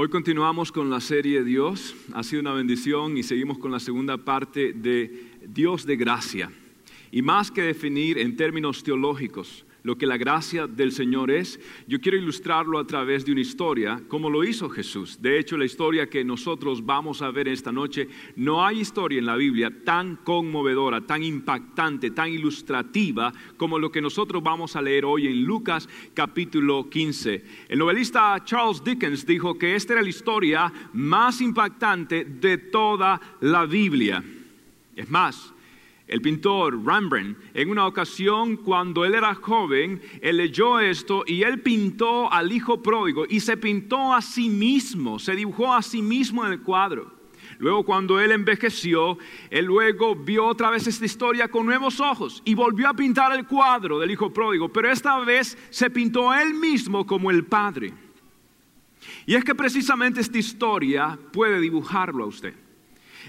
Hoy 0.00 0.08
continuamos 0.08 0.70
con 0.70 0.90
la 0.90 1.00
serie 1.00 1.42
Dios. 1.42 1.96
Ha 2.14 2.22
sido 2.22 2.40
una 2.40 2.52
bendición 2.52 3.18
y 3.18 3.24
seguimos 3.24 3.58
con 3.58 3.72
la 3.72 3.80
segunda 3.80 4.16
parte 4.16 4.72
de 4.72 5.32
Dios 5.44 5.84
de 5.86 5.96
gracia. 5.96 6.52
Y 7.10 7.20
más 7.20 7.50
que 7.50 7.62
definir 7.62 8.16
en 8.16 8.36
términos 8.36 8.84
teológicos 8.84 9.64
lo 9.82 9.96
que 9.96 10.06
la 10.06 10.16
gracia 10.16 10.66
del 10.66 10.92
Señor 10.92 11.30
es, 11.30 11.60
yo 11.86 12.00
quiero 12.00 12.18
ilustrarlo 12.18 12.78
a 12.78 12.86
través 12.86 13.24
de 13.24 13.32
una 13.32 13.40
historia, 13.40 14.02
como 14.08 14.30
lo 14.30 14.44
hizo 14.44 14.68
Jesús. 14.68 15.20
De 15.20 15.38
hecho, 15.38 15.56
la 15.56 15.64
historia 15.64 16.08
que 16.08 16.24
nosotros 16.24 16.84
vamos 16.84 17.22
a 17.22 17.30
ver 17.30 17.48
esta 17.48 17.72
noche, 17.72 18.08
no 18.36 18.64
hay 18.64 18.80
historia 18.80 19.18
en 19.18 19.26
la 19.26 19.36
Biblia 19.36 19.72
tan 19.84 20.16
conmovedora, 20.16 21.00
tan 21.00 21.22
impactante, 21.22 22.10
tan 22.10 22.30
ilustrativa 22.30 23.32
como 23.56 23.78
lo 23.78 23.90
que 23.90 24.02
nosotros 24.02 24.42
vamos 24.42 24.76
a 24.76 24.82
leer 24.82 25.04
hoy 25.04 25.26
en 25.26 25.44
Lucas 25.44 25.88
capítulo 26.14 26.90
15. 26.90 27.44
El 27.68 27.78
novelista 27.78 28.42
Charles 28.44 28.82
Dickens 28.82 29.24
dijo 29.24 29.58
que 29.58 29.74
esta 29.74 29.94
era 29.94 30.02
la 30.02 30.08
historia 30.08 30.72
más 30.92 31.40
impactante 31.40 32.24
de 32.24 32.58
toda 32.58 33.20
la 33.40 33.64
Biblia. 33.64 34.22
Es 34.96 35.08
más, 35.08 35.54
el 36.08 36.22
pintor 36.22 36.84
Rembrandt, 36.84 37.38
en 37.54 37.70
una 37.70 37.86
ocasión 37.86 38.56
cuando 38.56 39.04
él 39.04 39.14
era 39.14 39.34
joven, 39.34 40.00
él 40.22 40.38
leyó 40.38 40.80
esto 40.80 41.22
y 41.26 41.42
él 41.42 41.60
pintó 41.60 42.32
al 42.32 42.50
hijo 42.50 42.82
pródigo 42.82 43.24
y 43.28 43.40
se 43.40 43.56
pintó 43.56 44.14
a 44.14 44.22
sí 44.22 44.48
mismo, 44.48 45.18
se 45.18 45.36
dibujó 45.36 45.72
a 45.72 45.82
sí 45.82 46.00
mismo 46.00 46.44
en 46.46 46.52
el 46.52 46.62
cuadro. 46.62 47.18
Luego 47.58 47.84
cuando 47.84 48.20
él 48.20 48.32
envejeció, 48.32 49.18
él 49.50 49.66
luego 49.66 50.14
vio 50.14 50.46
otra 50.46 50.70
vez 50.70 50.86
esta 50.86 51.04
historia 51.04 51.48
con 51.48 51.66
nuevos 51.66 52.00
ojos 52.00 52.40
y 52.44 52.54
volvió 52.54 52.88
a 52.88 52.94
pintar 52.94 53.32
el 53.36 53.46
cuadro 53.46 53.98
del 53.98 54.10
hijo 54.10 54.32
pródigo, 54.32 54.68
pero 54.68 54.90
esta 54.90 55.18
vez 55.20 55.58
se 55.70 55.90
pintó 55.90 56.32
él 56.32 56.54
mismo 56.54 57.06
como 57.06 57.30
el 57.30 57.44
padre. 57.44 57.92
Y 59.26 59.34
es 59.34 59.44
que 59.44 59.54
precisamente 59.54 60.20
esta 60.20 60.38
historia 60.38 61.18
puede 61.32 61.60
dibujarlo 61.60 62.24
a 62.24 62.28
usted. 62.28 62.54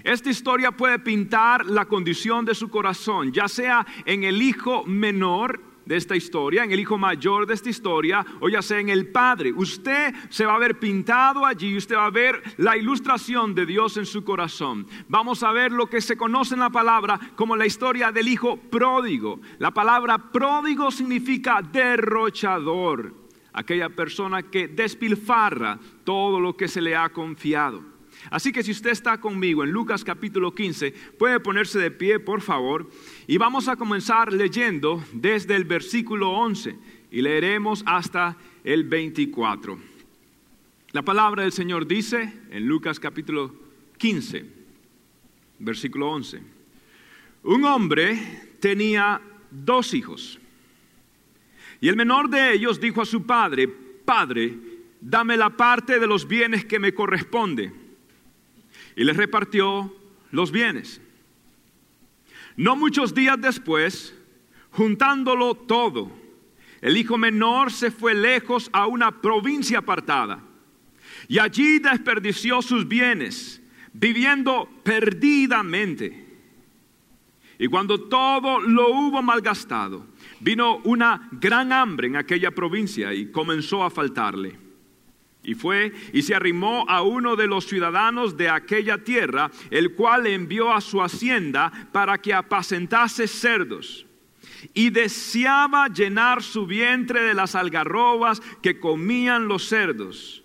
Esta 0.04 0.30
historia 0.30 0.72
puede 0.72 0.98
pintar 0.98 1.66
la 1.66 1.84
condición 1.84 2.44
de 2.44 2.54
su 2.54 2.68
corazón, 2.68 3.32
ya 3.32 3.48
sea 3.48 3.86
en 4.04 4.24
el 4.24 4.40
hijo 4.40 4.84
menor 4.84 5.70
de 5.90 5.96
esta 5.96 6.14
historia, 6.14 6.62
en 6.62 6.70
el 6.70 6.78
hijo 6.78 6.98
mayor 6.98 7.46
de 7.46 7.54
esta 7.54 7.68
historia, 7.68 8.24
o 8.38 8.48
ya 8.48 8.62
sea 8.62 8.78
en 8.78 8.90
el 8.90 9.08
padre. 9.08 9.52
Usted 9.52 10.14
se 10.28 10.46
va 10.46 10.54
a 10.54 10.58
ver 10.58 10.78
pintado 10.78 11.44
allí, 11.44 11.76
usted 11.76 11.96
va 11.96 12.06
a 12.06 12.10
ver 12.10 12.40
la 12.58 12.76
ilustración 12.76 13.56
de 13.56 13.66
Dios 13.66 13.96
en 13.96 14.06
su 14.06 14.22
corazón. 14.22 14.86
Vamos 15.08 15.42
a 15.42 15.50
ver 15.50 15.72
lo 15.72 15.88
que 15.88 16.00
se 16.00 16.16
conoce 16.16 16.54
en 16.54 16.60
la 16.60 16.70
palabra 16.70 17.18
como 17.34 17.56
la 17.56 17.66
historia 17.66 18.12
del 18.12 18.28
hijo 18.28 18.56
pródigo. 18.56 19.40
La 19.58 19.72
palabra 19.72 20.30
pródigo 20.30 20.92
significa 20.92 21.60
derrochador, 21.60 23.12
aquella 23.52 23.88
persona 23.88 24.44
que 24.44 24.68
despilfarra 24.68 25.78
todo 26.04 26.38
lo 26.38 26.56
que 26.56 26.68
se 26.68 26.80
le 26.80 26.94
ha 26.94 27.08
confiado. 27.08 27.89
Así 28.28 28.52
que 28.52 28.62
si 28.62 28.72
usted 28.72 28.90
está 28.90 29.18
conmigo 29.18 29.64
en 29.64 29.70
Lucas 29.70 30.04
capítulo 30.04 30.54
15, 30.54 30.92
puede 31.18 31.40
ponerse 31.40 31.78
de 31.78 31.90
pie, 31.90 32.20
por 32.20 32.42
favor, 32.42 32.90
y 33.26 33.38
vamos 33.38 33.68
a 33.68 33.76
comenzar 33.76 34.32
leyendo 34.32 35.02
desde 35.12 35.56
el 35.56 35.64
versículo 35.64 36.30
11 36.30 36.76
y 37.10 37.22
leeremos 37.22 37.82
hasta 37.86 38.36
el 38.62 38.84
24. 38.84 39.78
La 40.92 41.02
palabra 41.02 41.44
del 41.44 41.52
Señor 41.52 41.86
dice 41.86 42.32
en 42.50 42.66
Lucas 42.66 43.00
capítulo 43.00 43.54
15, 43.96 44.44
versículo 45.60 46.10
11, 46.10 46.42
un 47.44 47.64
hombre 47.64 48.18
tenía 48.60 49.20
dos 49.50 49.94
hijos 49.94 50.38
y 51.80 51.88
el 51.88 51.96
menor 51.96 52.28
de 52.28 52.52
ellos 52.52 52.80
dijo 52.80 53.00
a 53.00 53.06
su 53.06 53.24
padre, 53.24 53.66
Padre, 54.04 54.54
dame 55.00 55.36
la 55.36 55.50
parte 55.50 55.98
de 55.98 56.06
los 56.06 56.28
bienes 56.28 56.64
que 56.64 56.78
me 56.78 56.92
corresponde 56.92 57.79
y 59.00 59.04
les 59.04 59.16
repartió 59.16 59.96
los 60.30 60.52
bienes. 60.52 61.00
No 62.54 62.76
muchos 62.76 63.14
días 63.14 63.40
después, 63.40 64.14
juntándolo 64.72 65.54
todo, 65.54 66.12
el 66.82 66.98
hijo 66.98 67.16
menor 67.16 67.72
se 67.72 67.90
fue 67.90 68.14
lejos 68.14 68.68
a 68.74 68.86
una 68.86 69.22
provincia 69.22 69.78
apartada 69.78 70.42
y 71.28 71.38
allí 71.38 71.78
desperdició 71.78 72.60
sus 72.60 72.86
bienes, 72.86 73.62
viviendo 73.94 74.68
perdidamente. 74.82 76.26
Y 77.58 77.68
cuando 77.68 78.02
todo 78.02 78.60
lo 78.60 78.90
hubo 78.90 79.22
malgastado, 79.22 80.08
vino 80.40 80.76
una 80.84 81.26
gran 81.32 81.72
hambre 81.72 82.08
en 82.08 82.16
aquella 82.16 82.50
provincia 82.50 83.14
y 83.14 83.32
comenzó 83.32 83.82
a 83.82 83.88
faltarle. 83.88 84.58
Y 85.50 85.54
fue 85.54 85.92
y 86.12 86.22
se 86.22 86.32
arrimó 86.32 86.88
a 86.88 87.02
uno 87.02 87.34
de 87.34 87.48
los 87.48 87.66
ciudadanos 87.66 88.36
de 88.36 88.48
aquella 88.48 88.98
tierra, 88.98 89.50
el 89.72 89.96
cual 89.96 90.22
le 90.22 90.34
envió 90.34 90.72
a 90.72 90.80
su 90.80 91.02
hacienda 91.02 91.72
para 91.90 92.18
que 92.18 92.32
apacentase 92.32 93.26
cerdos. 93.26 94.06
Y 94.74 94.90
deseaba 94.90 95.88
llenar 95.88 96.44
su 96.44 96.66
vientre 96.66 97.22
de 97.22 97.34
las 97.34 97.56
algarrobas 97.56 98.40
que 98.62 98.78
comían 98.78 99.48
los 99.48 99.66
cerdos, 99.66 100.44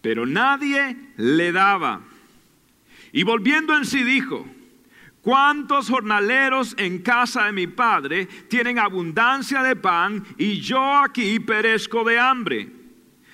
pero 0.00 0.24
nadie 0.24 0.98
le 1.16 1.50
daba. 1.50 2.02
Y 3.10 3.24
volviendo 3.24 3.76
en 3.76 3.84
sí 3.84 4.04
dijo, 4.04 4.46
¿Cuántos 5.20 5.90
jornaleros 5.90 6.76
en 6.78 7.00
casa 7.00 7.46
de 7.46 7.52
mi 7.52 7.66
padre 7.66 8.26
tienen 8.48 8.78
abundancia 8.78 9.64
de 9.64 9.74
pan 9.74 10.22
y 10.38 10.60
yo 10.60 10.98
aquí 10.98 11.40
perezco 11.40 12.04
de 12.04 12.20
hambre? 12.20 12.83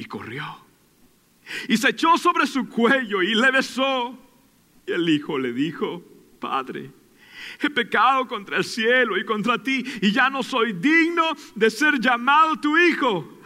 y 0.00 0.06
corrió. 0.06 0.44
Y 1.68 1.76
se 1.76 1.90
echó 1.90 2.16
sobre 2.16 2.46
su 2.46 2.68
cuello 2.68 3.22
y 3.22 3.34
le 3.34 3.50
besó. 3.50 4.18
Y 4.86 4.92
el 4.92 5.06
hijo 5.08 5.38
le 5.38 5.52
dijo, 5.52 6.02
Padre, 6.40 6.90
he 7.60 7.68
pecado 7.68 8.26
contra 8.26 8.56
el 8.56 8.64
cielo 8.64 9.18
y 9.18 9.26
contra 9.26 9.62
ti 9.62 9.84
y 10.00 10.10
ya 10.10 10.30
no 10.30 10.42
soy 10.42 10.72
digno 10.72 11.24
de 11.54 11.68
ser 11.68 12.00
llamado 12.00 12.58
tu 12.58 12.78
hijo. 12.78 13.39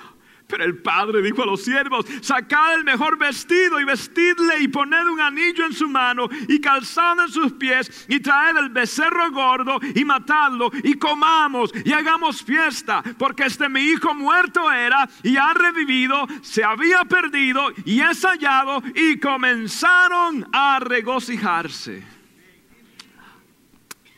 Pero 0.46 0.64
el 0.64 0.82
padre 0.82 1.22
dijo 1.22 1.42
a 1.42 1.46
los 1.46 1.64
siervos, 1.64 2.04
sacad 2.20 2.74
el 2.74 2.84
mejor 2.84 3.18
vestido 3.18 3.80
y 3.80 3.84
vestidle 3.84 4.60
y 4.60 4.68
poned 4.68 5.06
un 5.06 5.20
anillo 5.20 5.64
en 5.64 5.72
su 5.72 5.88
mano 5.88 6.28
y 6.48 6.60
calzado 6.60 7.22
en 7.22 7.30
sus 7.30 7.52
pies 7.52 8.06
y 8.08 8.20
traed 8.20 8.56
el 8.58 8.68
becerro 8.68 9.30
gordo 9.30 9.80
y 9.94 10.04
matadlo 10.04 10.70
y 10.82 10.94
comamos 10.94 11.72
y 11.84 11.92
hagamos 11.92 12.42
fiesta, 12.42 13.02
porque 13.18 13.44
este 13.44 13.68
mi 13.68 13.80
hijo 13.80 14.12
muerto 14.14 14.70
era 14.70 15.08
y 15.22 15.36
ha 15.36 15.54
revivido, 15.54 16.26
se 16.42 16.62
había 16.62 17.04
perdido 17.04 17.68
y 17.86 18.00
es 18.00 18.22
hallado 18.22 18.82
y 18.94 19.18
comenzaron 19.18 20.46
a 20.52 20.78
regocijarse. 20.78 22.04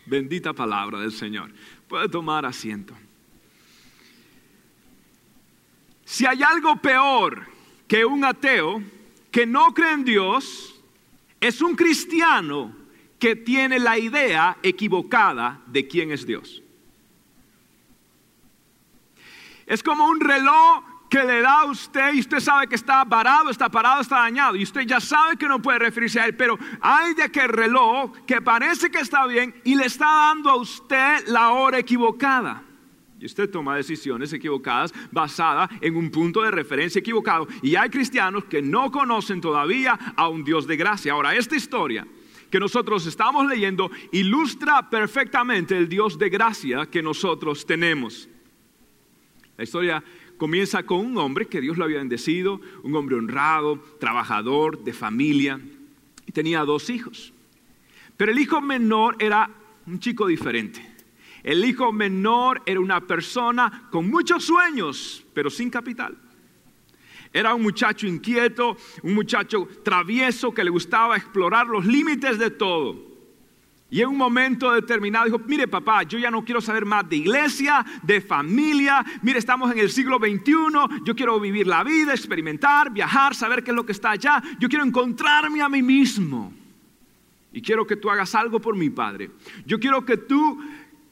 Bendita 0.07 0.53
palabra 0.53 1.01
del 1.01 1.13
Señor. 1.13 1.53
Puede 1.89 2.09
tomar 2.09 2.45
asiento. 2.47 2.97
Si 6.07 6.25
hay 6.25 6.41
algo 6.45 6.77
peor 6.77 7.49
que 7.89 8.05
un 8.05 8.25
ateo 8.25 8.81
que 9.33 9.45
no 9.45 9.75
cree 9.75 9.93
en 9.93 10.05
Dios, 10.05 10.81
es 11.41 11.61
un 11.61 11.75
cristiano 11.75 12.73
que 13.19 13.35
tiene 13.35 13.81
la 13.81 13.99
idea 13.99 14.57
equivocada 14.63 15.61
de 15.67 15.89
quién 15.89 16.13
es 16.13 16.25
Dios. 16.25 16.63
Es 19.67 19.83
como 19.83 20.07
un 20.07 20.21
reloj 20.21 20.85
que 21.11 21.25
le 21.25 21.41
da 21.41 21.63
a 21.63 21.65
usted 21.65 22.15
y 22.15 22.21
usted 22.21 22.39
sabe 22.39 22.69
que 22.69 22.77
está 22.77 23.05
parado, 23.05 23.51
está 23.51 23.69
parado, 23.69 24.01
está 24.01 24.21
dañado 24.21 24.55
y 24.55 24.63
usted 24.63 24.83
ya 24.83 25.01
sabe 25.01 25.37
que 25.37 25.49
no 25.49 25.61
puede 25.61 25.81
referirse 25.81 26.21
a 26.21 26.27
él, 26.27 26.37
pero 26.37 26.57
hay 26.81 27.15
de 27.15 27.25
aquel 27.25 27.49
reloj 27.49 28.13
que 28.25 28.41
parece 28.41 28.93
que 28.93 29.01
está 29.01 29.27
bien 29.27 29.61
y 29.65 29.75
le 29.75 29.87
está 29.87 30.07
dando 30.07 30.51
a 30.51 30.57
usted 30.57 31.27
la 31.27 31.51
hora 31.51 31.81
equivocada. 31.81 32.63
Y 33.19 33.27
usted 33.27 33.51
toma 33.51 33.77
decisiones 33.77 34.33
equivocadas 34.33 34.93
basadas 35.11 35.71
en 35.81 35.97
un 35.97 36.11
punto 36.11 36.43
de 36.43 36.51
referencia 36.51 36.99
equivocado. 36.99 37.49
Y 37.63 37.75
hay 37.77 37.89
cristianos 37.89 38.45
que 38.45 38.61
no 38.61 38.91
conocen 38.91 39.41
todavía 39.41 39.93
a 40.17 40.29
un 40.29 40.45
Dios 40.45 40.67
de 40.67 40.77
gracia. 40.77 41.13
Ahora, 41.13 41.35
esta 41.35 41.57
historia 41.57 42.07
que 42.51 42.61
nosotros 42.61 43.07
estamos 43.07 43.47
leyendo 43.47 43.91
ilustra 44.13 44.89
perfectamente 44.89 45.77
el 45.77 45.89
Dios 45.89 46.19
de 46.19 46.29
gracia 46.29 46.87
que 46.87 47.03
nosotros 47.03 47.67
tenemos. 47.67 48.29
La 49.57 49.65
historia 49.65 50.05
comienza 50.37 50.85
con 50.85 50.99
un 50.99 51.17
hombre 51.19 51.47
que 51.47 51.61
Dios 51.61 51.77
lo 51.77 51.85
había 51.85 51.99
bendecido, 51.99 52.61
un 52.83 52.95
hombre 52.95 53.17
honrado, 53.17 53.79
trabajador, 53.99 54.85
de 54.85 54.93
familia, 54.93 55.61
y 56.27 56.33
tenía 56.33 56.65
dos 56.65 56.91
hijos. 56.91 57.33
Pero 58.17 58.33
el 58.33 58.39
hijo 58.39 58.61
menor 58.61 59.17
era 59.19 59.51
un 59.87 59.99
chico 59.99 60.27
diferente. 60.27 60.96
El 61.47 61.65
hijo 61.65 61.93
menor 61.93 62.61
era 62.67 62.81
una 62.81 63.01
persona 63.01 63.87
con 63.93 64.11
muchos 64.11 64.43
sueños, 64.45 65.25
pero 65.33 65.49
sin 65.49 65.71
capital. 65.71 66.19
Era 67.33 67.55
un 67.55 67.63
muchacho 67.63 68.05
inquieto, 68.09 68.77
un 69.05 69.15
muchacho 69.15 69.69
travieso 69.85 70.53
que 70.53 70.65
le 70.65 70.71
gustaba 70.71 71.17
explorar 71.17 71.69
los 71.69 71.87
límites 71.87 72.41
de 72.41 72.51
todo. 72.51 73.01
Y 73.89 74.01
en 74.01 74.09
un 74.09 74.17
momento 74.17 74.73
determinado 74.73 75.27
dijo, 75.27 75.39
mire 75.47 75.69
papá, 75.69 76.03
yo 76.03 76.19
ya 76.19 76.33
no 76.33 76.45
quiero 76.45 76.61
saber 76.61 76.85
más 76.85 77.09
de 77.09 77.15
iglesia, 77.15 77.87
de 78.03 78.21
familia, 78.21 79.07
mire, 79.23 79.39
estamos 79.39 79.71
en 79.71 79.79
el 79.79 79.91
siglo 79.91 80.19
XXI, 80.19 81.05
yo 81.05 81.15
quiero 81.15 81.39
vivir 81.39 81.69
la 81.69 81.85
vida, 81.85 82.13
experimentar, 82.13 82.91
viajar, 82.91 83.37
saber 83.37 83.63
qué 83.63 83.71
es 83.71 83.77
lo 83.77 83.87
que 83.87 83.93
está 83.93 84.11
allá, 84.11 84.43
yo 84.59 84.69
quiero 84.69 84.85
encontrarme 84.85 85.63
a 85.63 85.69
mí 85.69 85.81
mismo. 85.81 86.53
Y 87.53 87.63
quiero 87.63 87.87
que 87.87 87.97
tú 87.97 88.11
hagas 88.11 88.35
algo 88.35 88.61
por 88.61 88.77
mi 88.77 88.91
padre. 88.91 89.31
Yo 89.65 89.79
quiero 89.81 90.05
que 90.05 90.19
tú 90.19 90.61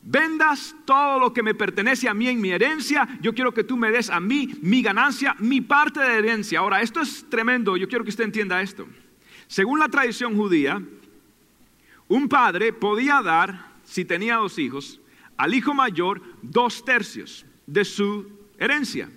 vendas 0.04 0.76
todo 0.84 1.18
lo 1.18 1.32
que 1.32 1.42
me 1.42 1.54
pertenece 1.54 2.08
a 2.08 2.14
mí 2.14 2.28
en 2.28 2.40
mi 2.40 2.50
herencia, 2.50 3.08
yo 3.20 3.34
quiero 3.34 3.52
que 3.52 3.64
tú 3.64 3.76
me 3.76 3.90
des 3.90 4.10
a 4.10 4.20
mí 4.20 4.54
mi 4.60 4.82
ganancia, 4.82 5.34
mi 5.38 5.60
parte 5.60 6.00
de 6.00 6.18
herencia. 6.18 6.60
Ahora, 6.60 6.82
esto 6.82 7.00
es 7.00 7.28
tremendo, 7.30 7.76
yo 7.76 7.88
quiero 7.88 8.04
que 8.04 8.10
usted 8.10 8.24
entienda 8.24 8.60
esto. 8.60 8.86
Según 9.46 9.78
la 9.78 9.88
tradición 9.88 10.36
judía, 10.36 10.82
un 12.08 12.28
padre 12.28 12.72
podía 12.72 13.22
dar, 13.22 13.72
si 13.84 14.04
tenía 14.04 14.36
dos 14.36 14.58
hijos, 14.58 15.00
al 15.36 15.54
hijo 15.54 15.74
mayor 15.74 16.22
dos 16.42 16.84
tercios 16.84 17.46
de 17.66 17.84
su 17.84 18.30
herencia 18.58 19.10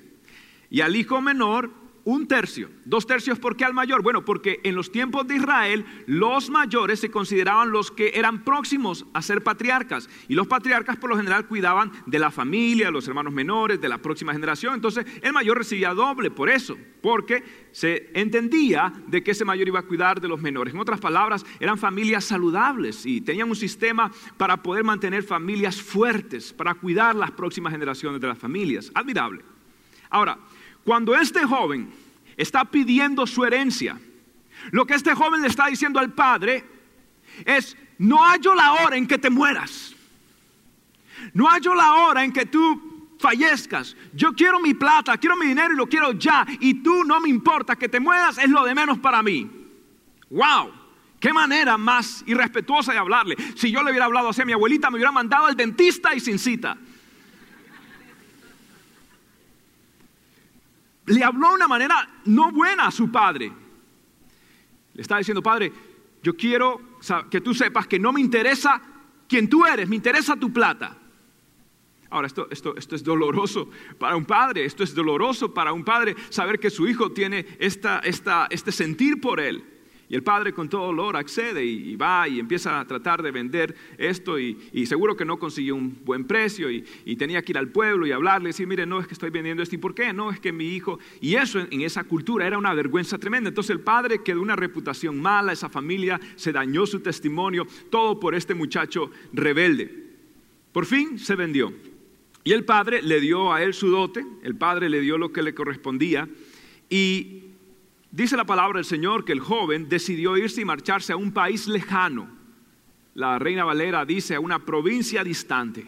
y 0.69 0.81
al 0.81 0.95
hijo 0.95 1.21
menor 1.21 1.71
un 2.07 2.25
tercio. 2.25 2.69
Dos 2.85 3.05
tercios, 3.05 3.37
¿por 3.37 3.57
qué 3.57 3.65
al 3.65 3.73
mayor? 3.73 4.01
Bueno, 4.01 4.23
porque 4.23 4.61
en 4.63 4.75
los 4.75 4.93
tiempos 4.93 5.27
de 5.27 5.35
Israel 5.35 5.85
los 6.05 6.49
mayores 6.49 7.01
se 7.01 7.11
consideraban 7.11 7.69
los 7.69 7.91
que 7.91 8.13
eran 8.15 8.45
próximos 8.45 9.05
a 9.13 9.21
ser 9.21 9.43
patriarcas. 9.43 10.09
Y 10.29 10.33
los 10.33 10.47
patriarcas 10.47 10.95
por 10.95 11.09
lo 11.09 11.17
general 11.17 11.47
cuidaban 11.47 11.91
de 12.05 12.17
la 12.17 12.31
familia, 12.31 12.91
los 12.91 13.09
hermanos 13.09 13.33
menores, 13.33 13.81
de 13.81 13.89
la 13.89 13.97
próxima 13.97 14.31
generación. 14.31 14.73
Entonces 14.73 15.05
el 15.21 15.33
mayor 15.33 15.57
recibía 15.57 15.93
doble 15.93 16.31
por 16.31 16.49
eso, 16.49 16.77
porque 17.01 17.43
se 17.73 18.09
entendía 18.13 18.93
de 19.07 19.21
que 19.21 19.31
ese 19.31 19.43
mayor 19.43 19.67
iba 19.67 19.79
a 19.79 19.83
cuidar 19.83 20.21
de 20.21 20.29
los 20.29 20.39
menores. 20.39 20.73
En 20.73 20.79
otras 20.79 21.01
palabras, 21.01 21.45
eran 21.59 21.77
familias 21.77 22.23
saludables 22.23 23.05
y 23.05 23.19
tenían 23.19 23.49
un 23.49 23.55
sistema 23.57 24.13
para 24.37 24.63
poder 24.63 24.85
mantener 24.85 25.23
familias 25.23 25.81
fuertes, 25.81 26.53
para 26.53 26.73
cuidar 26.73 27.17
las 27.17 27.31
próximas 27.31 27.73
generaciones 27.73 28.21
de 28.21 28.27
las 28.27 28.37
familias. 28.37 28.93
Admirable. 28.95 29.43
Ahora, 30.09 30.37
cuando 30.87 31.13
este 31.15 31.43
joven 31.43 31.91
está 32.37 32.63
pidiendo 32.63 33.27
su 33.27 33.43
herencia, 33.43 33.99
lo 34.71 34.87
que 34.87 34.93
este 34.93 35.13
joven 35.13 35.41
le 35.41 35.49
está 35.49 35.67
diciendo 35.67 35.99
al 35.99 36.13
padre 36.13 36.63
es, 37.43 37.75
no 37.97 38.23
hallo 38.23 38.55
la 38.55 38.71
hora 38.71 38.95
en 38.95 39.05
que 39.05 39.17
te 39.17 39.29
mueras. 39.29 39.93
No 41.33 41.49
hallo 41.49 41.75
la 41.75 41.93
hora 41.95 42.23
en 42.23 42.31
que 42.31 42.45
tú 42.45 43.17
fallezcas. 43.19 43.97
Yo 44.13 44.31
quiero 44.31 44.61
mi 44.61 44.75
plata, 44.75 45.17
quiero 45.17 45.35
mi 45.35 45.47
dinero 45.47 45.73
y 45.73 45.75
lo 45.75 45.87
quiero 45.87 46.13
ya. 46.13 46.47
Y 46.61 46.75
tú 46.75 47.03
no 47.03 47.19
me 47.19 47.27
importa 47.27 47.75
que 47.75 47.89
te 47.89 47.99
mueras, 47.99 48.37
es 48.37 48.49
lo 48.49 48.63
de 48.63 48.73
menos 48.73 48.97
para 48.97 49.21
mí. 49.21 49.45
¡Wow! 50.29 50.71
Qué 51.19 51.33
manera 51.33 51.77
más 51.77 52.23
irrespetuosa 52.27 52.93
de 52.93 52.99
hablarle. 52.99 53.35
Si 53.57 53.69
yo 53.69 53.83
le 53.83 53.89
hubiera 53.89 54.05
hablado 54.05 54.29
así 54.29 54.41
a 54.41 54.45
mi 54.45 54.53
abuelita, 54.53 54.89
me 54.89 54.95
hubiera 54.95 55.11
mandado 55.11 55.47
al 55.47 55.57
dentista 55.57 56.15
y 56.15 56.21
sin 56.21 56.39
cita. 56.39 56.77
Le 61.07 61.23
habló 61.23 61.49
de 61.49 61.55
una 61.55 61.67
manera 61.67 62.09
no 62.25 62.51
buena 62.51 62.87
a 62.87 62.91
su 62.91 63.11
padre. 63.11 63.51
Le 64.93 65.01
estaba 65.01 65.19
diciendo, 65.19 65.41
padre, 65.41 65.71
yo 66.21 66.35
quiero 66.35 66.81
que 67.29 67.41
tú 67.41 67.53
sepas 67.53 67.87
que 67.87 67.99
no 67.99 68.11
me 68.11 68.21
interesa 68.21 68.81
quién 69.27 69.49
tú 69.49 69.65
eres, 69.65 69.87
me 69.87 69.95
interesa 69.95 70.35
tu 70.35 70.51
plata. 70.51 70.97
Ahora, 72.09 72.27
esto, 72.27 72.47
esto, 72.49 72.75
esto 72.77 72.95
es 72.95 73.03
doloroso 73.03 73.69
para 73.99 74.15
un 74.15 74.25
padre, 74.25 74.65
esto 74.65 74.83
es 74.83 74.93
doloroso 74.93 75.53
para 75.53 75.73
un 75.73 75.83
padre 75.83 76.15
saber 76.29 76.59
que 76.59 76.69
su 76.69 76.87
hijo 76.87 77.11
tiene 77.11 77.45
esta, 77.59 77.99
esta, 77.99 78.47
este 78.49 78.71
sentir 78.71 79.19
por 79.19 79.39
él. 79.39 79.76
Y 80.09 80.15
el 80.15 80.23
padre 80.23 80.53
con 80.53 80.69
todo 80.69 80.85
dolor 80.85 81.17
accede 81.17 81.65
y, 81.65 81.95
va 81.97 82.29
y 82.29 82.39
empieza 82.39 82.79
a 82.79 82.87
tratar 82.87 83.21
de 83.21 83.31
vender 83.31 83.75
esto 83.97 84.39
y, 84.39 84.55
seguro 84.85 85.17
que 85.17 85.25
no 85.25 85.37
consiguió 85.37 85.75
un 85.75 85.99
buen 86.05 86.25
precio 86.25 86.71
y, 86.71 86.83
tenía 87.17 87.41
que 87.41 87.51
ir 87.51 87.57
al 87.57 87.69
pueblo 87.69 88.07
y 88.07 88.11
hablarle 88.11 88.49
y 88.49 88.51
decir, 88.51 88.67
mire, 88.67 88.85
no 88.85 88.99
es 88.99 89.07
que 89.07 89.13
estoy 89.13 89.31
vendiendo 89.31 89.63
esto 89.63 89.75
y 89.75 89.79
por 89.79 89.93
qué, 89.93 90.13
no 90.13 90.31
es 90.31 90.39
que 90.39 90.51
mi 90.51 90.75
hijo, 90.75 90.99
y 91.19 91.35
eso 91.35 91.59
en, 91.59 91.67
en 91.71 91.81
esa 91.81 92.03
cultura 92.03 92.47
era 92.47 92.57
una 92.57 92.73
vergüenza 92.73 93.17
tremenda. 93.17 93.49
Entonces 93.49 93.71
el 93.71 93.81
padre 93.81 94.23
quedó 94.23 94.41
una 94.41 94.55
reputación 94.55 95.19
mala, 95.19 95.51
esa 95.51 95.67
familia 95.67 96.19
se 96.35 96.51
dañó 96.51 96.85
su 96.85 97.01
testimonio, 97.01 97.67
todo 97.89 98.19
por 98.19 98.35
este 98.35 98.53
muchacho 98.53 99.11
rebelde. 99.33 100.07
Por 100.71 100.85
fin 100.85 101.19
se 101.19 101.35
vendió. 101.35 101.73
Y 102.43 102.53
el 102.53 102.63
padre 102.63 103.01
le 103.01 103.19
dio 103.19 103.51
a 103.51 103.61
él 103.61 103.73
su 103.73 103.89
dote, 103.89 104.25
el 104.43 104.55
padre 104.55 104.89
le 104.89 105.01
dio 105.01 105.17
lo 105.17 105.33
que 105.33 105.41
le 105.41 105.53
correspondía 105.53 106.29
y 106.89 107.46
Dice 108.11 108.37
la 108.37 108.45
palabra 108.45 108.77
del 108.77 108.85
Señor 108.85 109.25
que 109.25 109.33
el 109.33 109.39
joven 109.39 109.89
decidió 109.89 110.37
irse 110.37 110.61
y 110.61 110.65
marcharse 110.65 111.13
a 111.13 111.17
un 111.17 111.31
país 111.31 111.67
lejano. 111.67 112.29
La 113.13 113.39
Reina 113.39 113.65
Valera 113.65 114.05
dice 114.05 114.35
a 114.35 114.39
una 114.39 114.59
provincia 114.59 115.23
distante. 115.23 115.85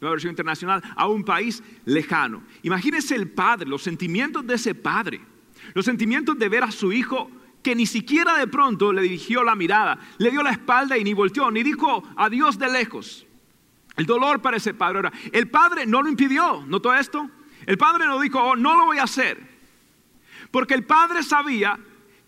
Nueva 0.00 0.14
versión 0.14 0.32
internacional, 0.32 0.82
a 0.96 1.06
un 1.06 1.24
país 1.24 1.62
lejano. 1.84 2.42
Imagínese 2.62 3.14
el 3.14 3.30
padre, 3.30 3.68
los 3.68 3.82
sentimientos 3.82 4.46
de 4.46 4.54
ese 4.54 4.74
padre. 4.74 5.20
Los 5.74 5.84
sentimientos 5.84 6.36
de 6.38 6.48
ver 6.48 6.64
a 6.64 6.72
su 6.72 6.92
hijo 6.92 7.30
que 7.62 7.76
ni 7.76 7.86
siquiera 7.86 8.36
de 8.36 8.48
pronto 8.48 8.92
le 8.92 9.02
dirigió 9.02 9.44
la 9.44 9.54
mirada, 9.54 9.98
le 10.18 10.32
dio 10.32 10.42
la 10.42 10.50
espalda 10.50 10.98
y 10.98 11.04
ni 11.04 11.14
volteó, 11.14 11.50
ni 11.52 11.62
dijo 11.62 12.02
adiós 12.16 12.58
de 12.58 12.68
lejos. 12.68 13.26
El 13.96 14.06
dolor 14.06 14.42
para 14.42 14.56
ese 14.56 14.74
padre. 14.74 14.98
Ahora, 14.98 15.12
el 15.30 15.48
padre 15.48 15.86
no 15.86 16.02
lo 16.02 16.08
impidió, 16.08 16.64
¿notó 16.66 16.92
esto? 16.92 17.30
El 17.64 17.78
padre 17.78 18.06
no 18.06 18.18
dijo, 18.20 18.42
oh, 18.42 18.56
no 18.56 18.76
lo 18.76 18.86
voy 18.86 18.98
a 18.98 19.04
hacer. 19.04 19.51
Porque 20.52 20.74
el 20.74 20.84
padre 20.84 21.24
sabía 21.24 21.76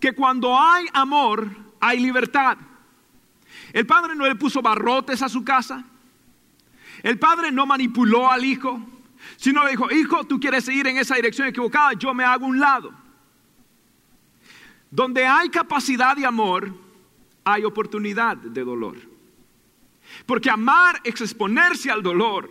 que 0.01 0.13
cuando 0.13 0.59
hay 0.59 0.87
amor, 0.93 1.49
hay 1.79 2.01
libertad. 2.01 2.59
El 3.73 3.87
padre 3.87 4.17
no 4.17 4.27
le 4.27 4.35
puso 4.35 4.61
barrotes 4.61 5.23
a 5.23 5.29
su 5.29 5.45
casa. 5.45 5.85
El 7.03 7.19
padre 7.19 7.53
no 7.53 7.67
manipuló 7.67 8.31
al 8.31 8.45
hijo, 8.45 8.81
sino 9.37 9.63
le 9.63 9.71
dijo, 9.71 9.91
hijo, 9.93 10.25
tú 10.25 10.41
quieres 10.41 10.65
seguir 10.65 10.87
en 10.87 10.97
esa 10.97 11.17
dirección 11.17 11.49
equivocada, 11.49 11.93
yo 11.93 12.15
me 12.15 12.25
hago 12.25 12.47
un 12.47 12.59
lado. 12.59 12.93
Donde 14.91 15.27
hay 15.27 15.51
capacidad 15.51 16.17
de 16.17 16.25
amor, 16.25 16.73
hay 17.45 17.65
oportunidad 17.65 18.39
de 18.39 18.65
dolor. 18.65 18.97
Porque 20.25 20.49
amar 20.49 21.01
es 21.05 21.21
exponerse 21.21 21.91
al 21.91 22.03
dolor, 22.03 22.51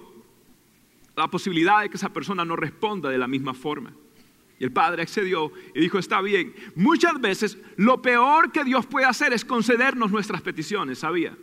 la 1.16 1.28
posibilidad 1.28 1.82
de 1.82 1.90
que 1.90 1.98
esa 1.98 2.10
persona 2.10 2.46
no 2.46 2.56
responda 2.56 3.10
de 3.10 3.18
la 3.18 3.28
misma 3.28 3.54
forma. 3.54 3.94
Y 4.60 4.64
el 4.64 4.72
padre 4.72 5.02
accedió 5.02 5.52
y 5.74 5.82
dijo, 5.82 6.00
está 6.00 6.22
bien. 6.22 6.54
Muchas 6.76 7.20
veces 7.20 7.58
lo 7.76 8.02
peor 8.02 8.52
que 8.52 8.64
Dios 8.64 8.86
puede 8.86 9.06
hacer 9.06 9.34
es 9.34 9.44
concedernos 9.44 10.12
nuestras 10.12 10.42
peticiones, 10.42 11.00
¿sabía? 11.00 11.36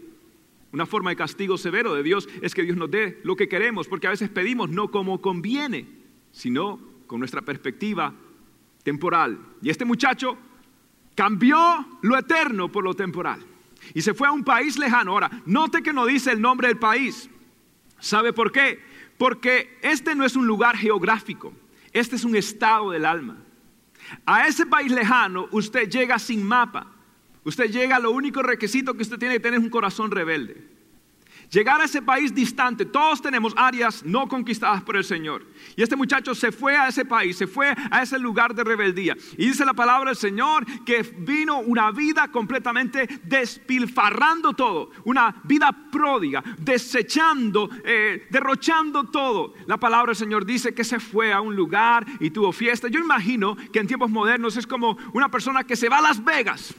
Una 0.73 0.87
forma 0.87 1.11
de 1.11 1.17
castigo 1.17 1.59
severo 1.59 1.95
de 1.95 2.03
Dios 2.03 2.29
es 2.43 2.55
que 2.55 2.63
Dios 2.63 2.77
nos 2.77 2.91
dé 2.91 3.21
lo 3.25 3.37
que 3.37 3.49
queremos, 3.49 3.89
porque 3.89 4.07
a 4.07 4.11
veces 4.11 4.29
pedimos 4.29 4.71
no 4.71 4.91
como 4.91 5.21
conviene, 5.21 5.87
sino 6.31 6.81
con 7.07 7.19
nuestra 7.19 7.43
perspectiva 7.43 8.15
temporal. 8.85 9.39
Y 9.63 9.71
este 9.71 9.85
muchacho 9.85 10.39
cambió 11.17 11.59
lo 12.03 12.17
eterno 12.17 12.71
por 12.71 12.85
lo 12.85 12.95
temporal 12.95 13.45
y 13.95 14.03
se 14.03 14.15
fue 14.15 14.29
a 14.29 14.33
un 14.33 14.45
país 14.45 14.79
lejano. 14.79 15.13
Ahora, 15.13 15.31
note 15.47 15.83
que 15.83 15.93
no 15.93 16.07
dice 16.07 16.33
el 16.33 16.41
nombre 16.41 16.69
del 16.69 16.79
país. 16.79 17.29
¿Sabe 17.99 18.33
por 18.33 18.53
qué? 18.53 18.81
Porque 19.19 19.79
este 19.83 20.15
no 20.15 20.25
es 20.25 20.37
un 20.37 20.47
lugar 20.47 20.77
geográfico. 20.77 21.53
Este 21.93 22.17
es 22.17 22.25
un 22.25 22.37
estado 22.37 22.91
del 22.91 23.05
alma. 23.05 23.37
A 24.27 24.47
ese 24.47 24.67
país 24.67 24.91
lejano 24.91 25.49
usted 25.51 25.89
llega 25.89 26.19
sin 26.19 26.43
mapa. 26.43 26.87
Usted 27.45 27.71
llega, 27.71 27.99
lo 27.99 28.11
único 28.11 28.43
requisito 28.43 28.95
que 28.95 29.03
usted 29.03 29.19
tiene 29.19 29.35
que 29.35 29.41
tener 29.41 29.59
es 29.59 29.65
un 29.65 29.71
corazón 29.71 30.11
rebelde. 30.11 30.70
Llegar 31.51 31.81
a 31.81 31.85
ese 31.85 32.01
país 32.01 32.33
distante, 32.33 32.85
todos 32.85 33.21
tenemos 33.21 33.53
áreas 33.57 34.05
no 34.05 34.29
conquistadas 34.29 34.83
por 34.85 34.97
el 34.97 35.03
Señor. 35.03 35.45
Y 35.75 35.83
este 35.83 35.97
muchacho 35.97 36.33
se 36.33 36.53
fue 36.53 36.77
a 36.77 36.87
ese 36.87 37.05
país, 37.05 37.37
se 37.37 37.49
fue 37.49 37.75
a 37.91 38.03
ese 38.03 38.21
lugar 38.21 38.55
de 38.55 38.63
rebeldía. 38.63 39.17
Y 39.37 39.47
dice 39.47 39.65
la 39.65 39.75
palabra 39.75 40.11
del 40.11 40.17
Señor 40.17 40.65
que 40.85 41.03
vino 41.03 41.59
una 41.59 41.91
vida 41.91 42.29
completamente 42.29 43.09
despilfarrando 43.25 44.53
todo, 44.53 44.91
una 45.05 45.43
vida 45.43 45.77
pródiga, 45.91 46.45
desechando, 46.57 47.69
eh, 47.85 48.29
derrochando 48.31 49.05
todo. 49.05 49.55
La 49.67 49.77
palabra 49.77 50.11
del 50.11 50.17
Señor 50.17 50.47
dice 50.47 50.73
que 50.73 50.85
se 50.85 51.01
fue 51.01 51.33
a 51.33 51.41
un 51.41 51.57
lugar 51.57 52.07
y 52.21 52.31
tuvo 52.31 52.53
fiesta. 52.53 52.87
Yo 52.87 53.01
imagino 53.01 53.57
que 53.73 53.81
en 53.81 53.89
tiempos 53.89 54.11
modernos 54.11 54.57
es 54.57 54.69
como 54.69 54.97
una 55.15 55.29
persona 55.29 55.65
que 55.65 55.75
se 55.75 55.89
va 55.89 55.99
a 55.99 56.03
Las 56.03 56.23
Vegas 56.23 56.77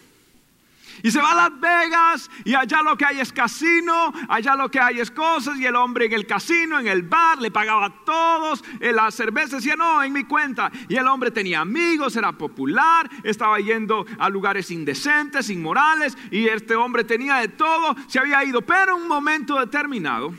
Y 1.04 1.12
se 1.12 1.22
va 1.22 1.32
a 1.32 1.36
Las 1.36 1.60
Vegas 1.60 2.30
y 2.46 2.54
allá 2.54 2.82
lo 2.84 2.96
que 2.98 3.06
hay 3.06 3.20
es 3.20 3.34
casino, 3.34 4.14
allá 4.28 4.56
lo 4.56 4.70
que 4.70 4.80
hay 4.80 5.00
es 5.00 5.10
cosas 5.10 5.58
y 5.58 5.66
el 5.66 5.76
hombre 5.76 6.06
en 6.06 6.14
el 6.14 6.28
casino, 6.28 6.80
en 6.80 6.88
el 6.88 7.04
bar, 7.04 7.40
le 7.40 7.52
pagaba 7.52 7.86
a 7.86 8.06
todos, 8.06 8.64
la 8.80 9.10
cerveza 9.12 9.58
decía, 9.58 9.76
no, 9.76 10.04
en 10.04 10.14
mi 10.14 10.26
cuenta. 10.26 10.72
Y 10.88 10.96
el 10.96 11.08
hombre 11.08 11.32
tenía 11.32 11.62
amigos, 11.62 12.16
era 12.16 12.32
popular, 12.32 13.10
estaba 13.24 13.60
yendo 13.60 14.06
a 14.20 14.30
lugares 14.30 14.72
indecentes, 14.72 15.50
inmorales 15.50 16.18
y 16.30 16.48
este 16.48 16.76
hombre 16.76 17.04
tenía 17.04 17.36
de 17.38 17.48
todo, 17.48 17.96
se 18.08 18.20
había 18.20 18.44
ido. 18.44 18.62
Pero 18.62 18.96
en 18.96 19.04
un 19.04 19.08
momento 19.08 19.60
determinado 19.60 20.34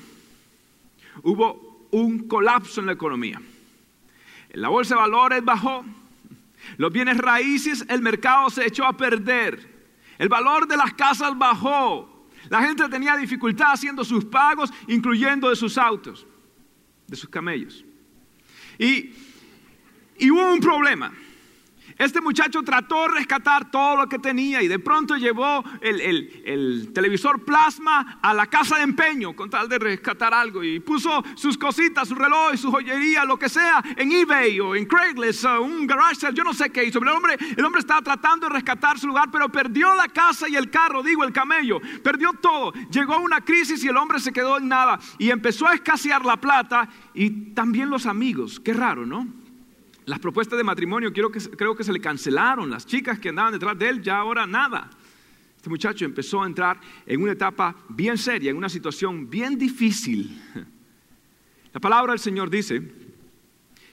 hubo 1.22 1.88
un 1.90 2.28
colapso 2.28 2.80
en 2.80 2.86
la 2.86 2.92
economía. 2.92 3.40
La 4.52 4.68
bolsa 4.68 4.94
de 4.94 5.00
valores 5.00 5.44
bajó, 5.44 5.84
los 6.76 6.92
bienes 6.92 7.18
raíces, 7.18 7.84
el 7.88 8.02
mercado 8.02 8.50
se 8.50 8.66
echó 8.66 8.84
a 8.84 8.96
perder. 8.96 9.71
El 10.22 10.28
valor 10.28 10.68
de 10.68 10.76
las 10.76 10.94
casas 10.94 11.36
bajó. 11.36 12.28
La 12.48 12.62
gente 12.62 12.88
tenía 12.88 13.16
dificultad 13.16 13.72
haciendo 13.72 14.04
sus 14.04 14.24
pagos, 14.24 14.72
incluyendo 14.86 15.50
de 15.50 15.56
sus 15.56 15.76
autos, 15.76 16.28
de 17.08 17.16
sus 17.16 17.28
camellos. 17.28 17.84
Y, 18.78 19.14
y 20.20 20.30
hubo 20.30 20.52
un 20.52 20.60
problema. 20.60 21.12
Este 21.98 22.20
muchacho 22.20 22.62
trató 22.62 23.02
de 23.02 23.14
rescatar 23.16 23.70
todo 23.70 23.96
lo 23.96 24.08
que 24.08 24.18
tenía 24.18 24.62
y 24.62 24.68
de 24.68 24.78
pronto 24.78 25.16
llevó 25.16 25.64
el, 25.80 26.90
televisor 26.92 27.44
plasma 27.44 28.18
a 28.22 28.34
la 28.34 28.46
casa 28.46 28.76
de 28.76 28.82
empeño 28.82 29.34
con 29.34 29.50
tal 29.50 29.68
de 29.68 29.78
rescatar 29.78 30.34
algo 30.34 30.62
y 30.62 30.80
puso 30.80 31.22
sus 31.34 31.58
cositas, 31.58 32.08
su 32.08 32.14
reloj, 32.14 32.56
su 32.56 32.70
joyería, 32.70 33.24
lo 33.24 33.38
que 33.38 33.48
sea, 33.48 33.82
en 33.96 34.12
eBay 34.12 34.60
o 34.60 34.74
en 34.74 34.86
Craigslist, 34.86 35.44
un 35.44 35.86
garage 35.86 36.16
sale, 36.16 36.36
yo 36.36 36.44
no 36.44 36.52
sé 36.52 36.70
qué 36.70 36.84
hizo. 36.84 36.98
Pero 36.98 37.12
el 37.12 37.16
hombre, 37.16 37.36
el 37.56 37.64
hombre 37.64 37.80
estaba 37.80 38.02
tratando 38.02 38.48
de 38.48 38.54
rescatar 38.54 38.98
su 38.98 39.06
lugar, 39.06 39.28
pero 39.30 39.48
perdió 39.48 39.94
la 39.94 40.08
casa 40.08 40.48
y 40.48 40.56
el 40.56 40.70
carro, 40.70 41.02
digo, 41.02 41.24
el 41.24 41.32
camello, 41.32 41.80
perdió 42.02 42.32
todo. 42.34 42.72
Llegó 42.90 43.18
una 43.18 43.40
crisis 43.40 43.82
y 43.84 43.88
el 43.88 43.96
hombre 43.96 44.20
se 44.20 44.32
quedó 44.32 44.58
en 44.58 44.68
nada 44.68 44.98
y 45.18 45.30
empezó 45.30 45.66
a 45.66 45.74
escasear 45.74 46.24
la 46.24 46.36
plata 46.36 46.88
y 47.14 47.52
también 47.52 47.90
los 47.90 48.06
amigos. 48.06 48.60
Qué 48.60 48.72
raro, 48.72 49.06
¿no? 49.06 49.41
Las 50.04 50.18
propuestas 50.18 50.56
de 50.56 50.64
matrimonio 50.64 51.12
creo 51.12 51.30
que, 51.30 51.84
se 51.84 51.92
le 51.92 52.00
cancelaron. 52.00 52.70
Las 52.70 52.86
chicas 52.86 53.18
que 53.18 53.28
andaban 53.28 53.52
detrás 53.52 53.78
de 53.78 53.88
él 53.88 54.02
ya 54.02 54.18
ahora 54.18 54.46
nada. 54.46 54.90
Este 55.56 55.70
muchacho 55.70 56.04
empezó 56.04 56.42
a 56.42 56.46
entrar 56.46 56.80
en 57.06 57.22
una 57.22 57.32
etapa 57.32 57.76
bien 57.88 58.18
seria, 58.18 58.50
en 58.50 58.56
una 58.56 58.68
situación 58.68 59.30
bien 59.30 59.56
difícil. 59.56 60.42
La 61.72 61.80
palabra 61.80 62.12
del 62.12 62.20
Señor 62.20 62.50
dice 62.50 62.82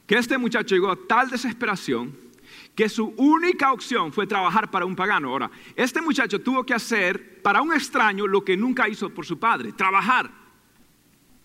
que 0.07 0.15
este 0.17 0.37
muchacho 0.37 0.75
llegó 0.75 0.91
a 0.91 0.97
tal 1.07 1.29
desesperación 1.29 2.13
que 2.75 2.89
su 2.89 3.13
única 3.17 3.71
opción 3.71 4.11
fue 4.11 4.25
trabajar 4.25 4.71
para 4.71 4.85
un 4.85 4.95
pagano. 4.95 5.29
Ahora, 5.29 5.51
este 5.75 6.01
muchacho 6.01 6.41
tuvo 6.41 6.65
que 6.65 6.73
hacer 6.73 7.41
para 7.41 7.61
un 7.61 7.73
extraño 7.73 8.25
lo 8.25 8.43
que 8.43 8.57
nunca 8.57 8.89
hizo 8.89 9.09
por 9.09 9.25
su 9.25 9.37
padre, 9.37 9.73
trabajar. 9.73 10.31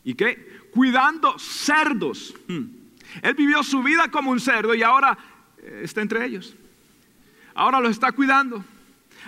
¿Y 0.05 0.15
qué? 0.15 0.63
Cuidando 0.73 1.39
cerdos. 1.39 2.35
Hmm. 2.49 2.84
Él 3.23 3.35
vivió 3.35 3.63
su 3.63 3.83
vida 3.83 4.11
como 4.11 4.31
un 4.31 4.41
cerdo 4.41 4.75
y 4.75 4.83
ahora 4.83 5.17
eh, 5.59 5.81
está 5.85 6.01
entre 6.01 6.25
ellos. 6.25 6.55
Ahora 7.55 7.81
lo 7.81 7.89
está 7.89 8.13
cuidando. 8.13 8.65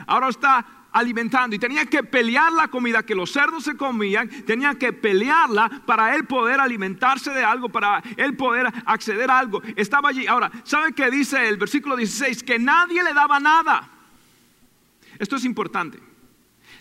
Ahora 0.07 0.29
está 0.29 0.67
alimentando 0.93 1.55
y 1.55 1.59
tenía 1.59 1.85
que 1.85 2.03
pelear 2.03 2.53
la 2.53 2.69
comida 2.69 3.03
que 3.03 3.15
los 3.15 3.31
cerdos 3.31 3.65
se 3.65 3.77
comían, 3.77 4.29
tenía 4.47 4.75
que 4.77 4.95
pelearla 4.95 5.83
para 5.85 6.15
él 6.15 6.25
poder 6.25 6.59
alimentarse 6.59 7.31
de 7.33 7.45
algo, 7.45 7.69
para 7.69 8.03
él 8.17 8.35
poder 8.35 8.67
acceder 8.87 9.31
a 9.31 9.39
algo. 9.39 9.63
Estaba 9.77 10.09
allí. 10.09 10.27
Ahora, 10.27 10.51
¿sabe 10.65 10.93
qué 10.93 11.11
dice 11.11 11.49
el 11.49 11.59
versículo 11.59 11.97
16? 11.97 12.43
Que 12.43 12.59
nadie 12.59 13.05
le 13.05 13.13
daba 13.13 13.39
nada. 13.39 13.91
Esto 15.19 15.37
es 15.37 15.45
importante. 15.45 15.99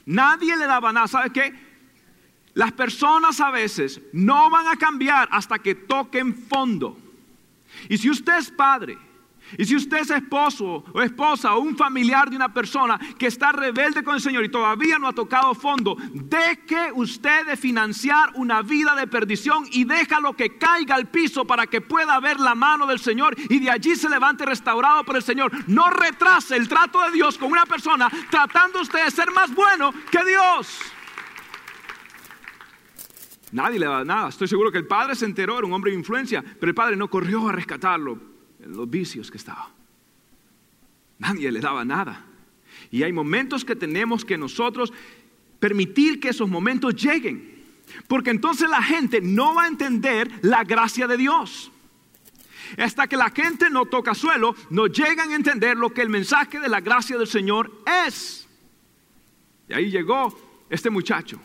Nadie 0.05 0.55
le 0.55 0.65
daba 0.65 0.93
nada. 0.93 1.07
¿Sabe 1.07 1.31
qué? 1.31 1.64
Las 2.55 2.71
personas 2.71 3.41
a 3.41 3.51
veces 3.51 4.01
no 4.13 4.49
van 4.49 4.67
a 4.67 4.77
cambiar 4.77 5.27
hasta 5.29 5.59
que 5.59 5.75
toquen 5.75 6.33
fondo. 6.33 6.97
Y 7.89 7.97
si 7.97 8.09
usted 8.09 8.37
es 8.37 8.49
padre, 8.49 8.97
y 9.57 9.65
si 9.65 9.75
usted 9.75 9.97
es 9.97 10.09
esposo 10.09 10.85
o 10.93 11.01
esposa 11.01 11.53
o 11.53 11.59
un 11.59 11.75
familiar 11.75 12.29
de 12.29 12.37
una 12.37 12.53
persona 12.53 12.97
que 13.19 13.27
está 13.27 13.51
rebelde 13.51 14.05
con 14.05 14.15
el 14.15 14.21
Señor 14.21 14.45
y 14.45 14.49
todavía 14.49 14.97
no 14.97 15.09
ha 15.09 15.13
tocado 15.13 15.53
fondo, 15.53 15.97
deje 16.13 16.93
usted 16.93 17.45
de 17.45 17.57
financiar 17.57 18.31
una 18.35 18.61
vida 18.61 18.95
de 18.95 19.05
perdición 19.07 19.65
y 19.71 19.83
déjalo 19.83 20.33
que 20.33 20.57
caiga 20.57 20.95
al 20.95 21.09
piso 21.09 21.45
para 21.45 21.67
que 21.67 21.81
pueda 21.81 22.17
ver 22.21 22.39
la 22.39 22.55
mano 22.55 22.87
del 22.87 22.99
Señor 22.99 23.35
y 23.49 23.59
de 23.59 23.69
allí 23.69 23.97
se 23.97 24.09
levante 24.09 24.45
restaurado 24.45 25.03
por 25.03 25.17
el 25.17 25.23
Señor. 25.23 25.51
No 25.67 25.89
retrase 25.89 26.55
el 26.55 26.69
trato 26.69 27.01
de 27.01 27.11
Dios 27.11 27.37
con 27.37 27.51
una 27.51 27.65
persona 27.65 28.09
tratando 28.31 28.79
usted 28.79 29.03
de 29.03 29.11
ser 29.11 29.29
más 29.31 29.53
bueno 29.53 29.93
que 30.09 30.23
Dios. 30.23 30.94
Nadie 33.55 33.79
le 33.79 33.85
da 33.85 34.03
nada. 34.03 34.27
Estoy 34.27 34.49
seguro 34.49 34.69
que 34.69 34.77
el 34.79 34.85
padre 34.85 35.15
se 35.15 35.23
enteró, 35.23 35.57
era 35.57 35.65
un 35.65 35.71
hombre 35.71 35.91
de 35.91 35.97
influencia, 35.97 36.43
pero 36.59 36.69
el 36.69 36.75
padre 36.75 36.97
no 36.97 37.09
corrió 37.09 37.47
a 37.47 37.53
rescatarlo 37.53 38.19
en 38.59 38.75
los 38.75 38.89
vicios 38.89 39.31
que 39.31 39.37
estaba. 39.37 39.71
Nadie 41.19 41.49
le 41.53 41.61
daba 41.61 41.85
nada. 41.85 42.25
Y 42.91 43.03
hay 43.03 43.13
momentos 43.13 43.63
que 43.63 43.77
tenemos 43.77 44.25
que 44.25 44.37
nosotros 44.37 44.91
permitir 45.57 46.19
que 46.19 46.29
esos 46.29 46.49
momentos 46.49 47.01
lleguen. 47.01 47.63
Porque 48.09 48.31
entonces 48.31 48.69
la 48.69 48.83
gente 48.83 49.21
no 49.21 49.55
va 49.55 49.63
a 49.63 49.67
entender 49.69 50.29
la 50.41 50.65
gracia 50.65 51.07
de 51.07 51.15
Dios. 51.15 51.71
Hasta 52.77 53.07
que 53.07 53.15
la 53.15 53.29
gente 53.29 53.69
no 53.69 53.85
toca 53.85 54.13
suelo, 54.15 54.53
no 54.69 54.87
llegan 54.87 55.31
a 55.31 55.35
entender 55.35 55.77
lo 55.77 55.93
que 55.93 56.01
el 56.01 56.09
mensaje 56.09 56.59
de 56.59 56.67
la 56.67 56.81
gracia 56.81 57.17
del 57.17 57.27
Señor 57.27 57.71
es. 58.05 58.49
Y 59.69 59.73
ahí 59.75 59.89
llegó 59.89 60.37
este 60.69 60.89
muchacho 60.89 61.39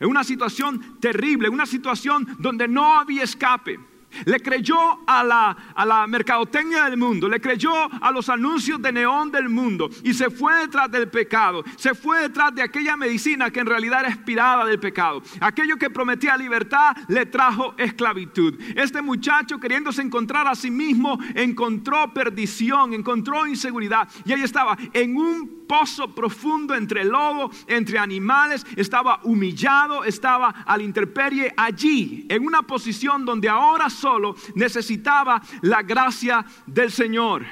en 0.00 0.08
una 0.08 0.24
situación 0.24 0.98
terrible, 0.98 1.48
en 1.48 1.54
una 1.54 1.66
situación 1.66 2.26
donde 2.38 2.66
no 2.66 2.98
había 2.98 3.22
escape. 3.22 3.78
Le 4.24 4.40
creyó 4.40 4.76
a 5.06 5.22
la, 5.22 5.56
a 5.72 5.86
la 5.86 6.06
mercadotecnia 6.08 6.84
del 6.86 6.96
mundo, 6.96 7.28
le 7.28 7.40
creyó 7.40 7.72
a 7.72 8.10
los 8.10 8.28
anuncios 8.28 8.82
de 8.82 8.90
neón 8.90 9.30
del 9.30 9.48
mundo 9.48 9.88
y 10.02 10.14
se 10.14 10.30
fue 10.30 10.52
detrás 10.56 10.90
del 10.90 11.08
pecado, 11.08 11.62
se 11.76 11.94
fue 11.94 12.22
detrás 12.22 12.52
de 12.52 12.62
aquella 12.62 12.96
medicina 12.96 13.50
que 13.50 13.60
en 13.60 13.66
realidad 13.66 14.00
era 14.00 14.08
expirada 14.08 14.66
del 14.66 14.80
pecado. 14.80 15.22
Aquello 15.40 15.76
que 15.76 15.90
prometía 15.90 16.36
libertad 16.36 16.96
le 17.06 17.26
trajo 17.26 17.74
esclavitud. 17.78 18.60
Este 18.74 19.00
muchacho 19.00 19.58
queriéndose 19.58 20.02
encontrar 20.02 20.48
a 20.48 20.56
sí 20.56 20.72
mismo 20.72 21.16
encontró 21.36 22.12
perdición, 22.12 22.94
encontró 22.94 23.46
inseguridad 23.46 24.08
y 24.24 24.32
ahí 24.32 24.42
estaba 24.42 24.76
en 24.92 25.16
un 25.16 25.59
pozo 25.70 26.12
profundo 26.12 26.74
entre 26.74 27.04
lobo, 27.04 27.48
entre 27.68 27.96
animales, 27.96 28.66
estaba 28.74 29.20
humillado, 29.22 30.02
estaba 30.02 30.48
a 30.48 30.76
la 30.76 30.82
intemperie 30.82 31.54
allí, 31.56 32.26
en 32.28 32.44
una 32.44 32.62
posición 32.62 33.24
donde 33.24 33.48
ahora 33.48 33.88
solo 33.88 34.34
necesitaba 34.56 35.40
la 35.62 35.82
gracia 35.82 36.44
del 36.66 36.90
Señor. 36.90 37.46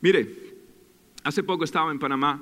Mire, 0.00 0.34
hace 1.24 1.42
poco 1.42 1.64
estaba 1.64 1.92
en 1.92 1.98
Panamá 1.98 2.40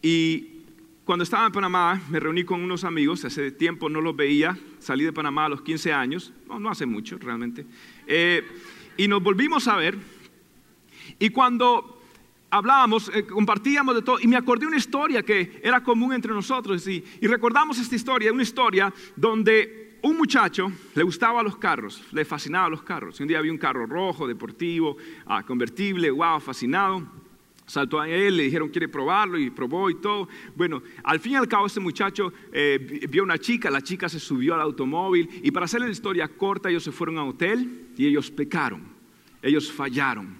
y 0.00 0.62
cuando 1.04 1.24
estaba 1.24 1.44
en 1.44 1.52
Panamá 1.52 2.00
me 2.08 2.18
reuní 2.18 2.44
con 2.44 2.62
unos 2.62 2.84
amigos, 2.84 3.22
hace 3.26 3.50
tiempo 3.50 3.90
no 3.90 4.00
los 4.00 4.16
veía, 4.16 4.56
salí 4.78 5.04
de 5.04 5.12
Panamá 5.12 5.44
a 5.44 5.48
los 5.50 5.60
15 5.60 5.92
años, 5.92 6.32
no, 6.48 6.70
hace 6.70 6.86
mucho 6.86 7.18
realmente, 7.18 7.66
eh, 8.06 8.42
y 8.96 9.08
nos 9.08 9.22
volvimos 9.22 9.68
a 9.68 9.76
ver. 9.76 9.98
Y 11.18 11.28
cuando 11.28 11.93
hablábamos, 12.54 13.10
eh, 13.12 13.26
compartíamos 13.26 13.94
de 13.96 14.02
todo, 14.02 14.18
y 14.20 14.28
me 14.28 14.36
acordé 14.36 14.66
una 14.66 14.76
historia 14.76 15.22
que 15.22 15.60
era 15.62 15.82
común 15.82 16.12
entre 16.12 16.32
nosotros, 16.32 16.86
y, 16.86 17.02
recordamos 17.22 17.78
esta 17.78 17.96
historia, 17.96 18.32
una 18.32 18.42
historia 18.42 18.92
donde 19.16 19.98
un 20.02 20.16
muchacho 20.16 20.70
le 20.94 21.02
gustaba 21.02 21.42
los 21.42 21.56
carros, 21.56 22.02
le 22.12 22.24
fascinaba 22.24 22.68
los 22.68 22.82
carros. 22.82 23.18
Un 23.20 23.26
día 23.26 23.38
había 23.38 23.50
un 23.50 23.58
carro 23.58 23.86
rojo, 23.86 24.28
deportivo, 24.28 24.96
ah, 25.26 25.42
convertible, 25.42 26.10
wow, 26.10 26.38
fascinado. 26.40 27.02
Saltó 27.66 27.98
a 27.98 28.08
él, 28.08 28.36
le 28.36 28.42
dijeron, 28.42 28.68
quiere 28.68 28.88
probarlo, 28.88 29.38
y 29.38 29.48
probó 29.48 29.88
y 29.88 29.94
todo. 29.94 30.28
Bueno, 30.54 30.82
al 31.02 31.18
fin 31.18 31.32
y 31.32 31.36
al 31.36 31.48
cabo, 31.48 31.66
este 31.66 31.80
muchacho 31.80 32.32
eh, 32.52 33.06
vio 33.08 33.22
una 33.22 33.38
chica, 33.38 33.70
la 33.70 33.80
chica 33.80 34.08
se 34.08 34.20
subió 34.20 34.54
al 34.54 34.60
automóvil, 34.60 35.28
y 35.42 35.50
para 35.50 35.64
hacerle 35.64 35.86
la 35.86 35.92
historia 35.92 36.28
corta, 36.28 36.68
ellos 36.68 36.84
se 36.84 36.92
fueron 36.92 37.16
a 37.16 37.22
un 37.22 37.30
hotel 37.30 37.88
y 37.96 38.06
ellos 38.06 38.30
pecaron, 38.30 38.82
ellos 39.42 39.72
fallaron, 39.72 40.36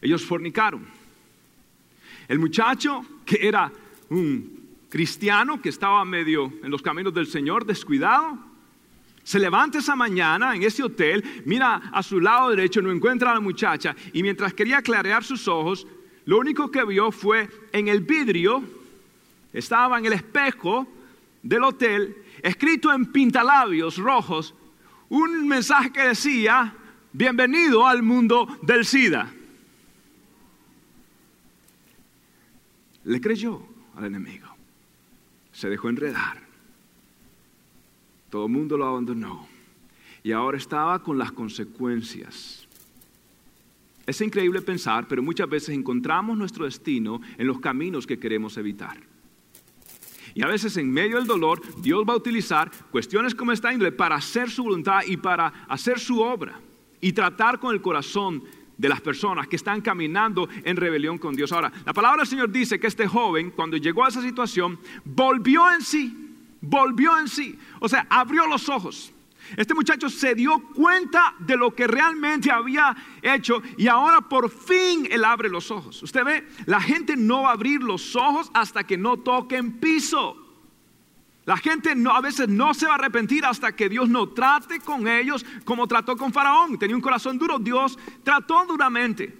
ellos 0.00 0.24
fornicaron. 0.24 1.01
El 2.32 2.38
muchacho, 2.38 3.04
que 3.26 3.46
era 3.46 3.70
un 4.08 4.86
cristiano, 4.88 5.60
que 5.60 5.68
estaba 5.68 6.02
medio 6.02 6.50
en 6.62 6.70
los 6.70 6.80
caminos 6.80 7.12
del 7.12 7.26
Señor, 7.26 7.66
descuidado, 7.66 8.38
se 9.22 9.38
levanta 9.38 9.80
esa 9.80 9.94
mañana 9.94 10.56
en 10.56 10.62
ese 10.62 10.82
hotel, 10.82 11.42
mira 11.44 11.90
a 11.92 12.02
su 12.02 12.20
lado 12.20 12.48
derecho, 12.48 12.80
no 12.80 12.90
encuentra 12.90 13.32
a 13.32 13.34
la 13.34 13.40
muchacha 13.40 13.94
y 14.14 14.22
mientras 14.22 14.54
quería 14.54 14.80
clarear 14.80 15.22
sus 15.22 15.46
ojos, 15.46 15.86
lo 16.24 16.38
único 16.38 16.70
que 16.70 16.86
vio 16.86 17.12
fue 17.12 17.50
en 17.70 17.88
el 17.88 18.00
vidrio, 18.00 18.64
estaba 19.52 19.98
en 19.98 20.06
el 20.06 20.14
espejo 20.14 20.88
del 21.42 21.64
hotel, 21.64 22.16
escrito 22.42 22.94
en 22.94 23.12
pintalabios 23.12 23.98
rojos, 23.98 24.54
un 25.10 25.46
mensaje 25.46 25.92
que 25.92 26.08
decía, 26.08 26.74
bienvenido 27.12 27.86
al 27.86 28.02
mundo 28.02 28.48
del 28.62 28.86
SIDA. 28.86 29.30
Le 33.04 33.20
creyó 33.20 33.62
al 33.96 34.04
enemigo. 34.04 34.48
Se 35.52 35.68
dejó 35.68 35.88
enredar. 35.88 36.40
Todo 38.30 38.46
el 38.46 38.52
mundo 38.52 38.76
lo 38.76 38.86
abandonó. 38.86 39.46
Y 40.22 40.32
ahora 40.32 40.56
estaba 40.56 41.02
con 41.02 41.18
las 41.18 41.32
consecuencias. 41.32 42.66
Es 44.06 44.20
increíble 44.20 44.62
pensar, 44.62 45.06
pero 45.06 45.22
muchas 45.22 45.48
veces 45.48 45.70
encontramos 45.70 46.36
nuestro 46.36 46.64
destino 46.64 47.20
en 47.36 47.46
los 47.46 47.60
caminos 47.60 48.06
que 48.06 48.18
queremos 48.18 48.56
evitar. 48.56 48.98
Y 50.34 50.42
a 50.42 50.46
veces 50.46 50.76
en 50.76 50.90
medio 50.90 51.16
del 51.16 51.26
dolor, 51.26 51.60
Dios 51.82 52.04
va 52.08 52.14
a 52.14 52.16
utilizar 52.16 52.70
cuestiones 52.90 53.34
como 53.34 53.52
esta 53.52 53.72
índole 53.72 53.92
para 53.92 54.16
hacer 54.16 54.50
su 54.50 54.64
voluntad 54.64 55.00
y 55.06 55.16
para 55.16 55.48
hacer 55.68 56.00
su 56.00 56.20
obra 56.20 56.58
y 57.00 57.12
tratar 57.12 57.58
con 57.58 57.74
el 57.74 57.82
corazón 57.82 58.42
de 58.76 58.88
las 58.88 59.00
personas 59.00 59.48
que 59.48 59.56
están 59.56 59.80
caminando 59.80 60.48
en 60.64 60.76
rebelión 60.76 61.18
con 61.18 61.34
Dios. 61.34 61.52
Ahora, 61.52 61.72
la 61.84 61.92
palabra 61.92 62.18
del 62.18 62.26
Señor 62.26 62.50
dice 62.50 62.78
que 62.78 62.86
este 62.86 63.06
joven, 63.06 63.50
cuando 63.50 63.76
llegó 63.76 64.04
a 64.04 64.08
esa 64.08 64.22
situación, 64.22 64.78
volvió 65.04 65.70
en 65.70 65.82
sí, 65.82 66.34
volvió 66.60 67.18
en 67.18 67.28
sí, 67.28 67.58
o 67.80 67.88
sea, 67.88 68.06
abrió 68.10 68.46
los 68.46 68.68
ojos. 68.68 69.12
Este 69.56 69.74
muchacho 69.74 70.08
se 70.08 70.34
dio 70.34 70.60
cuenta 70.74 71.34
de 71.38 71.56
lo 71.56 71.74
que 71.74 71.86
realmente 71.86 72.50
había 72.50 72.96
hecho 73.20 73.62
y 73.76 73.88
ahora 73.88 74.20
por 74.20 74.50
fin 74.50 75.06
él 75.10 75.24
abre 75.24 75.48
los 75.48 75.70
ojos. 75.70 76.02
Usted 76.02 76.24
ve, 76.24 76.48
la 76.66 76.80
gente 76.80 77.16
no 77.16 77.42
va 77.42 77.50
a 77.50 77.52
abrir 77.52 77.82
los 77.82 78.16
ojos 78.16 78.50
hasta 78.54 78.84
que 78.84 78.96
no 78.96 79.18
toquen 79.18 79.72
piso. 79.72 80.41
La 81.44 81.56
gente 81.56 81.94
a 82.10 82.20
veces 82.20 82.48
no 82.48 82.72
se 82.72 82.86
va 82.86 82.92
a 82.92 82.94
arrepentir 82.94 83.44
hasta 83.44 83.74
que 83.74 83.88
Dios 83.88 84.08
no 84.08 84.28
trate 84.28 84.78
con 84.78 85.08
ellos 85.08 85.44
como 85.64 85.88
trató 85.88 86.16
con 86.16 86.32
Faraón. 86.32 86.78
Tenía 86.78 86.94
un 86.94 87.02
corazón 87.02 87.36
duro, 87.38 87.58
Dios 87.58 87.98
trató 88.22 88.64
duramente. 88.66 89.36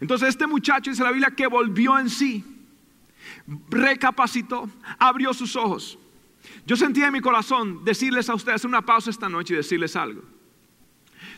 Entonces 0.00 0.28
este 0.28 0.46
muchacho 0.46 0.90
dice 0.90 1.02
la 1.02 1.10
Biblia 1.10 1.30
que 1.30 1.46
volvió 1.46 1.98
en 1.98 2.10
sí, 2.10 2.44
recapacitó, 3.70 4.68
abrió 4.98 5.32
sus 5.32 5.56
ojos. 5.56 5.98
Yo 6.66 6.76
sentía 6.76 7.06
en 7.06 7.12
mi 7.14 7.20
corazón 7.20 7.84
decirles 7.84 8.28
a 8.28 8.34
ustedes, 8.34 8.56
hacer 8.56 8.68
una 8.68 8.82
pausa 8.82 9.10
esta 9.10 9.28
noche 9.28 9.54
y 9.54 9.56
decirles 9.56 9.96
algo. 9.96 10.22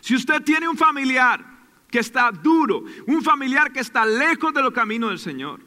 Si 0.01 0.15
usted 0.15 0.43
tiene 0.43 0.69
un 0.69 0.77
familiar 0.77 1.45
que 1.89 2.01
está 2.01 2.33
duro, 2.33 2.85
un 3.07 3.23
familiar 3.23 3.73
que 3.73 3.81
está 3.81 4.05
lejos 4.05 4.53
de 4.53 4.63
los 4.63 4.73
caminos 4.73 5.11
del 5.11 5.19
Señor, 5.19 5.61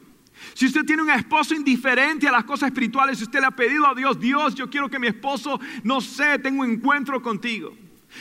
si 0.54 0.66
usted 0.66 0.84
tiene 0.84 1.02
un 1.02 1.10
esposo 1.10 1.54
indiferente 1.54 2.28
a 2.28 2.32
las 2.32 2.44
cosas 2.44 2.68
espirituales, 2.68 3.18
si 3.18 3.24
usted 3.24 3.40
le 3.40 3.46
ha 3.46 3.50
pedido 3.50 3.86
a 3.86 3.94
Dios, 3.94 4.18
Dios, 4.18 4.54
yo 4.54 4.68
quiero 4.68 4.88
que 4.88 4.98
mi 4.98 5.06
esposo, 5.06 5.60
no 5.82 6.00
sé, 6.00 6.38
tenga 6.38 6.62
un 6.62 6.70
encuentro 6.70 7.22
contigo. 7.22 7.74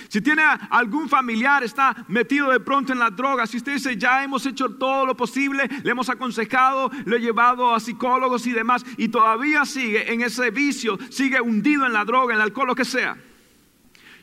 Si 0.07 0.21
tiene 0.21 0.43
algún 0.69 1.09
familiar, 1.09 1.63
está 1.63 2.05
metido 2.07 2.49
de 2.51 2.59
pronto 2.59 2.93
en 2.93 2.99
la 2.99 3.09
droga, 3.09 3.45
si 3.45 3.57
usted 3.57 3.73
dice, 3.73 3.97
ya 3.97 4.23
hemos 4.23 4.45
hecho 4.45 4.69
todo 4.69 5.05
lo 5.05 5.17
posible, 5.17 5.67
le 5.83 5.91
hemos 5.91 6.09
aconsejado, 6.09 6.89
lo 7.05 7.17
he 7.17 7.19
llevado 7.19 7.73
a 7.73 7.79
psicólogos 7.79 8.47
y 8.47 8.51
demás, 8.51 8.85
y 8.97 9.09
todavía 9.09 9.65
sigue 9.65 10.11
en 10.11 10.21
ese 10.21 10.49
vicio, 10.51 10.97
sigue 11.09 11.41
hundido 11.41 11.85
en 11.85 11.93
la 11.93 12.05
droga, 12.05 12.33
en 12.33 12.39
el 12.39 12.43
alcohol, 12.43 12.67
lo 12.67 12.75
que 12.75 12.85
sea. 12.85 13.17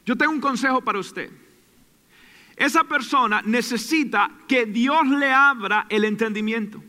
Yo 0.07 0.17
tengo 0.17 0.33
un 0.33 0.41
consejo 0.41 0.81
para 0.81 0.99
usted. 0.99 1.31
Esa 2.57 2.85
persona 2.85 3.43
necesita 3.45 4.31
que 4.49 4.67
Dios 4.67 5.07
le 5.07 5.31
abra 5.31 5.87
el 5.89 6.05
entendimiento. 6.05 6.83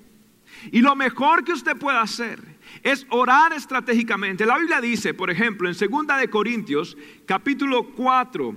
Y 0.72 0.82
lo 0.82 0.96
mejor 0.96 1.44
que 1.44 1.54
usted 1.54 1.78
puede 1.78 1.98
hacer 1.98 2.40
es 2.84 3.06
orar 3.10 3.54
estratégicamente. 3.54 4.46
La 4.46 4.58
Biblia 4.58 4.82
dice, 4.82 5.14
por 5.14 5.30
ejemplo, 5.30 5.70
en 5.70 5.76
2 5.76 6.08
de 6.20 6.30
Corintios, 6.30 6.98
capítulo 7.26 7.90
4, 7.92 8.56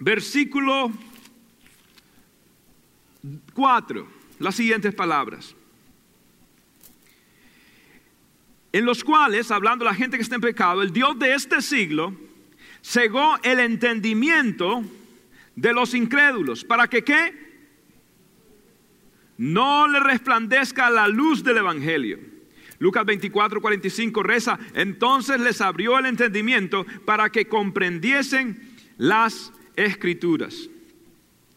versículo 0.00 0.92
4, 3.54 4.08
las 4.38 4.54
siguientes 4.54 4.94
palabras. 4.94 5.54
En 8.72 8.84
los 8.86 9.04
cuales, 9.04 9.50
hablando 9.50 9.84
la 9.84 9.94
gente 9.94 10.16
que 10.16 10.22
está 10.22 10.36
en 10.36 10.40
pecado, 10.40 10.82
el 10.82 10.92
Dios 10.92 11.18
de 11.18 11.34
este 11.34 11.60
siglo 11.60 12.14
cegó 12.82 13.36
el 13.42 13.60
entendimiento 13.60 14.82
de 15.54 15.72
los 15.72 15.94
incrédulos. 15.94 16.64
¿Para 16.64 16.88
que 16.88 17.04
qué? 17.04 17.51
No 19.42 19.88
le 19.88 19.98
resplandezca 19.98 20.88
la 20.88 21.08
luz 21.08 21.42
del 21.42 21.56
Evangelio. 21.56 22.16
Lucas 22.78 23.04
24, 23.04 23.60
45 23.60 24.22
reza, 24.22 24.56
entonces 24.72 25.40
les 25.40 25.60
abrió 25.60 25.98
el 25.98 26.06
entendimiento 26.06 26.86
para 27.04 27.28
que 27.30 27.48
comprendiesen 27.48 28.76
las 28.98 29.52
escrituras. 29.74 30.70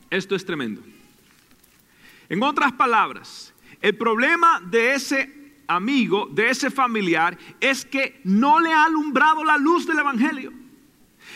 Esto 0.09 0.35
es 0.35 0.43
tremendo. 0.43 0.81
En 2.27 2.41
otras 2.41 2.71
palabras, 2.71 3.53
el 3.83 3.95
problema 3.95 4.59
de 4.61 4.95
ese 4.95 5.53
amigo, 5.67 6.27
de 6.31 6.49
ese 6.49 6.71
familiar, 6.71 7.37
es 7.59 7.85
que 7.85 8.19
no 8.23 8.59
le 8.59 8.73
ha 8.73 8.85
alumbrado 8.85 9.43
la 9.43 9.59
luz 9.59 9.85
del 9.85 9.99
Evangelio. 9.99 10.51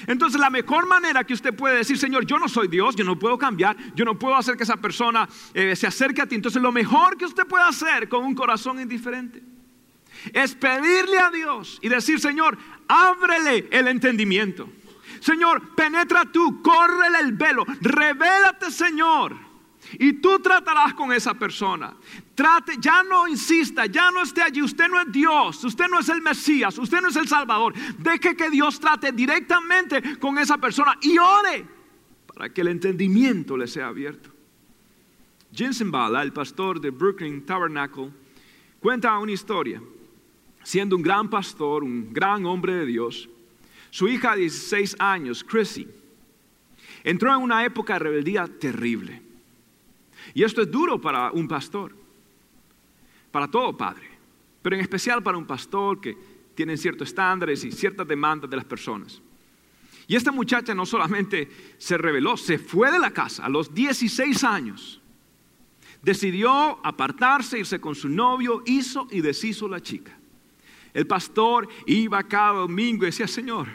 Entonces 0.07 0.39
la 0.39 0.49
mejor 0.49 0.87
manera 0.87 1.23
que 1.23 1.33
usted 1.33 1.53
puede 1.53 1.77
decir, 1.77 1.97
Señor, 1.97 2.25
yo 2.25 2.39
no 2.39 2.47
soy 2.47 2.67
Dios, 2.67 2.95
yo 2.95 3.03
no 3.03 3.17
puedo 3.17 3.37
cambiar, 3.37 3.75
yo 3.95 4.05
no 4.05 4.17
puedo 4.17 4.35
hacer 4.35 4.55
que 4.57 4.63
esa 4.63 4.77
persona 4.77 5.27
eh, 5.53 5.75
se 5.75 5.87
acerque 5.87 6.21
a 6.21 6.25
ti. 6.25 6.35
Entonces 6.35 6.61
lo 6.61 6.71
mejor 6.71 7.17
que 7.17 7.25
usted 7.25 7.45
puede 7.45 7.63
hacer 7.63 8.09
con 8.09 8.23
un 8.23 8.35
corazón 8.35 8.79
indiferente 8.79 9.41
es 10.33 10.55
pedirle 10.55 11.19
a 11.19 11.29
Dios 11.29 11.79
y 11.81 11.89
decir, 11.89 12.19
Señor, 12.19 12.57
ábrele 12.87 13.67
el 13.71 13.87
entendimiento. 13.87 14.69
Señor, 15.19 15.75
penetra 15.75 16.25
tú, 16.25 16.61
córrele 16.61 17.19
el 17.19 17.33
velo, 17.33 17.65
revélate, 17.81 18.71
Señor. 18.71 19.35
Y 19.93 20.13
tú 20.13 20.39
tratarás 20.39 20.93
con 20.93 21.11
esa 21.11 21.33
persona. 21.33 21.93
Trate, 22.39 22.77
ya 22.79 23.03
no 23.03 23.27
insista, 23.27 23.85
ya 23.87 24.11
no 24.11 24.21
esté 24.21 24.41
allí. 24.41 24.61
Usted 24.61 24.87
no 24.87 25.01
es 25.01 25.11
Dios, 25.11 25.61
usted 25.61 25.89
no 25.89 25.99
es 25.99 26.07
el 26.07 26.21
Mesías, 26.21 26.77
usted 26.77 27.01
no 27.01 27.09
es 27.09 27.17
el 27.17 27.27
Salvador. 27.27 27.73
Deje 27.97 28.33
que 28.33 28.49
Dios 28.49 28.79
trate 28.79 29.11
directamente 29.11 30.17
con 30.19 30.37
esa 30.37 30.57
persona 30.57 30.97
y 31.01 31.17
ore 31.17 31.65
para 32.27 32.47
que 32.47 32.61
el 32.61 32.69
entendimiento 32.69 33.57
le 33.57 33.67
sea 33.67 33.87
abierto. 33.87 34.29
Jensen 35.53 35.91
Bala, 35.91 36.21
el 36.21 36.31
pastor 36.31 36.79
de 36.79 36.91
Brooklyn 36.91 37.45
Tabernacle, 37.45 38.09
cuenta 38.79 39.19
una 39.19 39.33
historia. 39.33 39.81
Siendo 40.63 40.95
un 40.95 41.01
gran 41.01 41.29
pastor, 41.29 41.83
un 41.83 42.13
gran 42.13 42.45
hombre 42.45 42.73
de 42.73 42.85
Dios, 42.85 43.27
su 43.89 44.07
hija 44.07 44.35
de 44.35 44.43
16 44.43 44.95
años, 44.97 45.43
Chrissy, 45.43 45.89
entró 47.03 47.35
en 47.35 47.41
una 47.41 47.65
época 47.65 47.95
de 47.95 47.99
rebeldía 47.99 48.47
terrible. 48.47 49.21
Y 50.33 50.43
esto 50.43 50.61
es 50.61 50.71
duro 50.71 51.01
para 51.01 51.31
un 51.31 51.45
pastor, 51.45 51.99
para 53.31 53.47
todo 53.47 53.75
padre, 53.75 54.09
pero 54.61 54.75
en 54.75 54.81
especial 54.81 55.21
para 55.23 55.37
un 55.37 55.45
pastor 55.45 56.01
que 56.01 56.17
tiene 56.55 56.77
ciertos 56.77 57.09
estándares 57.09 57.63
y 57.63 57.71
ciertas 57.71 58.07
demandas 58.07 58.49
de 58.49 58.57
las 58.57 58.65
personas. 58.65 59.21
Y 60.07 60.15
esta 60.15 60.31
muchacha 60.31 60.73
no 60.73 60.85
solamente 60.85 61.49
se 61.77 61.97
rebeló, 61.97 62.35
se 62.35 62.57
fue 62.57 62.91
de 62.91 62.99
la 62.99 63.11
casa 63.11 63.45
a 63.45 63.49
los 63.49 63.73
16 63.73 64.43
años. 64.43 64.99
Decidió 66.01 66.85
apartarse, 66.85 67.59
irse 67.59 67.79
con 67.79 67.93
su 67.93 68.09
novio, 68.09 68.63
hizo 68.65 69.07
y 69.11 69.21
deshizo 69.21 69.67
la 69.67 69.81
chica. 69.81 70.17
El 70.93 71.05
pastor 71.05 71.67
iba 71.85 72.23
cada 72.23 72.59
domingo 72.59 73.03
y 73.03 73.07
decía, 73.07 73.27
Señor, 73.27 73.67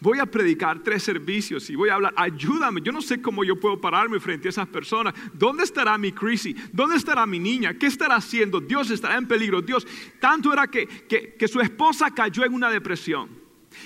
voy 0.00 0.18
a 0.18 0.26
predicar 0.26 0.82
tres 0.82 1.02
servicios 1.02 1.70
y 1.70 1.76
voy 1.76 1.88
a 1.88 1.94
hablar, 1.94 2.14
ayúdame, 2.16 2.80
yo 2.82 2.92
no 2.92 3.00
sé 3.00 3.20
cómo 3.20 3.44
yo 3.44 3.58
puedo 3.58 3.80
pararme 3.80 4.20
frente 4.20 4.48
a 4.48 4.50
esas 4.50 4.68
personas. 4.68 5.14
¿Dónde 5.32 5.64
estará 5.64 5.96
mi 5.96 6.12
crisis? 6.12 6.54
¿Dónde 6.72 6.96
estará 6.96 7.26
mi 7.26 7.38
niña? 7.38 7.74
¿Qué 7.74 7.86
estará 7.86 8.16
haciendo? 8.16 8.60
Dios 8.60 8.90
estará 8.90 9.16
en 9.16 9.26
peligro. 9.26 9.62
Dios, 9.62 9.86
tanto 10.20 10.52
era 10.52 10.66
que, 10.66 10.86
que, 10.86 11.48
su 11.48 11.60
esposa 11.60 12.10
cayó 12.10 12.44
en 12.44 12.52
una 12.52 12.70
depresión. 12.70 13.28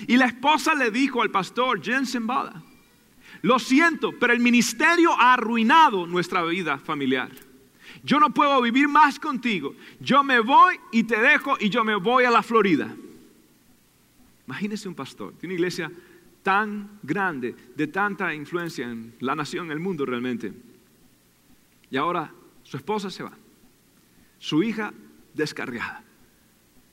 Y 0.07 0.17
la 0.17 0.25
esposa 0.25 0.73
le 0.75 0.91
dijo 0.91 1.21
al 1.21 1.31
pastor 1.31 1.81
Jensen 1.83 2.27
Bada, 2.27 2.61
lo 3.41 3.59
siento, 3.59 4.11
pero 4.19 4.33
el 4.33 4.39
ministerio 4.39 5.13
ha 5.19 5.33
arruinado 5.33 6.05
nuestra 6.05 6.43
vida 6.43 6.77
familiar. 6.77 7.31
Yo 8.03 8.19
no 8.19 8.33
puedo 8.33 8.61
vivir 8.61 8.87
más 8.87 9.19
contigo. 9.19 9.75
Yo 9.99 10.23
me 10.23 10.39
voy 10.39 10.79
y 10.91 11.03
te 11.03 11.19
dejo 11.19 11.55
y 11.59 11.69
yo 11.69 11.83
me 11.83 11.95
voy 11.95 12.23
a 12.23 12.31
la 12.31 12.43
Florida. 12.43 12.95
Imagínese 14.47 14.87
un 14.87 14.95
pastor 14.95 15.37
de 15.37 15.47
una 15.47 15.53
iglesia 15.53 15.91
tan 16.43 16.99
grande, 17.03 17.55
de 17.75 17.87
tanta 17.87 18.33
influencia 18.33 18.89
en 18.89 19.15
la 19.19 19.35
nación, 19.35 19.67
en 19.67 19.71
el 19.73 19.79
mundo 19.79 20.05
realmente. 20.05 20.53
Y 21.89 21.97
ahora 21.97 22.33
su 22.63 22.77
esposa 22.77 23.09
se 23.09 23.23
va, 23.23 23.33
su 24.39 24.63
hija 24.63 24.93
descarriada. 25.33 26.03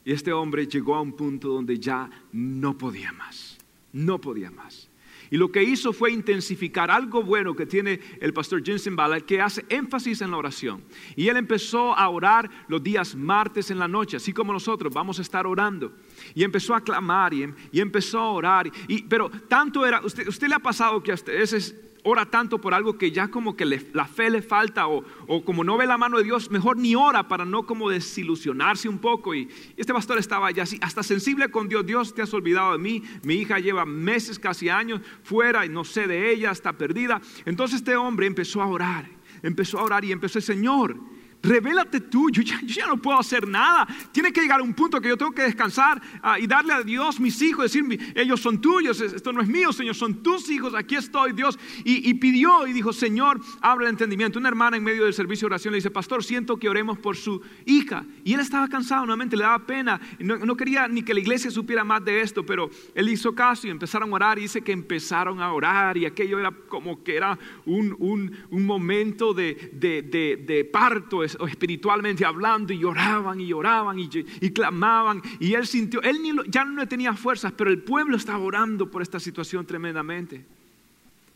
Y 0.04 0.12
este 0.12 0.32
hombre 0.32 0.66
llegó 0.66 0.94
a 0.94 1.00
un 1.00 1.12
punto 1.12 1.48
donde 1.48 1.78
ya 1.78 2.08
no 2.32 2.76
podía 2.76 3.12
más, 3.12 3.58
no 3.92 4.20
podía 4.20 4.50
más. 4.50 4.87
Y 5.30 5.36
lo 5.36 5.50
que 5.52 5.62
hizo 5.62 5.92
fue 5.92 6.12
intensificar 6.12 6.90
algo 6.90 7.22
bueno 7.22 7.54
que 7.54 7.66
tiene 7.66 8.00
el 8.20 8.32
pastor 8.32 8.64
Jensen 8.64 8.96
Ballard, 8.96 9.24
que 9.24 9.40
hace 9.40 9.64
énfasis 9.68 10.20
en 10.20 10.30
la 10.30 10.36
oración. 10.36 10.82
Y 11.16 11.28
él 11.28 11.36
empezó 11.36 11.94
a 11.94 12.08
orar 12.08 12.50
los 12.68 12.82
días 12.82 13.14
martes 13.14 13.70
en 13.70 13.78
la 13.78 13.88
noche, 13.88 14.16
así 14.16 14.32
como 14.32 14.52
nosotros 14.52 14.92
vamos 14.92 15.18
a 15.18 15.22
estar 15.22 15.46
orando. 15.46 15.92
Y 16.34 16.44
empezó 16.44 16.74
a 16.74 16.80
clamar 16.80 17.34
y, 17.34 17.42
em, 17.42 17.54
empezó 17.72 18.18
a 18.18 18.30
orar. 18.30 18.70
Y, 18.86 19.02
pero 19.02 19.30
tanto 19.30 19.86
era, 19.86 20.00
usted, 20.04 20.26
usted 20.28 20.48
le 20.48 20.54
ha 20.54 20.60
pasado 20.60 21.02
que 21.02 21.12
a 21.12 21.16
veces 21.26 21.74
ora 22.04 22.26
tanto 22.26 22.60
por 22.60 22.74
algo 22.74 22.96
que 22.96 23.10
ya 23.10 23.28
como 23.28 23.56
que 23.56 23.64
la 23.64 24.06
fe 24.06 24.30
le 24.30 24.42
falta 24.42 24.88
o, 24.88 25.04
o, 25.26 25.44
como 25.44 25.64
no 25.64 25.76
ve 25.76 25.86
la 25.86 25.98
mano 25.98 26.18
de 26.18 26.24
Dios, 26.24 26.50
mejor 26.50 26.76
ni 26.76 26.94
ora 26.94 27.28
para 27.28 27.44
no 27.44 27.66
como 27.66 27.90
desilusionarse 27.90 28.88
un 28.88 28.98
poco. 28.98 29.34
Y 29.34 29.48
este 29.76 29.92
pastor 29.92 30.18
estaba 30.18 30.50
ya 30.50 30.62
así, 30.62 30.78
hasta 30.80 31.02
sensible 31.02 31.50
con 31.50 31.68
Dios, 31.68 31.86
Dios 31.86 32.14
te 32.14 32.22
has 32.22 32.32
olvidado 32.32 32.72
de 32.72 32.78
mí, 32.78 33.02
mi 33.22 33.34
hija 33.34 33.58
lleva 33.58 33.84
meses, 33.84 34.38
casi 34.38 34.68
años 34.68 35.00
fuera 35.22 35.66
y 35.66 35.68
no 35.68 35.84
sé 35.84 36.06
de 36.06 36.32
ella, 36.32 36.50
está 36.50 36.72
perdida. 36.72 37.20
Entonces 37.44 37.80
este 37.80 37.96
hombre 37.96 38.26
empezó 38.26 38.62
a 38.62 38.66
orar, 38.66 39.08
empezó 39.42 39.78
a 39.78 39.84
orar 39.84 40.04
y 40.04 40.12
empezó, 40.12 40.40
Señor, 40.40 40.96
Revélate 41.42 42.00
tú, 42.00 42.30
yo 42.30 42.42
ya, 42.42 42.86
no 42.86 42.96
puedo 42.96 43.18
hacer 43.18 43.46
nada. 43.46 43.86
Tiene 44.10 44.32
que 44.32 44.40
llegar 44.40 44.58
a 44.58 44.62
un 44.62 44.74
punto 44.74 45.00
que 45.00 45.08
yo 45.08 45.16
tengo 45.16 45.30
que 45.30 45.42
descansar 45.42 46.02
ah, 46.20 46.38
y 46.38 46.46
darle 46.48 46.72
a 46.72 46.82
Dios 46.82 47.20
mis 47.20 47.40
hijos, 47.40 47.72
decir, 47.72 48.12
ellos 48.16 48.40
son 48.40 48.60
tuyos, 48.60 49.00
esto 49.00 49.32
no 49.32 49.40
es 49.40 49.48
mío, 49.48 49.72
Señor, 49.72 49.94
son 49.94 50.22
tus 50.22 50.50
hijos, 50.50 50.74
aquí 50.74 50.96
estoy, 50.96 51.32
Dios. 51.32 51.58
Y, 51.84 52.12
pidió 52.14 52.66
y 52.66 52.72
dijo, 52.72 52.92
Señor, 52.92 53.40
abre 53.60 53.86
el 53.86 53.90
entendimiento. 53.90 54.38
Una 54.38 54.48
hermana 54.48 54.76
en 54.76 54.82
medio 54.82 55.04
del 55.04 55.14
servicio 55.14 55.46
de 55.46 55.54
oración 55.54 55.72
le 55.72 55.76
dice, 55.76 55.90
Pastor, 55.90 56.24
siento 56.24 56.56
que 56.56 56.68
oremos 56.68 56.98
por 56.98 57.16
su 57.16 57.40
hija. 57.64 58.04
Y 58.24 58.34
él 58.34 58.40
estaba 58.40 58.66
cansado, 58.68 59.06
nuevamente 59.06 59.36
le 59.36 59.44
daba 59.44 59.64
pena, 59.64 60.00
no, 60.18 60.56
quería 60.56 60.88
ni 60.88 61.02
que 61.02 61.14
la 61.14 61.20
iglesia 61.20 61.50
supiera 61.50 61.84
más 61.84 62.04
de 62.04 62.20
esto, 62.20 62.44
pero 62.44 62.68
él 62.94 63.08
hizo 63.08 63.34
caso 63.34 63.68
y 63.68 63.70
empezaron 63.70 64.10
a 64.10 64.14
orar 64.14 64.38
y 64.38 64.42
dice 64.42 64.62
que 64.62 64.72
empezaron 64.72 65.40
a 65.40 65.52
orar 65.52 65.96
y 65.96 66.04
aquello 66.04 66.40
era 66.40 66.50
como 66.50 67.04
que 67.04 67.16
era 67.16 67.38
un, 67.64 67.94
un, 68.00 68.32
un 68.50 68.66
momento 68.66 69.32
de, 69.32 69.70
de, 69.72 70.02
de, 70.02 70.44
de 70.44 70.64
parto 70.64 71.22
o 71.38 71.46
espiritualmente 71.46 72.24
hablando 72.24 72.72
y 72.72 72.78
lloraban 72.78 73.40
y 73.40 73.46
lloraban 73.46 73.98
y, 73.98 74.08
clamaban 74.50 75.22
y 75.38 75.54
él 75.54 75.66
sintió, 75.66 76.02
él 76.02 76.18
ya 76.48 76.64
no 76.64 76.86
tenía 76.86 77.14
fuerzas, 77.14 77.52
pero 77.52 77.70
el 77.70 77.82
pueblo 77.82 78.16
estaba 78.16 78.38
orando 78.38 78.90
por 78.90 79.02
esta 79.02 79.20
situación 79.20 79.66
tremendamente. 79.66 80.44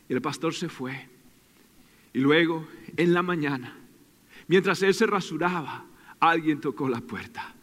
Y 0.09 0.13
el 0.13 0.21
pastor 0.21 0.53
se 0.53 0.69
fue. 0.69 1.07
Y 2.13 2.19
luego, 2.19 2.67
en 2.97 3.13
la 3.13 3.23
mañana, 3.23 3.75
mientras 4.47 4.81
él 4.83 4.93
se 4.93 5.07
rasuraba, 5.07 5.85
alguien 6.19 6.61
tocó 6.61 6.87
la 6.87 7.01
puerta. 7.01 7.53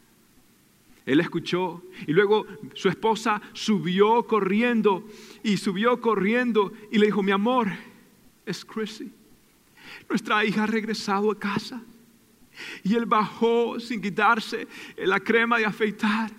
Él 1.05 1.19
escuchó 1.19 1.83
y 2.05 2.13
luego 2.13 2.45
su 2.73 2.89
esposa 2.89 3.41
subió 3.53 4.27
corriendo 4.27 5.07
y 5.43 5.57
subió 5.57 5.99
corriendo 5.99 6.71
y 6.91 6.99
le 6.99 7.07
dijo, 7.07 7.23
mi 7.23 7.31
amor, 7.31 7.69
es 8.45 8.63
Chrissy. 8.63 9.11
Nuestra 10.09 10.43
hija 10.45 10.63
ha 10.63 10.67
regresado 10.67 11.31
a 11.31 11.39
casa. 11.39 11.81
Y 12.83 12.95
él 12.95 13.05
bajó 13.05 13.79
sin 13.79 14.01
quitarse 14.01 14.67
la 14.97 15.19
crema 15.19 15.57
de 15.57 15.65
afeitar. 15.65 16.31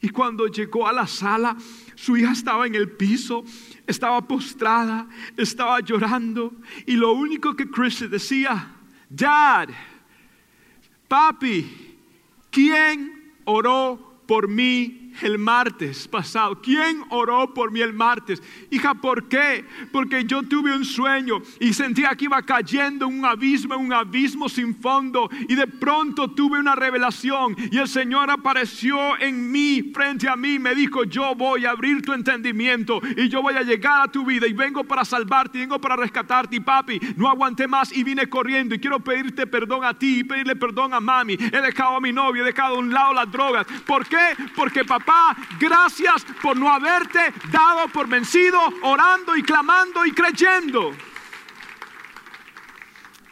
Y 0.00 0.08
cuando 0.10 0.46
llegó 0.46 0.86
a 0.86 0.92
la 0.92 1.06
sala, 1.06 1.56
su 1.94 2.16
hija 2.16 2.32
estaba 2.32 2.66
en 2.66 2.74
el 2.74 2.90
piso, 2.90 3.44
estaba 3.86 4.26
postrada, 4.26 5.08
estaba 5.36 5.80
llorando. 5.80 6.52
Y 6.86 6.92
lo 6.92 7.12
único 7.12 7.54
que 7.54 7.70
Chris 7.70 8.08
decía, 8.10 8.74
Dad, 9.08 9.68
papi, 11.06 11.96
¿quién 12.50 13.34
oró 13.44 14.22
por 14.26 14.48
mí 14.48 15.07
el 15.22 15.38
martes 15.38 16.06
pasado. 16.08 16.60
¿Quién 16.60 17.04
oró 17.10 17.52
por 17.52 17.70
mí 17.70 17.80
el 17.80 17.92
martes? 17.92 18.42
Hija, 18.70 18.94
¿por 18.94 19.28
qué? 19.28 19.64
Porque 19.92 20.24
yo 20.24 20.42
tuve 20.42 20.74
un 20.74 20.84
sueño 20.84 21.42
y 21.60 21.72
sentía 21.72 22.14
que 22.14 22.26
iba 22.26 22.42
cayendo 22.42 23.06
en 23.06 23.18
un 23.18 23.24
abismo, 23.24 23.74
en 23.74 23.80
un 23.80 23.92
abismo 23.92 24.48
sin 24.48 24.74
fondo. 24.74 25.28
Y 25.48 25.54
de 25.54 25.66
pronto 25.66 26.30
tuve 26.30 26.58
una 26.58 26.74
revelación 26.74 27.56
y 27.70 27.78
el 27.78 27.88
Señor 27.88 28.30
apareció 28.30 29.18
en 29.18 29.50
mí, 29.50 29.90
frente 29.94 30.28
a 30.28 30.36
mí, 30.36 30.58
me 30.58 30.74
dijo, 30.74 31.04
yo 31.04 31.34
voy 31.34 31.66
a 31.66 31.70
abrir 31.70 32.02
tu 32.02 32.12
entendimiento 32.12 33.00
y 33.16 33.28
yo 33.28 33.42
voy 33.42 33.54
a 33.54 33.62
llegar 33.62 34.02
a 34.02 34.12
tu 34.12 34.24
vida 34.24 34.46
y 34.46 34.52
vengo 34.52 34.84
para 34.84 35.04
salvarte, 35.04 35.58
y 35.58 35.60
vengo 35.62 35.80
para 35.80 35.96
rescatarte. 35.96 36.56
Y 36.56 36.60
papi, 36.60 37.00
no 37.16 37.28
aguanté 37.28 37.66
más 37.66 37.92
y 37.92 38.02
vine 38.04 38.28
corriendo 38.28 38.74
y 38.74 38.78
quiero 38.78 39.00
pedirte 39.00 39.46
perdón 39.46 39.84
a 39.84 39.94
ti 39.94 40.20
y 40.20 40.24
pedirle 40.24 40.56
perdón 40.56 40.94
a 40.94 41.00
mami. 41.00 41.34
He 41.34 41.60
dejado 41.60 41.96
a 41.96 42.00
mi 42.00 42.12
novio, 42.12 42.42
he 42.42 42.46
dejado 42.46 42.76
a 42.76 42.78
un 42.78 42.92
lado 42.92 43.14
las 43.14 43.30
drogas. 43.30 43.66
¿Por 43.86 44.06
qué? 44.06 44.16
Porque 44.54 44.84
papá 44.84 45.07
gracias 45.58 46.24
por 46.42 46.56
no 46.56 46.70
haberte 46.70 47.32
dado 47.50 47.88
por 47.88 48.08
vencido, 48.08 48.58
orando 48.82 49.36
y 49.36 49.42
clamando 49.42 50.04
y 50.06 50.12
creyendo. 50.12 50.92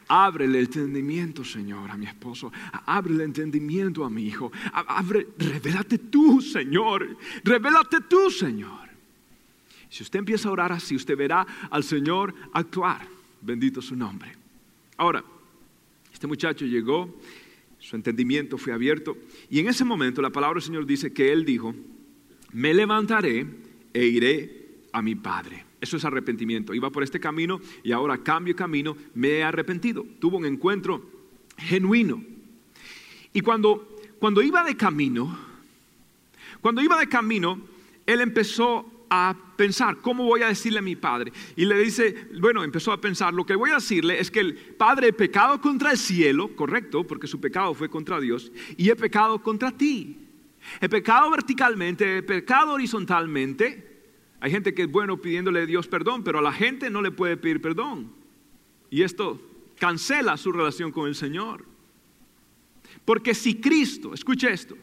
Abre 0.08 0.44
el 0.44 0.54
entendimiento, 0.54 1.44
Señor, 1.44 1.90
a 1.90 1.96
mi 1.96 2.06
esposo. 2.06 2.52
Abre 2.86 3.14
el 3.14 3.20
entendimiento 3.22 4.04
a 4.04 4.10
mi 4.10 4.24
hijo. 4.24 4.52
Abre, 4.72 5.28
revélate 5.36 5.98
tú, 5.98 6.40
Señor. 6.40 7.16
Revélate 7.42 8.02
tú, 8.02 8.30
Señor. 8.30 8.86
Si 9.90 10.02
usted 10.02 10.20
empieza 10.20 10.48
a 10.48 10.52
orar 10.52 10.72
así, 10.72 10.94
usted 10.94 11.16
verá 11.16 11.46
al 11.70 11.82
Señor 11.82 12.34
actuar. 12.52 13.06
Bendito 13.40 13.82
su 13.82 13.96
nombre. 13.96 14.32
Ahora, 14.96 15.24
este 16.12 16.26
muchacho 16.26 16.64
llegó 16.64 17.12
su 17.86 17.94
entendimiento 17.94 18.58
fue 18.58 18.72
abierto. 18.72 19.16
Y 19.48 19.60
en 19.60 19.68
ese 19.68 19.84
momento 19.84 20.20
la 20.20 20.30
palabra 20.30 20.54
del 20.54 20.64
Señor 20.64 20.86
dice 20.86 21.12
que 21.12 21.30
Él 21.30 21.44
dijo, 21.44 21.72
me 22.52 22.74
levantaré 22.74 23.46
e 23.94 24.06
iré 24.06 24.80
a 24.90 25.00
mi 25.02 25.14
Padre. 25.14 25.64
Eso 25.80 25.96
es 25.96 26.04
arrepentimiento. 26.04 26.74
Iba 26.74 26.90
por 26.90 27.04
este 27.04 27.20
camino 27.20 27.60
y 27.84 27.92
ahora 27.92 28.18
cambio 28.18 28.56
camino, 28.56 28.96
me 29.14 29.28
he 29.28 29.44
arrepentido. 29.44 30.04
Tuvo 30.18 30.36
un 30.36 30.46
encuentro 30.46 31.08
genuino. 31.58 32.24
Y 33.32 33.40
cuando, 33.42 33.96
cuando 34.18 34.42
iba 34.42 34.64
de 34.64 34.76
camino, 34.76 35.38
cuando 36.60 36.82
iba 36.82 36.98
de 36.98 37.08
camino, 37.08 37.60
Él 38.04 38.20
empezó 38.20 38.90
a 39.08 39.36
pensar, 39.56 39.98
¿cómo 39.98 40.24
voy 40.24 40.42
a 40.42 40.48
decirle 40.48 40.80
a 40.80 40.82
mi 40.82 40.96
padre? 40.96 41.32
Y 41.54 41.64
le 41.64 41.78
dice, 41.78 42.28
bueno, 42.40 42.64
empezó 42.64 42.92
a 42.92 43.00
pensar, 43.00 43.32
lo 43.32 43.46
que 43.46 43.54
voy 43.54 43.70
a 43.70 43.74
decirle 43.74 44.20
es 44.20 44.30
que 44.30 44.40
el 44.40 44.54
padre 44.54 45.08
he 45.08 45.12
pecado 45.12 45.60
contra 45.60 45.92
el 45.92 45.98
cielo, 45.98 46.54
correcto, 46.56 47.04
porque 47.04 47.26
su 47.26 47.40
pecado 47.40 47.74
fue 47.74 47.88
contra 47.88 48.20
Dios, 48.20 48.52
y 48.76 48.90
he 48.90 48.96
pecado 48.96 49.42
contra 49.42 49.70
ti. 49.70 50.18
He 50.80 50.88
pecado 50.88 51.30
verticalmente, 51.30 52.18
he 52.18 52.22
pecado 52.22 52.72
horizontalmente. 52.72 54.02
Hay 54.40 54.50
gente 54.50 54.74
que 54.74 54.82
es 54.82 54.90
bueno 54.90 55.20
pidiéndole 55.20 55.60
a 55.60 55.66
Dios 55.66 55.86
perdón, 55.86 56.24
pero 56.24 56.40
a 56.40 56.42
la 56.42 56.52
gente 56.52 56.90
no 56.90 57.02
le 57.02 57.10
puede 57.10 57.36
pedir 57.36 57.60
perdón. 57.60 58.12
Y 58.90 59.02
esto 59.02 59.40
cancela 59.78 60.36
su 60.36 60.52
relación 60.52 60.90
con 60.90 61.06
el 61.06 61.14
Señor. 61.14 61.64
Porque 63.04 63.34
si 63.34 63.60
Cristo, 63.60 64.12
escuche 64.14 64.52
esto, 64.52 64.76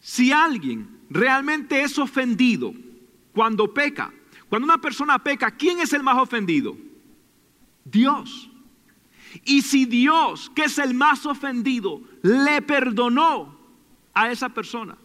si 0.00 0.32
alguien 0.32 0.88
realmente 1.08 1.80
es 1.80 1.98
ofendido, 1.98 2.74
cuando 3.36 3.72
peca. 3.72 4.10
Cuando 4.48 4.64
una 4.64 4.80
persona 4.80 5.18
peca, 5.18 5.50
¿quién 5.50 5.78
es 5.78 5.92
el 5.92 6.02
más 6.02 6.16
ofendido? 6.16 6.74
Dios. 7.84 8.48
Y 9.44 9.60
si 9.60 9.84
Dios, 9.84 10.50
que 10.54 10.64
es 10.64 10.78
el 10.78 10.94
más 10.94 11.26
ofendido, 11.26 12.00
le 12.22 12.62
perdonó 12.62 13.58
a 14.14 14.30
esa 14.30 14.48
persona, 14.48 14.96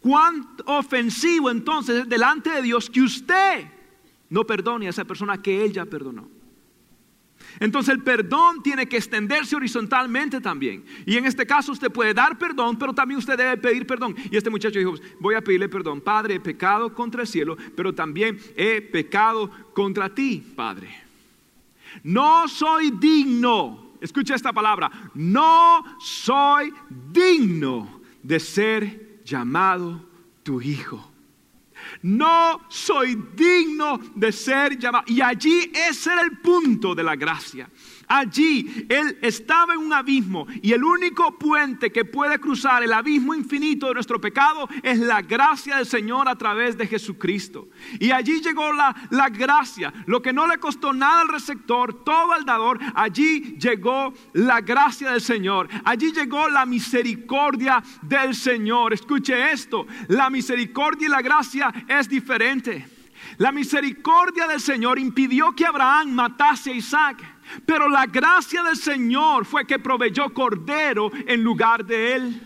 cuán 0.00 0.48
ofensivo 0.66 1.50
entonces 1.50 2.00
es 2.00 2.08
delante 2.08 2.50
de 2.50 2.62
Dios 2.62 2.90
que 2.90 3.02
usted 3.02 3.70
no 4.28 4.44
perdone 4.44 4.88
a 4.88 4.90
esa 4.90 5.04
persona 5.04 5.40
que 5.40 5.64
Él 5.64 5.72
ya 5.72 5.84
perdonó. 5.84 6.28
Entonces 7.60 7.94
el 7.94 8.02
perdón 8.02 8.62
tiene 8.62 8.86
que 8.86 8.96
extenderse 8.96 9.56
horizontalmente 9.56 10.40
también. 10.40 10.84
Y 11.06 11.16
en 11.16 11.26
este 11.26 11.46
caso 11.46 11.72
usted 11.72 11.90
puede 11.90 12.14
dar 12.14 12.38
perdón, 12.38 12.78
pero 12.78 12.94
también 12.94 13.18
usted 13.18 13.36
debe 13.36 13.56
pedir 13.56 13.86
perdón. 13.86 14.14
Y 14.30 14.36
este 14.36 14.50
muchacho 14.50 14.78
dijo, 14.78 14.94
voy 15.18 15.34
a 15.34 15.40
pedirle 15.40 15.68
perdón. 15.68 16.00
Padre, 16.00 16.34
he 16.34 16.40
pecado 16.40 16.94
contra 16.94 17.22
el 17.22 17.28
cielo, 17.28 17.56
pero 17.76 17.94
también 17.94 18.38
he 18.56 18.80
pecado 18.80 19.50
contra 19.74 20.14
ti, 20.14 20.44
Padre. 20.54 20.88
No 22.02 22.46
soy 22.48 22.92
digno, 22.92 23.92
escucha 24.00 24.34
esta 24.34 24.52
palabra, 24.52 24.90
no 25.14 25.84
soy 26.00 26.72
digno 27.10 28.00
de 28.22 28.38
ser 28.38 29.20
llamado 29.24 30.04
tu 30.42 30.60
hijo. 30.60 31.07
No 32.02 32.60
soy 32.68 33.16
digno 33.34 33.98
de 34.14 34.32
ser 34.32 34.78
llamado. 34.78 35.04
Y 35.08 35.20
allí 35.20 35.70
ese 35.74 36.12
era 36.12 36.22
el 36.22 36.38
punto 36.38 36.94
de 36.94 37.02
la 37.02 37.16
gracia. 37.16 37.68
Allí 38.08 38.86
él 38.88 39.18
estaba 39.20 39.74
en 39.74 39.80
un 39.80 39.92
abismo 39.92 40.46
y 40.62 40.72
el 40.72 40.82
único 40.82 41.38
puente 41.38 41.92
que 41.92 42.04
puede 42.04 42.38
cruzar 42.38 42.82
el 42.82 42.92
abismo 42.92 43.34
infinito 43.34 43.88
de 43.88 43.94
nuestro 43.94 44.20
pecado 44.20 44.68
es 44.82 44.98
la 44.98 45.20
gracia 45.20 45.76
del 45.76 45.86
Señor 45.86 46.28
a 46.28 46.36
través 46.36 46.78
de 46.78 46.86
Jesucristo. 46.86 47.68
Y 48.00 48.10
allí 48.10 48.40
llegó 48.40 48.72
la, 48.72 48.94
la 49.10 49.28
gracia, 49.28 49.92
lo 50.06 50.22
que 50.22 50.32
no 50.32 50.46
le 50.46 50.58
costó 50.58 50.92
nada 50.92 51.20
al 51.20 51.28
receptor, 51.28 52.02
todo 52.02 52.32
al 52.32 52.44
dador, 52.44 52.78
allí 52.94 53.56
llegó 53.58 54.14
la 54.32 54.60
gracia 54.62 55.10
del 55.10 55.20
Señor, 55.20 55.68
allí 55.84 56.12
llegó 56.12 56.48
la 56.48 56.64
misericordia 56.64 57.82
del 58.02 58.34
Señor. 58.34 58.94
Escuche 58.94 59.52
esto, 59.52 59.86
la 60.08 60.30
misericordia 60.30 61.08
y 61.08 61.10
la 61.10 61.22
gracia 61.22 61.72
es 61.86 62.08
diferente. 62.08 62.86
La 63.36 63.52
misericordia 63.52 64.46
del 64.46 64.60
Señor 64.60 64.98
impidió 64.98 65.54
que 65.54 65.66
Abraham 65.66 66.12
matase 66.12 66.70
a 66.70 66.74
Isaac. 66.74 67.37
Pero 67.66 67.88
la 67.88 68.06
gracia 68.06 68.62
del 68.62 68.76
Señor 68.76 69.44
fue 69.44 69.66
que 69.66 69.78
proveyó 69.78 70.32
cordero 70.32 71.10
en 71.26 71.42
lugar 71.42 71.84
de 71.84 72.14
él. 72.14 72.42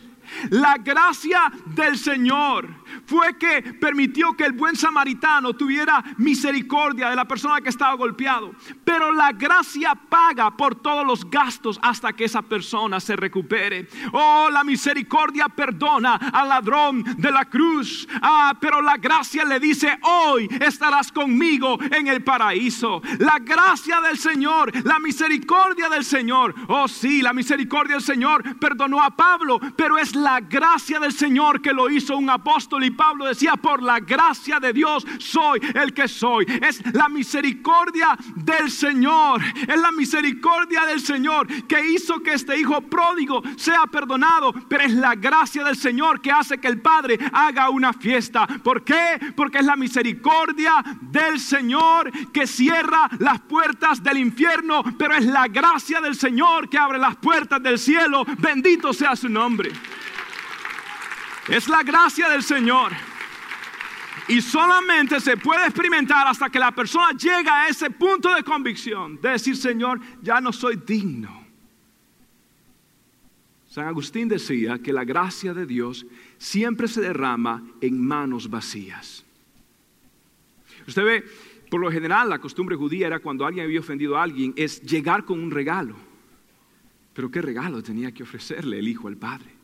La 0.50 0.76
gracia 0.78 1.52
del 1.66 1.98
Señor 1.98 2.81
fue 3.06 3.36
que 3.38 3.62
permitió 3.80 4.34
que 4.36 4.44
el 4.44 4.52
buen 4.52 4.76
samaritano 4.76 5.54
tuviera 5.54 6.02
misericordia 6.18 7.10
de 7.10 7.16
la 7.16 7.26
persona 7.26 7.60
que 7.60 7.68
estaba 7.68 7.94
golpeado. 7.94 8.52
Pero 8.84 9.12
la 9.12 9.32
gracia 9.32 9.94
paga 9.94 10.56
por 10.56 10.76
todos 10.76 11.06
los 11.06 11.28
gastos 11.28 11.78
hasta 11.82 12.12
que 12.12 12.24
esa 12.24 12.42
persona 12.42 13.00
se 13.00 13.16
recupere. 13.16 13.88
Oh, 14.12 14.48
la 14.50 14.64
misericordia 14.64 15.48
perdona 15.48 16.14
al 16.14 16.48
ladrón 16.48 17.04
de 17.16 17.30
la 17.30 17.44
cruz. 17.46 18.08
Ah, 18.20 18.54
pero 18.60 18.80
la 18.82 18.96
gracia 18.96 19.44
le 19.44 19.58
dice, 19.60 19.98
hoy 20.02 20.48
estarás 20.60 21.10
conmigo 21.12 21.78
en 21.90 22.08
el 22.08 22.22
paraíso. 22.22 23.02
La 23.18 23.38
gracia 23.38 24.00
del 24.00 24.18
Señor, 24.18 24.72
la 24.84 24.98
misericordia 24.98 25.88
del 25.88 26.04
Señor. 26.04 26.54
Oh, 26.68 26.88
sí, 26.88 27.22
la 27.22 27.32
misericordia 27.32 27.96
del 27.96 28.04
Señor 28.04 28.58
perdonó 28.58 29.02
a 29.02 29.10
Pablo, 29.10 29.60
pero 29.76 29.98
es 29.98 30.14
la 30.14 30.40
gracia 30.40 30.98
del 30.98 31.12
Señor 31.12 31.60
que 31.60 31.72
lo 31.72 31.90
hizo 31.90 32.16
un 32.16 32.30
apóstol. 32.30 32.81
Y 32.84 32.90
Pablo 32.90 33.26
decía, 33.26 33.56
por 33.56 33.82
la 33.82 34.00
gracia 34.00 34.58
de 34.60 34.72
Dios 34.72 35.06
soy 35.18 35.60
el 35.74 35.92
que 35.92 36.08
soy. 36.08 36.46
Es 36.62 36.82
la 36.94 37.08
misericordia 37.08 38.16
del 38.36 38.70
Señor. 38.70 39.40
Es 39.66 39.80
la 39.80 39.92
misericordia 39.92 40.84
del 40.86 41.00
Señor 41.00 41.46
que 41.66 41.84
hizo 41.90 42.20
que 42.20 42.34
este 42.34 42.58
hijo 42.58 42.80
pródigo 42.82 43.42
sea 43.56 43.86
perdonado. 43.86 44.52
Pero 44.68 44.84
es 44.84 44.92
la 44.92 45.14
gracia 45.14 45.64
del 45.64 45.76
Señor 45.76 46.20
que 46.20 46.32
hace 46.32 46.58
que 46.58 46.68
el 46.68 46.80
Padre 46.80 47.18
haga 47.32 47.70
una 47.70 47.92
fiesta. 47.92 48.46
¿Por 48.46 48.84
qué? 48.84 49.18
Porque 49.36 49.58
es 49.58 49.64
la 49.64 49.76
misericordia 49.76 50.82
del 51.00 51.38
Señor 51.38 52.10
que 52.32 52.46
cierra 52.46 53.08
las 53.18 53.40
puertas 53.40 54.02
del 54.02 54.18
infierno. 54.18 54.82
Pero 54.98 55.14
es 55.14 55.26
la 55.26 55.48
gracia 55.48 56.00
del 56.00 56.14
Señor 56.14 56.68
que 56.68 56.78
abre 56.78 56.98
las 56.98 57.16
puertas 57.16 57.62
del 57.62 57.78
cielo. 57.78 58.24
Bendito 58.38 58.92
sea 58.92 59.16
su 59.16 59.28
nombre. 59.28 59.70
Es 61.48 61.68
la 61.68 61.82
gracia 61.82 62.28
del 62.28 62.42
Señor. 62.42 62.92
Y 64.28 64.40
solamente 64.40 65.20
se 65.20 65.36
puede 65.36 65.64
experimentar 65.64 66.26
hasta 66.26 66.48
que 66.48 66.58
la 66.58 66.70
persona 66.72 67.16
llega 67.16 67.62
a 67.62 67.68
ese 67.68 67.90
punto 67.90 68.32
de 68.32 68.44
convicción, 68.44 69.20
de 69.20 69.30
decir, 69.30 69.56
Señor, 69.56 70.00
ya 70.22 70.40
no 70.40 70.52
soy 70.52 70.76
digno. 70.76 71.42
San 73.68 73.88
Agustín 73.88 74.28
decía 74.28 74.78
que 74.78 74.92
la 74.92 75.04
gracia 75.04 75.54
de 75.54 75.66
Dios 75.66 76.06
siempre 76.38 76.88
se 76.88 77.00
derrama 77.00 77.64
en 77.80 78.04
manos 78.04 78.50
vacías. 78.50 79.24
Usted 80.86 81.04
ve, 81.04 81.24
por 81.70 81.80
lo 81.80 81.90
general 81.90 82.28
la 82.28 82.38
costumbre 82.38 82.76
judía 82.76 83.06
era 83.06 83.20
cuando 83.20 83.46
alguien 83.46 83.64
había 83.64 83.80
ofendido 83.80 84.16
a 84.16 84.22
alguien, 84.22 84.52
es 84.56 84.82
llegar 84.82 85.24
con 85.24 85.40
un 85.40 85.50
regalo. 85.50 85.96
Pero 87.14 87.30
¿qué 87.30 87.40
regalo 87.40 87.82
tenía 87.82 88.12
que 88.12 88.22
ofrecerle 88.22 88.78
el 88.78 88.88
hijo 88.88 89.08
al 89.08 89.16
padre? 89.16 89.61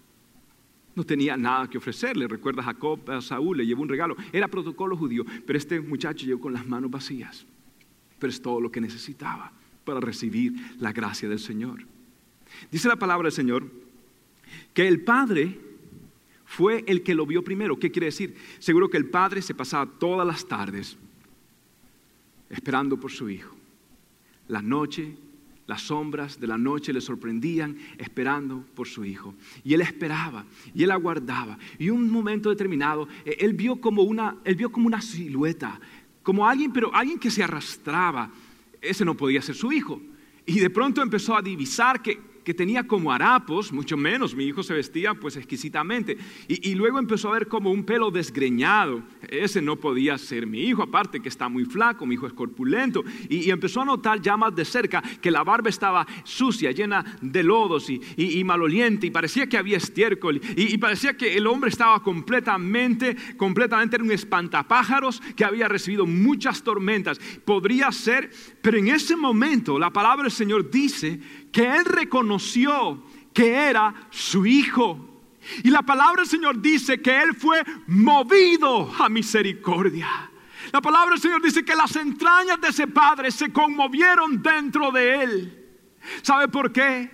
No 0.99 1.05
tenía 1.05 1.37
nada 1.37 1.71
que 1.71 1.79
ofrecerle. 1.79 2.27
Recuerda 2.27 2.61
Jacob 2.61 3.09
a 3.09 3.21
Saúl, 3.23 3.57
le 3.57 3.65
llevó 3.65 3.83
un 3.83 3.89
regalo. 3.89 4.17
Era 4.33 4.49
protocolo 4.49 4.97
judío, 4.97 5.25
pero 5.47 5.57
este 5.57 5.81
muchacho 5.81 6.27
llegó 6.27 6.41
con 6.41 6.53
las 6.53 6.67
manos 6.67 6.91
vacías. 6.91 7.47
Pero 8.19 8.31
es 8.31 8.43
todo 8.43 8.61
lo 8.61 8.73
que 8.73 8.81
necesitaba 8.81 9.53
para 9.85 10.01
recibir 10.01 10.53
la 10.81 10.93
gracia 10.93 11.29
del 11.29 11.39
Señor. 11.39 11.85
Dice 12.73 12.89
la 12.89 12.97
palabra 12.97 13.27
del 13.27 13.33
Señor 13.33 13.71
que 14.75 14.89
el 14.89 15.03
Padre 15.03 15.61
fue 16.45 16.83
el 16.89 17.05
que 17.05 17.15
lo 17.15 17.27
vio 17.27 17.45
primero. 17.45 17.79
¿Qué 17.79 17.93
quiere 17.93 18.07
decir? 18.07 18.35
Seguro 18.59 18.91
que 18.91 18.97
el 18.97 19.07
Padre 19.07 19.41
se 19.41 19.55
pasaba 19.55 19.87
todas 19.87 20.27
las 20.27 20.49
tardes 20.49 20.99
esperando 22.51 22.99
por 22.99 23.13
su 23.13 23.31
Hijo. 23.31 23.55
La 24.49 24.63
noche 24.63 25.15
las 25.69 25.83
sombras 25.83 26.41
de 26.41 26.47
la 26.47 26.57
noche 26.57 26.95
le 26.95 27.01
sorprendían 27.01 27.77
esperando 27.99 28.65
por 28.75 28.89
su 28.89 29.05
hijo. 29.05 29.35
Y 29.63 29.75
él 29.75 29.83
esperaba 29.83 30.47
y 30.75 30.83
él 30.83 30.91
aguardaba. 30.91 31.59
Y 31.79 31.91
un 31.91 32.11
momento 32.11 32.49
determinado, 32.49 33.07
eh, 33.25 33.37
él 33.41 33.53
vio 33.53 33.77
como 33.77 34.03
una, 34.03 34.39
él 34.45 34.57
vio 34.57 34.73
como 34.73 34.87
una 34.87 35.03
silueta, 35.03 35.79
como 36.23 36.49
alguien, 36.49 36.73
pero 36.73 36.93
alguien 36.95 37.19
que 37.19 37.31
se 37.31 37.45
arrastraba. 37.45 38.31
Ese 38.81 39.05
no 39.05 39.15
podía 39.15 39.43
ser 39.43 39.55
su 39.55 39.71
hijo. 39.71 40.01
Y 40.47 40.59
de 40.59 40.71
pronto 40.71 41.03
empezó 41.03 41.37
a 41.37 41.43
divisar 41.43 42.01
que 42.01 42.19
que 42.49 42.55
tenía 42.55 42.87
como 42.87 43.13
harapos, 43.13 43.75
mucho 43.75 43.99
menos 43.99 44.35
mi 44.35 44.45
hijo 44.45 44.63
se 44.63 44.73
vestía 44.73 45.13
pues 45.13 45.37
exquisitamente. 45.37 46.17
Y, 46.49 46.75
luego 46.77 46.99
empezó 46.99 47.29
a 47.29 47.33
ver 47.33 47.47
como 47.47 47.71
un 47.71 47.85
pelo 47.85 48.11
desgreñado. 48.11 49.03
Ese 49.29 49.61
no 49.61 49.77
podía 49.77 50.17
ser 50.17 50.47
mi 50.47 50.63
hijo, 50.63 50.83
aparte 50.83 51.21
que 51.21 51.29
está 51.29 51.51
muy 51.51 51.67
flaco, 51.67 52.07
mi 52.07 52.15
hijo 52.15 52.27
es 52.27 52.33
corpulento. 52.33 53.05
Y, 53.29 53.51
empezó 53.51 53.83
a 53.83 53.85
notar 53.85 54.23
ya 54.23 54.39
más 54.39 54.55
de 54.57 54.65
cerca 54.65 55.03
que 55.21 55.31
la 55.31 55.45
barba 55.45 55.69
estaba 55.69 56.07
sucia, 56.25 56.71
llena 56.71 57.19
de 57.21 57.43
lodos 57.43 57.91
y, 57.91 58.43
maloliente, 58.45 59.09
y 59.09 59.11
parecía 59.11 59.47
que 59.47 59.59
había 59.59 59.77
estiércol. 59.77 60.41
Y, 60.57 60.79
parecía 60.79 61.19
que 61.19 61.37
el 61.37 61.47
hombre 61.47 61.69
estaba 61.69 62.03
completamente, 62.03 63.15
completamente 63.37 63.97
en 63.97 64.03
un 64.05 64.13
espantapájaros 64.13 65.21
que 65.37 65.45
había 65.45 65.69
recibido 65.69 66.07
muchas 66.07 66.63
tormentas. 66.63 67.19
Podría 67.45 67.93
ser, 67.93 68.31
pero 68.63 68.79
en 68.79 68.89
ese 68.89 69.17
momento 69.17 69.79
la 69.79 69.93
palabra 69.93 70.23
del 70.23 70.33
Señor 70.33 70.71
dice 70.71 71.21
que 71.53 71.77
él 71.77 71.85
reconoció 71.85 73.03
que 73.33 73.55
era 73.55 73.95
su 74.11 74.47
hijo. 74.47 75.23
Y 75.63 75.71
la 75.71 75.83
palabra 75.83 76.23
del 76.23 76.31
Señor 76.31 76.61
dice 76.61 77.01
que 77.01 77.21
él 77.23 77.35
fue 77.35 77.63
movido 77.87 78.93
a 78.99 79.09
misericordia. 79.09 80.31
La 80.73 80.81
palabra 80.81 81.13
del 81.13 81.21
Señor 81.21 81.43
dice 81.43 81.65
que 81.65 81.75
las 81.75 81.97
entrañas 81.97 82.61
de 82.61 82.69
ese 82.69 82.87
padre 82.87 83.31
se 83.31 83.53
conmovieron 83.53 84.43
dentro 84.43 84.91
de 84.91 85.23
él. 85.23 85.67
¿Sabe 86.23 86.49
por 86.49 86.73
qué? 86.73 87.11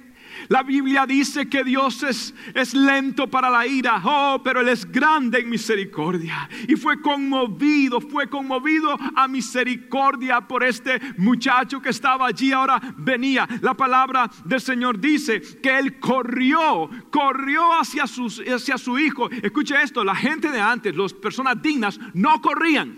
La 0.48 0.62
Biblia 0.62 1.06
dice 1.06 1.48
que 1.48 1.64
Dios 1.64 2.02
es, 2.02 2.34
es, 2.54 2.74
lento 2.74 3.28
para 3.28 3.50
la 3.50 3.66
ira, 3.66 4.00
oh, 4.04 4.40
pero 4.42 4.60
Él 4.60 4.68
es 4.68 4.90
grande 4.90 5.40
en 5.40 5.50
misericordia. 5.50 6.48
Y 6.68 6.76
fue 6.76 7.00
conmovido, 7.00 8.00
fue 8.00 8.28
conmovido 8.28 8.96
a 9.14 9.28
misericordia 9.28 10.40
por 10.42 10.64
este 10.64 11.00
muchacho 11.16 11.80
que 11.80 11.90
estaba 11.90 12.26
allí, 12.26 12.52
ahora 12.52 12.80
venía. 12.96 13.48
La 13.60 13.74
palabra 13.74 14.30
del 14.44 14.60
Señor 14.60 14.98
dice 14.98 15.40
que 15.62 15.78
Él 15.78 15.98
corrió, 15.98 16.90
corrió 17.10 17.72
hacia, 17.78 18.04
hacia 18.04 18.78
su 18.78 18.98
hijo. 18.98 19.30
Escuche 19.30 19.80
esto, 19.82 20.04
la 20.04 20.14
gente 20.14 20.50
de 20.50 20.60
antes, 20.60 20.94
las 20.96 21.12
personas 21.12 21.60
dignas, 21.60 21.98
no 22.12 22.40
corrían, 22.40 22.96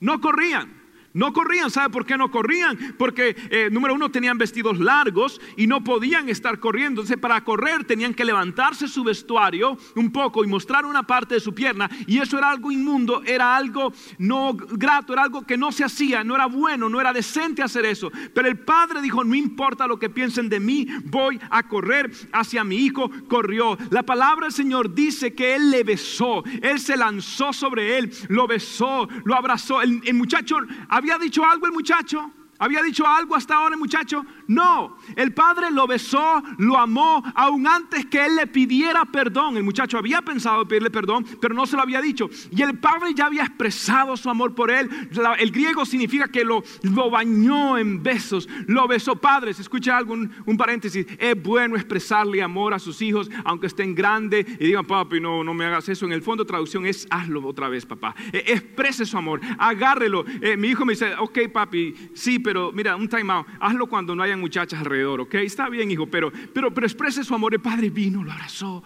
no 0.00 0.20
corrían. 0.20 0.79
No 1.12 1.32
corrían, 1.32 1.70
¿sabe 1.70 1.90
por 1.90 2.06
qué 2.06 2.16
no 2.16 2.30
corrían? 2.30 2.94
Porque, 2.96 3.36
eh, 3.50 3.68
número 3.70 3.94
uno, 3.94 4.10
tenían 4.10 4.38
vestidos 4.38 4.78
largos 4.78 5.40
y 5.56 5.66
no 5.66 5.82
podían 5.82 6.28
estar 6.28 6.60
corriendo. 6.60 7.00
Entonces, 7.00 7.18
para 7.18 7.42
correr 7.42 7.84
tenían 7.84 8.14
que 8.14 8.24
levantarse 8.24 8.86
su 8.86 9.02
vestuario 9.02 9.76
un 9.96 10.12
poco 10.12 10.44
y 10.44 10.46
mostrar 10.46 10.86
una 10.86 11.02
parte 11.02 11.34
de 11.34 11.40
su 11.40 11.52
pierna. 11.52 11.90
Y 12.06 12.18
eso 12.18 12.38
era 12.38 12.50
algo 12.50 12.70
inmundo, 12.70 13.22
era 13.24 13.56
algo 13.56 13.92
no 14.18 14.54
grato, 14.54 15.12
era 15.12 15.22
algo 15.22 15.42
que 15.44 15.56
no 15.56 15.72
se 15.72 15.84
hacía, 15.84 16.22
no 16.22 16.36
era 16.36 16.46
bueno, 16.46 16.88
no 16.88 17.00
era 17.00 17.12
decente 17.12 17.62
hacer 17.62 17.86
eso. 17.86 18.10
Pero 18.32 18.46
el 18.46 18.58
padre 18.60 19.02
dijo, 19.02 19.24
no 19.24 19.34
importa 19.34 19.88
lo 19.88 19.98
que 19.98 20.10
piensen 20.10 20.48
de 20.48 20.60
mí, 20.60 20.86
voy 21.04 21.40
a 21.50 21.64
correr 21.64 22.10
hacia 22.32 22.62
mi 22.62 22.76
hijo. 22.76 23.10
Corrió. 23.28 23.76
La 23.90 24.04
palabra 24.04 24.46
del 24.46 24.52
Señor 24.52 24.94
dice 24.94 25.34
que 25.34 25.56
él 25.56 25.70
le 25.72 25.82
besó, 25.82 26.44
él 26.62 26.78
se 26.78 26.96
lanzó 26.96 27.52
sobre 27.52 27.98
él, 27.98 28.12
lo 28.28 28.46
besó, 28.46 29.08
lo 29.24 29.34
abrazó. 29.34 29.82
El, 29.82 30.00
el 30.04 30.14
muchacho 30.14 30.58
¿Había 31.00 31.16
dicho 31.16 31.42
algo 31.42 31.64
el 31.64 31.72
muchacho? 31.72 32.30
¿Había 32.58 32.82
dicho 32.82 33.06
algo 33.06 33.34
hasta 33.34 33.54
ahora 33.54 33.74
el 33.74 33.80
muchacho? 33.80 34.22
No, 34.50 34.96
el 35.14 35.32
padre 35.32 35.70
lo 35.70 35.86
besó, 35.86 36.42
lo 36.58 36.76
amó, 36.76 37.22
aún 37.36 37.68
antes 37.68 38.06
que 38.06 38.26
él 38.26 38.34
le 38.34 38.48
pidiera 38.48 39.04
perdón. 39.04 39.56
El 39.56 39.62
muchacho 39.62 39.96
había 39.96 40.22
pensado 40.22 40.66
pedirle 40.66 40.90
perdón, 40.90 41.24
pero 41.40 41.54
no 41.54 41.66
se 41.66 41.76
lo 41.76 41.82
había 41.82 42.00
dicho. 42.00 42.28
Y 42.50 42.60
el 42.62 42.76
padre 42.80 43.14
ya 43.14 43.26
había 43.26 43.44
expresado 43.44 44.16
su 44.16 44.28
amor 44.28 44.56
por 44.56 44.72
él. 44.72 44.90
el 45.38 45.52
griego 45.52 45.86
significa 45.86 46.26
que 46.26 46.44
lo, 46.44 46.64
bañó 47.12 47.78
en 47.78 48.02
besos, 48.02 48.48
lo 48.66 48.88
besó. 48.88 49.14
Padres, 49.14 49.60
escucha 49.60 49.96
algo, 49.96 50.14
un, 50.14 50.56
paréntesis. 50.58 51.06
Es 51.16 51.40
bueno 51.40 51.76
expresarle 51.76 52.42
amor 52.42 52.74
a 52.74 52.80
sus 52.80 53.00
hijos, 53.02 53.30
aunque 53.44 53.68
estén 53.68 53.94
grandes 53.94 54.46
y 54.58 54.64
digan, 54.66 54.84
papi, 54.84 55.20
no, 55.20 55.44
no 55.44 55.54
me 55.54 55.64
hagas 55.64 55.88
eso. 55.88 56.06
En 56.06 56.12
el 56.12 56.22
fondo, 56.22 56.44
traducción 56.44 56.86
es 56.86 57.06
hazlo 57.08 57.46
otra 57.46 57.68
vez, 57.68 57.86
papá. 57.86 58.16
E, 58.32 58.38
exprese 58.48 59.06
su 59.06 59.16
amor, 59.16 59.40
agárrelo. 59.58 60.24
Eh, 60.40 60.56
mi 60.56 60.70
hijo 60.70 60.84
me 60.84 60.94
dice, 60.94 61.14
ok, 61.16 61.38
papi, 61.52 61.94
sí, 62.14 62.40
pero 62.40 62.72
mira, 62.72 62.96
un 62.96 63.08
time 63.08 63.32
out, 63.32 63.46
hazlo 63.60 63.86
cuando 63.86 64.16
no 64.16 64.24
muchachas 64.40 64.80
alrededor, 64.80 65.20
¿ok? 65.20 65.34
Está 65.36 65.68
bien, 65.68 65.90
hijo, 65.90 66.06
pero, 66.06 66.32
pero, 66.52 66.72
pero 66.72 66.86
exprese 66.86 67.22
su 67.24 67.34
amor. 67.34 67.54
El 67.54 67.60
padre 67.60 67.90
vino, 67.90 68.24
lo 68.24 68.32
abrazó. 68.32 68.82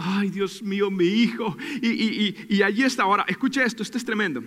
Ay, 0.00 0.30
Dios 0.30 0.62
mío, 0.62 0.90
mi 0.90 1.06
hijo. 1.06 1.56
Y, 1.82 1.88
y, 1.88 2.46
y, 2.48 2.62
allí 2.62 2.82
está. 2.82 3.02
Ahora, 3.02 3.24
escuche 3.28 3.62
esto, 3.62 3.82
esto 3.82 3.98
es 3.98 4.04
tremendo. 4.04 4.42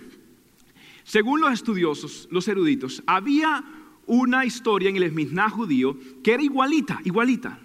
Según 1.03 1.39
los 1.39 1.53
estudiosos, 1.53 2.27
los 2.31 2.47
eruditos, 2.47 3.03
había 3.05 3.63
una 4.07 4.45
historia 4.45 4.89
en 4.89 4.97
el 4.97 5.03
Esmizná 5.03 5.49
judío 5.49 5.97
que 6.23 6.33
era 6.33 6.43
igualita, 6.43 6.99
igualita. 7.03 7.59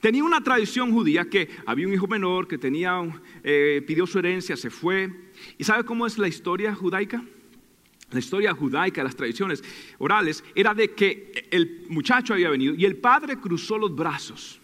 Tenía 0.00 0.24
una 0.24 0.42
tradición 0.42 0.92
judía 0.92 1.28
que 1.30 1.48
había 1.64 1.86
un 1.86 1.94
hijo 1.94 2.06
menor 2.06 2.46
que 2.46 2.58
tenía, 2.58 3.00
eh, 3.42 3.82
pidió 3.86 4.06
su 4.06 4.18
herencia, 4.18 4.56
se 4.56 4.70
fue. 4.70 5.10
¿Y 5.58 5.64
sabe 5.64 5.84
cómo 5.84 6.06
es 6.06 6.18
la 6.18 6.28
historia 6.28 6.74
judaica? 6.74 7.24
La 8.10 8.18
historia 8.20 8.54
judaica, 8.54 9.02
las 9.02 9.16
tradiciones 9.16 9.62
orales, 9.98 10.44
era 10.54 10.74
de 10.74 10.92
que 10.92 11.48
el 11.50 11.86
muchacho 11.88 12.34
había 12.34 12.50
venido 12.50 12.74
y 12.74 12.84
el 12.84 12.96
padre 12.96 13.36
cruzó 13.38 13.78
los 13.78 13.94
brazos 13.94 14.60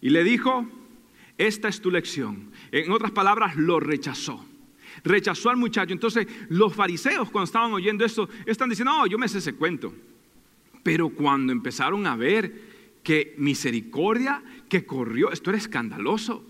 y 0.00 0.10
le 0.10 0.22
dijo, 0.22 0.66
esta 1.36 1.68
es 1.68 1.80
tu 1.80 1.90
lección. 1.90 2.50
En 2.70 2.92
otras 2.92 3.10
palabras, 3.10 3.56
lo 3.56 3.80
rechazó. 3.80 4.44
Rechazó 5.02 5.50
al 5.50 5.56
muchacho. 5.56 5.92
Entonces, 5.92 6.26
los 6.48 6.74
fariseos 6.74 7.30
cuando 7.30 7.46
estaban 7.46 7.72
oyendo 7.72 8.04
esto, 8.04 8.28
están 8.46 8.68
diciendo, 8.68 8.92
no, 8.92 9.06
yo 9.06 9.18
me 9.18 9.28
sé 9.28 9.38
ese 9.38 9.54
cuento. 9.54 9.92
Pero 10.82 11.08
cuando 11.08 11.52
empezaron 11.52 12.06
a 12.06 12.16
ver 12.16 12.74
que 13.02 13.34
misericordia, 13.38 14.42
que 14.68 14.86
corrió, 14.86 15.32
esto 15.32 15.50
era 15.50 15.58
escandaloso. 15.58 16.44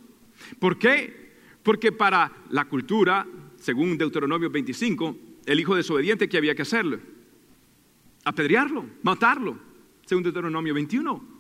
¿Por 0.59 0.79
qué? 0.79 1.33
Porque 1.63 1.93
para 1.93 2.31
la 2.51 2.67
cultura, 2.67 3.27
según 3.57 3.97
Deuteronomio 3.97 4.51
25, 4.51 5.17
el 5.47 5.61
hijo 5.61 5.75
desobediente, 5.75 6.29
¿qué 6.29 6.37
había 6.39 6.55
que 6.55 6.63
hacerle? 6.63 7.01
Apedrearlo, 8.25 8.87
matarlo, 9.03 9.59
según 10.07 10.23
Deuteronomio 10.23 10.75
21. 10.75 11.35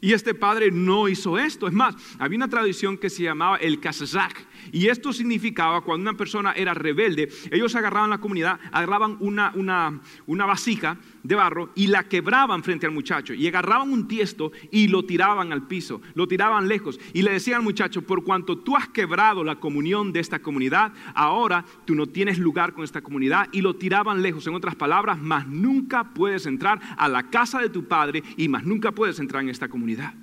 Y 0.00 0.14
este 0.14 0.34
padre 0.34 0.70
no 0.70 1.08
hizo 1.08 1.38
esto. 1.38 1.68
Es 1.68 1.74
más, 1.74 1.94
había 2.18 2.38
una 2.38 2.48
tradición 2.48 2.96
que 2.96 3.10
se 3.10 3.22
llamaba 3.22 3.56
el 3.58 3.80
kazak. 3.80 4.46
Y 4.72 4.86
esto 4.86 5.12
significaba 5.12 5.82
cuando 5.82 6.08
una 6.08 6.16
persona 6.16 6.52
era 6.52 6.72
rebelde, 6.72 7.28
ellos 7.50 7.74
agarraban 7.74 8.10
la 8.10 8.18
comunidad, 8.18 8.58
agarraban 8.72 9.16
una, 9.20 9.52
una, 9.54 10.00
una 10.26 10.46
vasija 10.46 10.98
de 11.22 11.34
barro 11.34 11.70
y 11.74 11.86
la 11.86 12.04
quebraban 12.04 12.62
frente 12.62 12.86
al 12.86 12.92
muchacho. 12.92 13.34
Y 13.34 13.46
agarraban 13.46 13.92
un 13.92 14.08
tiesto 14.08 14.52
y 14.70 14.88
lo 14.88 15.04
tiraban 15.04 15.52
al 15.52 15.66
piso, 15.66 16.00
lo 16.14 16.26
tiraban 16.26 16.68
lejos. 16.68 16.98
Y 17.12 17.22
le 17.22 17.32
decían 17.32 17.58
al 17.58 17.62
muchacho, 17.62 18.02
por 18.02 18.24
cuanto 18.24 18.58
tú 18.58 18.76
has 18.76 18.88
quebrado 18.88 19.44
la 19.44 19.56
comunión 19.56 20.12
de 20.12 20.20
esta 20.20 20.40
comunidad, 20.40 20.92
ahora 21.14 21.64
tú 21.84 21.94
no 21.94 22.06
tienes 22.06 22.38
lugar 22.38 22.72
con 22.72 22.84
esta 22.84 23.02
comunidad. 23.02 23.48
Y 23.52 23.60
lo 23.60 23.76
tiraban 23.76 24.22
lejos. 24.22 24.46
En 24.46 24.54
otras 24.54 24.76
palabras, 24.76 25.20
más 25.20 25.46
nunca 25.46 26.04
puedes 26.04 26.46
entrar 26.46 26.80
a 26.96 27.08
la 27.08 27.30
casa 27.30 27.60
de 27.60 27.68
tu 27.68 27.86
padre 27.86 28.22
y 28.36 28.48
más 28.48 28.64
nunca 28.64 28.92
puedes 28.92 29.18
entrar 29.18 29.42
en 29.42 29.50
esta 29.50 29.68
comunidad. 29.68 30.14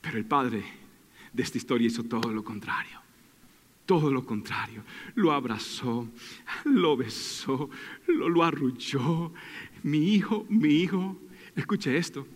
Pero 0.00 0.18
el 0.18 0.24
padre 0.24 0.64
de 1.32 1.42
esta 1.42 1.58
historia 1.58 1.88
hizo 1.88 2.04
todo 2.04 2.32
lo 2.32 2.44
contrario. 2.44 3.05
Todo 3.86 4.10
lo 4.10 4.26
contrario. 4.26 4.82
Lo 5.14 5.32
abrazó, 5.32 6.08
lo 6.64 6.96
besó, 6.96 7.70
lo, 8.08 8.28
lo 8.28 8.42
arrulló. 8.42 9.32
Mi 9.84 10.14
hijo, 10.14 10.44
mi 10.48 10.80
hijo. 10.82 11.16
Escuche 11.54 11.96
esto. 11.96 12.26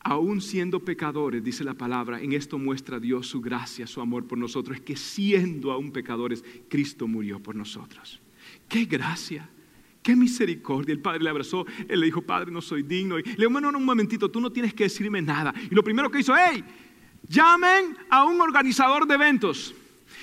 Aún 0.00 0.40
siendo 0.40 0.80
pecadores, 0.80 1.42
dice 1.42 1.64
la 1.64 1.74
palabra, 1.74 2.20
en 2.20 2.32
esto 2.32 2.58
muestra 2.58 3.00
Dios 3.00 3.26
su 3.26 3.40
gracia, 3.40 3.88
su 3.88 4.00
amor 4.00 4.24
por 4.26 4.38
nosotros, 4.38 4.76
es 4.76 4.82
que 4.84 4.96
siendo 4.96 5.72
aún 5.72 5.90
pecadores, 5.90 6.44
Cristo 6.68 7.08
murió 7.08 7.42
por 7.42 7.56
nosotros. 7.56 8.20
¡Qué 8.68 8.84
gracia! 8.84 9.48
¡Qué 10.02 10.14
misericordia! 10.14 10.92
El 10.92 11.00
padre 11.00 11.24
le 11.24 11.30
abrazó, 11.30 11.66
él 11.88 11.98
le 11.98 12.06
dijo, 12.06 12.22
Padre, 12.22 12.52
no 12.52 12.60
soy 12.60 12.84
digno. 12.84 13.18
Y 13.18 13.24
le 13.24 13.34
dijo, 13.34 13.50
bueno, 13.50 13.72
no, 13.72 13.78
un 13.78 13.84
momentito, 13.84 14.30
tú 14.30 14.40
no 14.40 14.52
tienes 14.52 14.74
que 14.74 14.84
decirme 14.84 15.20
nada. 15.20 15.52
Y 15.68 15.74
lo 15.74 15.82
primero 15.82 16.08
que 16.08 16.20
hizo, 16.20 16.34
hey, 16.36 16.62
llamen 17.28 17.96
a 18.08 18.24
un 18.24 18.40
organizador 18.40 19.08
de 19.08 19.14
eventos. 19.14 19.74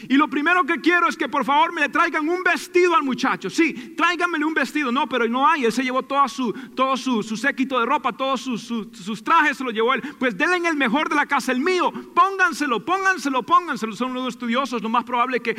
Y 0.09 0.15
lo 0.15 0.27
primero 0.29 0.63
que 0.65 0.81
quiero 0.81 1.07
es 1.07 1.15
que 1.15 1.29
por 1.29 1.45
favor 1.45 1.73
me 1.73 1.81
le 1.81 1.89
traigan 1.89 2.27
un 2.27 2.43
vestido 2.43 2.95
al 2.95 3.03
muchacho. 3.03 3.49
Sí, 3.49 3.93
tráiganmele 3.95 4.45
un 4.45 4.53
vestido. 4.53 4.91
No, 4.91 5.07
pero 5.07 5.27
no 5.27 5.47
hay. 5.47 5.65
Él 5.65 5.71
se 5.71 5.83
llevó 5.83 6.03
todo 6.03 6.27
su, 6.27 6.53
todo 6.75 6.97
su, 6.97 7.23
séquito 7.37 7.79
de 7.79 7.85
ropa, 7.85 8.13
todos 8.13 8.41
sus, 8.41 9.23
trajes 9.23 9.57
se 9.57 9.63
lo 9.63 9.71
llevó 9.71 9.93
él. 9.93 10.01
Pues 10.19 10.37
denle 10.37 10.67
el 10.67 10.75
mejor 10.75 11.09
de 11.09 11.15
la 11.15 11.25
casa, 11.25 11.51
el 11.51 11.59
mío. 11.59 11.91
Pónganselo, 12.13 12.83
pónganselo, 12.85 13.43
pónganselo. 13.43 13.93
Son 13.93 14.13
los 14.13 14.27
estudiosos. 14.27 14.81
Lo 14.81 14.89
más 14.89 15.03
probable 15.03 15.39
que 15.39 15.55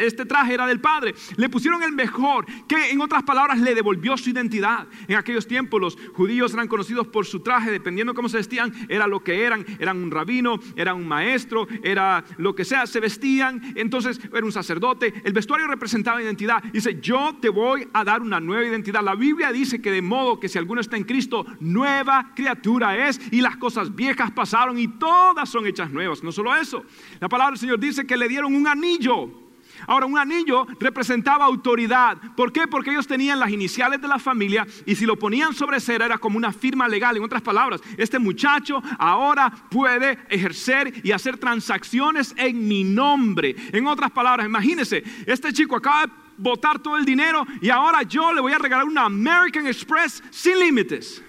este 0.00 0.24
traje 0.24 0.54
era 0.54 0.66
del 0.66 0.80
padre. 0.80 1.14
Le 1.36 1.48
pusieron 1.48 1.82
el 1.82 1.92
mejor, 1.92 2.46
que 2.66 2.90
en 2.90 3.00
otras 3.00 3.22
palabras 3.22 3.58
le 3.58 3.74
devolvió 3.74 4.16
su 4.16 4.30
identidad. 4.30 4.86
En 5.06 5.16
aquellos 5.16 5.46
tiempos 5.46 5.80
los 5.80 5.98
judíos 6.14 6.52
eran 6.54 6.68
conocidos 6.68 7.06
por 7.06 7.26
su 7.26 7.40
traje, 7.40 7.70
dependiendo 7.70 8.14
cómo 8.14 8.28
se 8.28 8.38
vestían, 8.38 8.72
era 8.88 9.06
lo 9.06 9.20
que 9.20 9.44
eran. 9.44 9.64
Eran 9.78 10.02
un 10.02 10.10
rabino, 10.10 10.58
era 10.76 10.94
un 10.94 11.06
maestro, 11.06 11.66
era 11.82 12.24
lo 12.36 12.54
que 12.54 12.64
sea. 12.64 12.86
Se 12.86 13.00
vestían 13.00 13.57
entonces 13.74 14.20
era 14.32 14.44
un 14.44 14.52
sacerdote, 14.52 15.12
el 15.24 15.32
vestuario 15.32 15.66
representaba 15.66 16.22
identidad. 16.22 16.62
Dice, 16.72 17.00
yo 17.00 17.36
te 17.40 17.48
voy 17.48 17.88
a 17.92 18.04
dar 18.04 18.22
una 18.22 18.40
nueva 18.40 18.64
identidad. 18.64 19.02
La 19.02 19.14
Biblia 19.14 19.52
dice 19.52 19.80
que 19.80 19.90
de 19.90 20.02
modo 20.02 20.40
que 20.40 20.48
si 20.48 20.58
alguno 20.58 20.80
está 20.80 20.96
en 20.96 21.04
Cristo, 21.04 21.46
nueva 21.60 22.32
criatura 22.34 23.08
es 23.08 23.20
y 23.30 23.40
las 23.40 23.56
cosas 23.56 23.94
viejas 23.94 24.30
pasaron 24.30 24.78
y 24.78 24.88
todas 24.88 25.48
son 25.48 25.66
hechas 25.66 25.90
nuevas. 25.90 26.22
No 26.22 26.32
solo 26.32 26.54
eso, 26.56 26.84
la 27.20 27.28
palabra 27.28 27.52
del 27.52 27.58
Señor 27.58 27.78
dice 27.78 28.06
que 28.06 28.16
le 28.16 28.28
dieron 28.28 28.54
un 28.54 28.66
anillo 28.66 29.47
Ahora, 29.86 30.06
un 30.06 30.18
anillo 30.18 30.66
representaba 30.80 31.44
autoridad. 31.44 32.18
¿Por 32.36 32.52
qué? 32.52 32.66
Porque 32.66 32.90
ellos 32.90 33.06
tenían 33.06 33.40
las 33.40 33.50
iniciales 33.50 34.00
de 34.00 34.08
la 34.08 34.18
familia 34.18 34.66
y 34.86 34.94
si 34.94 35.06
lo 35.06 35.16
ponían 35.16 35.54
sobre 35.54 35.80
cera 35.80 36.06
era 36.06 36.18
como 36.18 36.36
una 36.36 36.52
firma 36.52 36.88
legal. 36.88 37.16
En 37.16 37.22
otras 37.22 37.42
palabras, 37.42 37.80
este 37.96 38.18
muchacho 38.18 38.82
ahora 38.98 39.50
puede 39.70 40.18
ejercer 40.28 40.92
y 41.04 41.12
hacer 41.12 41.38
transacciones 41.38 42.34
en 42.36 42.66
mi 42.66 42.84
nombre. 42.84 43.54
En 43.72 43.86
otras 43.86 44.10
palabras, 44.10 44.46
imagínense, 44.46 45.02
este 45.26 45.52
chico 45.52 45.76
acaba 45.76 46.06
de 46.06 46.12
botar 46.38 46.78
todo 46.78 46.96
el 46.96 47.04
dinero 47.04 47.46
y 47.60 47.68
ahora 47.68 48.02
yo 48.02 48.32
le 48.32 48.40
voy 48.40 48.52
a 48.52 48.58
regalar 48.58 48.86
una 48.86 49.04
American 49.04 49.66
Express 49.66 50.22
sin 50.30 50.58
límites. 50.58 51.22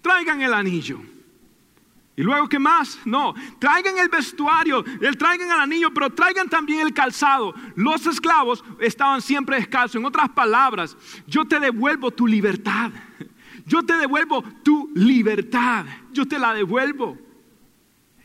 Traigan 0.00 0.40
el 0.40 0.54
anillo. 0.54 1.00
Y 2.18 2.22
luego, 2.24 2.48
¿qué 2.48 2.58
más? 2.58 2.98
No, 3.04 3.32
traigan 3.60 3.96
el 3.96 4.08
vestuario, 4.08 4.82
traigan 5.16 5.52
el 5.52 5.60
anillo, 5.60 5.94
pero 5.94 6.10
traigan 6.10 6.48
también 6.48 6.80
el 6.80 6.92
calzado. 6.92 7.54
Los 7.76 8.04
esclavos 8.06 8.64
estaban 8.80 9.22
siempre 9.22 9.54
descalzos. 9.54 10.00
En 10.00 10.04
otras 10.04 10.28
palabras, 10.30 10.96
yo 11.28 11.44
te 11.44 11.60
devuelvo 11.60 12.10
tu 12.10 12.26
libertad. 12.26 12.90
Yo 13.66 13.84
te 13.84 13.96
devuelvo 13.98 14.42
tu 14.64 14.90
libertad. 14.96 15.86
Yo 16.10 16.26
te 16.26 16.40
la 16.40 16.54
devuelvo. 16.54 17.16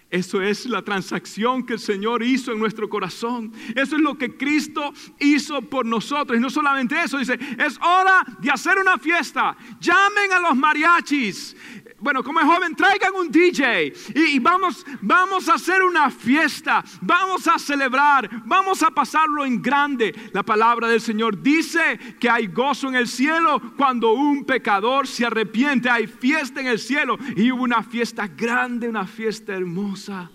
Eso 0.10 0.42
es 0.42 0.66
la 0.68 0.82
transacción 0.82 1.66
que 1.66 1.74
el 1.74 1.80
Señor 1.80 2.24
hizo 2.24 2.52
en 2.52 2.60
nuestro 2.60 2.88
corazón. 2.88 3.52
Eso 3.76 3.96
es 3.96 4.02
lo 4.02 4.18
que 4.18 4.38
Cristo 4.38 4.94
hizo 5.20 5.62
por 5.62 5.86
nosotros. 5.86 6.38
Y 6.38 6.42
no 6.42 6.50
solamente 6.50 6.96
eso, 7.00 7.18
dice, 7.18 7.38
es 7.58 7.78
hora 7.78 8.24
de 8.40 8.50
hacer 8.50 8.78
una 8.78 8.98
fiesta. 8.98 9.58
Llamen 9.80 10.32
a 10.32 10.40
los 10.40 10.56
mariachis 10.56 11.56
bueno, 12.04 12.22
como 12.22 12.42
es 12.42 12.46
joven, 12.46 12.76
traigan 12.76 13.16
un 13.16 13.32
DJ 13.32 13.94
y, 14.14 14.38
vamos, 14.40 14.86
vamos 15.02 15.48
a 15.48 15.54
hacer 15.54 15.82
una 15.82 16.12
fiesta, 16.12 16.84
vamos 17.00 17.48
a 17.48 17.58
celebrar, 17.58 18.30
vamos 18.46 18.84
a 18.84 18.92
pasarlo 18.92 19.46
en 19.46 19.62
grande. 19.62 20.14
La 20.34 20.44
palabra 20.44 20.90
del 20.90 21.00
Señor 21.00 21.42
dice 21.42 21.98
que 22.20 22.30
hay 22.30 22.48
gozo 22.48 22.90
en 22.90 22.96
el 22.96 23.08
cielo 23.08 23.62
cuando 23.78 24.12
un 24.12 24.44
pecador 24.44 25.08
se 25.08 25.26
arrepiente, 25.26 25.90
hay 25.90 26.08
fiesta 26.08 26.60
en 26.60 26.68
el 26.68 26.80
cielo 26.80 27.18
y 27.38 27.50
hubo 27.54 27.64
una 27.64 27.82
fiesta 27.82 28.28
grande, 28.28 28.90
una 28.90 29.08
fiesta 29.08 29.54
hermosa. 29.54 30.30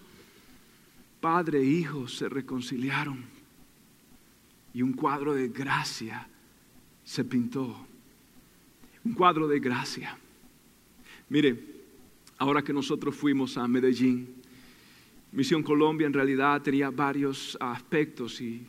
Padre 1.21 1.59
e 1.59 1.65
hijo 1.65 2.09
se 2.09 2.31
reconciliaron 2.31 3.27
y 4.73 4.81
un 4.81 4.95
cuadro 4.95 5.35
de 5.35 5.49
gracia 5.49 6.27
se 7.05 7.25
pintó. 7.25 7.87
Un 9.05 9.13
cuadro 9.13 9.47
de 9.47 9.61
gracia. 9.61 10.17
Mire, 11.29 11.59
ahora 12.39 12.63
que 12.63 12.73
nosotros 12.73 13.15
fuimos 13.15 13.57
a 13.59 13.69
Medellín, 13.69 14.35
Misión 15.33 15.63
Colombia 15.63 16.07
en 16.07 16.13
realidad 16.15 16.63
tenía 16.63 16.91
varios 16.91 17.57
aspectos 17.61 18.41
y 18.41 18.67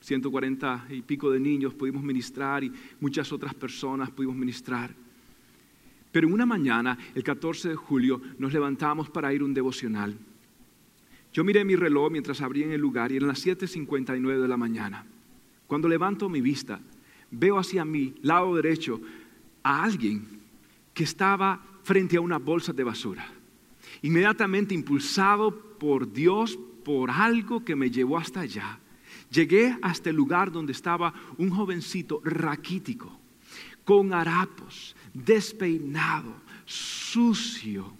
140 0.00 0.86
y 0.90 1.02
pico 1.02 1.30
de 1.32 1.40
niños 1.40 1.74
pudimos 1.74 2.02
ministrar 2.02 2.62
y 2.62 2.72
muchas 3.00 3.32
otras 3.32 3.54
personas 3.54 4.10
pudimos 4.10 4.36
ministrar. 4.36 4.94
Pero 6.12 6.28
en 6.28 6.34
una 6.34 6.46
mañana, 6.46 6.96
el 7.14 7.24
14 7.24 7.70
de 7.70 7.74
julio, 7.74 8.22
nos 8.38 8.52
levantamos 8.52 9.10
para 9.10 9.34
ir 9.34 9.40
a 9.40 9.44
un 9.44 9.52
devocional. 9.52 10.16
Yo 11.32 11.42
miré 11.42 11.64
mi 11.64 11.74
reloj 11.74 12.10
mientras 12.12 12.40
abría 12.40 12.66
en 12.66 12.72
el 12.72 12.80
lugar 12.80 13.10
y 13.10 13.16
eran 13.16 13.28
las 13.28 13.44
7.59 13.44 14.40
de 14.40 14.48
la 14.48 14.56
mañana. 14.56 15.04
Cuando 15.66 15.88
levanto 15.88 16.28
mi 16.28 16.40
vista, 16.40 16.80
veo 17.30 17.58
hacia 17.58 17.84
mi 17.84 18.14
lado 18.22 18.54
derecho 18.54 19.00
a 19.64 19.82
alguien 19.82 20.24
que 20.94 21.04
estaba 21.04 21.60
frente 21.86 22.16
a 22.16 22.20
una 22.20 22.38
bolsa 22.38 22.72
de 22.72 22.82
basura. 22.82 23.24
Inmediatamente 24.02 24.74
impulsado 24.74 25.56
por 25.78 26.12
Dios, 26.12 26.58
por 26.84 27.12
algo 27.12 27.64
que 27.64 27.76
me 27.76 27.92
llevó 27.92 28.18
hasta 28.18 28.40
allá, 28.40 28.80
llegué 29.30 29.78
hasta 29.82 30.10
el 30.10 30.16
lugar 30.16 30.50
donde 30.50 30.72
estaba 30.72 31.14
un 31.38 31.50
jovencito 31.50 32.20
raquítico, 32.24 33.16
con 33.84 34.12
harapos, 34.12 34.96
despeinado, 35.14 36.34
sucio. 36.64 37.94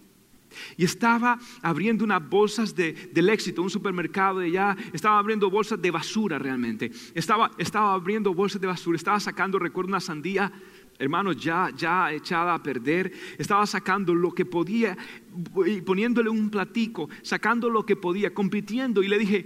Y 0.75 0.83
estaba 0.83 1.39
abriendo 1.61 2.03
unas 2.03 2.27
bolsas 2.27 2.75
de, 2.75 2.91
del 3.13 3.29
éxito, 3.29 3.61
un 3.61 3.69
supermercado 3.69 4.39
de 4.39 4.47
allá, 4.47 4.75
estaba 4.91 5.17
abriendo 5.17 5.49
bolsas 5.49 5.81
de 5.81 5.91
basura 5.91 6.37
realmente. 6.37 6.91
Estaba, 7.13 7.51
estaba 7.57 7.93
abriendo 7.93 8.33
bolsas 8.33 8.59
de 8.59 8.67
basura, 8.67 8.97
estaba 8.97 9.19
sacando, 9.21 9.59
recuerdo, 9.59 9.89
una 9.89 10.01
sandía 10.01 10.51
hermanos, 10.99 11.37
ya, 11.37 11.71
ya 11.75 12.11
echada 12.11 12.53
a 12.53 12.63
perder, 12.63 13.11
estaba 13.37 13.65
sacando 13.65 14.13
lo 14.13 14.31
que 14.31 14.45
podía 14.45 14.97
y 15.65 15.81
poniéndole 15.81 16.29
un 16.29 16.49
platico, 16.49 17.09
sacando 17.21 17.69
lo 17.69 17.85
que 17.85 17.95
podía, 17.95 18.33
compitiendo. 18.33 19.03
Y 19.03 19.07
le 19.07 19.17
dije, 19.17 19.45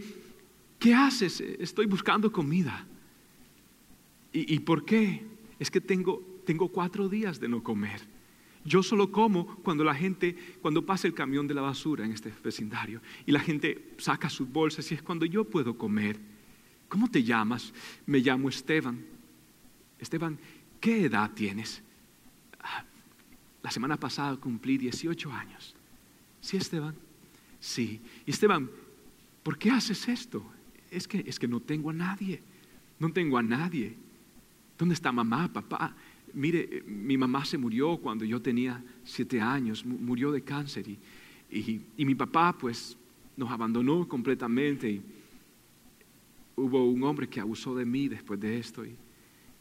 ¿qué 0.80 0.94
haces? 0.94 1.42
Estoy 1.42 1.86
buscando 1.86 2.32
comida. 2.32 2.88
¿Y, 4.34 4.60
por 4.60 4.86
qué? 4.86 5.26
Es 5.60 5.70
que 5.70 5.82
tengo, 5.82 6.42
tengo 6.46 6.70
cuatro 6.70 7.10
días 7.10 7.40
de 7.40 7.50
no 7.50 7.62
comer. 7.62 8.02
Yo 8.64 8.82
solo 8.82 9.12
como 9.12 9.58
cuando 9.58 9.84
la 9.84 9.94
gente, 9.94 10.36
cuando 10.62 10.86
pasa 10.86 11.08
el 11.08 11.14
camión 11.14 11.48
de 11.48 11.54
la 11.54 11.62
basura 11.62 12.06
en 12.06 12.12
este 12.12 12.32
vecindario 12.44 13.02
y 13.26 13.32
la 13.32 13.40
gente 13.40 13.94
saca 13.98 14.30
sus 14.30 14.50
bolsas 14.50 14.90
y 14.92 14.96
es 14.96 15.02
cuando 15.02 15.26
yo 15.26 15.44
puedo 15.44 15.78
comer. 15.78 16.18
¿Cómo 16.88 17.10
te 17.10 17.24
llamas? 17.24 17.74
Me 18.06 18.20
llamo 18.20 18.50
Esteban. 18.50 19.04
Esteban, 20.00 20.38
¿qué 20.82 21.06
edad 21.06 21.32
tienes? 21.34 21.82
Ah, 22.60 22.84
la 23.64 23.72
semana 23.72 23.96
pasada 23.96 24.36
cumplí 24.36 24.78
18 24.78 25.32
años. 25.32 25.76
¿Sí, 26.42 26.58
Esteban? 26.58 26.96
Sí. 27.60 28.02
Y 28.26 28.32
Esteban, 28.32 28.70
¿por 29.44 29.58
qué 29.58 29.70
haces 29.70 30.10
esto? 30.10 30.44
Es 30.90 31.08
que, 31.08 31.24
es 31.26 31.40
que 31.40 31.48
no 31.48 31.62
tengo 31.62 31.92
a 31.92 31.94
nadie. 31.94 32.42
No 33.00 33.14
tengo 33.14 33.38
a 33.38 33.44
nadie. 33.44 33.96
¿Dónde 34.78 34.96
está 34.96 35.12
mamá, 35.12 35.48
papá? 35.54 35.96
Mire, 36.34 36.84
mi 36.88 37.18
mamá 37.18 37.46
se 37.46 37.58
murió 37.58 37.98
cuando 37.98 38.26
yo 38.26 38.42
tenía 38.42 38.84
siete 39.04 39.40
años, 39.40 39.86
murió 39.86 40.32
de 40.32 40.42
cáncer 40.42 40.86
y, 40.88 41.82
mi 41.98 42.16
papá 42.16 42.58
pues 42.58 42.98
nos 43.36 43.52
abandonó 43.52 44.08
completamente 44.08 44.90
y 44.90 45.02
hubo 46.56 46.90
un 46.90 47.04
hombre 47.04 47.28
que 47.28 47.40
abusó 47.40 47.76
de 47.76 47.86
mí 47.86 48.08
después 48.08 48.40
de 48.40 48.58
esto 48.58 48.86
y, 48.86 48.96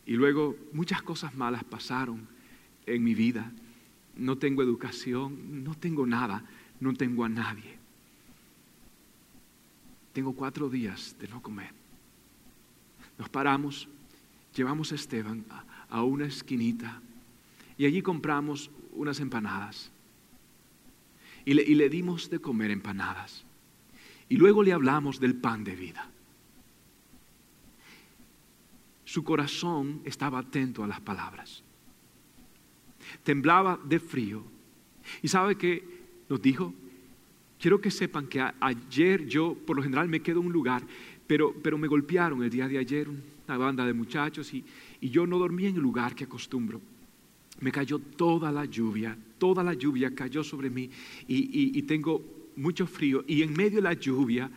y 0.07 0.15
luego 0.15 0.57
muchas 0.73 1.03
cosas 1.03 1.35
malas 1.35 1.65
pasaron 1.65 2.27
en 2.87 3.03
mi 3.03 3.15
vida. 3.15 3.53
No 4.17 4.39
tengo 4.39 4.63
educación, 4.63 5.65
no 5.65 5.75
tengo 5.75 6.07
nada, 6.07 6.45
no 6.81 6.95
tengo 6.95 7.25
a 7.25 7.29
nadie. 7.29 7.79
Tengo 10.13 10.33
cuatro 10.33 10.69
días 10.69 11.17
de 11.21 11.29
no 11.29 11.41
comer. 11.41 11.73
Nos 13.19 13.29
paramos, 13.29 13.89
llevamos 14.55 14.93
a 14.93 14.97
Esteban 14.97 15.45
a 15.89 16.03
una 16.03 16.27
esquinita 16.27 17.01
y 17.81 17.87
allí 17.87 18.03
compramos 18.03 18.71
unas 18.93 19.21
empanadas. 19.21 19.91
Y 21.45 21.55
le, 21.55 21.89
dimos 21.89 22.29
de 22.29 22.39
comer 22.39 22.71
empanadas. 22.71 23.45
Y 24.29 24.37
luego 24.37 24.63
le 24.63 24.73
hablamos 24.73 25.19
del 25.19 25.35
pan 25.35 25.65
de 25.65 25.75
vida. 25.75 26.09
Su 29.11 29.25
corazón 29.25 30.03
estaba 30.05 30.39
atento 30.39 30.85
a 30.85 30.87
las 30.87 31.01
palabras. 31.01 31.65
Temblaba 33.25 33.77
de 33.85 33.99
frío. 33.99 34.45
¿Y 35.21 35.27
sabe 35.27 35.57
que 35.57 35.83
nos 36.29 36.41
dijo? 36.41 36.73
Quiero 37.59 37.81
que 37.81 37.91
sepan 37.91 38.29
que 38.29 38.41
ayer 38.61 39.27
yo, 39.27 39.57
por 39.67 39.75
lo 39.75 39.83
general, 39.83 40.09
me 40.09 40.21
quedo 40.21 40.39
en 40.39 40.47
un 40.47 40.53
lugar, 40.53 40.85
pero, 41.27 41.53
pero 41.61 41.77
me 41.77 41.89
golpearon 41.89 42.45
el 42.45 42.51
día 42.51 42.69
de 42.69 42.79
ayer 42.79 43.09
una 43.09 43.59
banda 43.59 43.85
de 43.85 43.95
muchachos 43.95 44.55
y, 44.55 44.65
y 45.01 45.11
yo 45.11 45.27
no 45.27 45.39
dormí 45.39 45.67
en 45.67 45.75
el 45.75 45.83
lugar 45.83 46.15
que 46.15 46.23
acostumbro. 46.23 46.81
Me 47.59 47.73
cayó 47.73 47.99
toda 47.99 48.53
la 48.53 48.65
lluvia, 48.65 49.19
toda 49.39 49.65
la 49.65 49.75
lluvia 49.75 50.15
cayó 50.15 50.45
sobre 50.45 50.71
mí 50.71 50.89
y, 51.27 51.83
tengo 51.83 52.23
mucho 52.55 52.87
frío. 52.87 53.25
Y 53.27 53.43
en 53.43 53.55
medio 53.55 53.79
de 53.79 53.83
la 53.83 53.95
lluvia, 53.95 54.49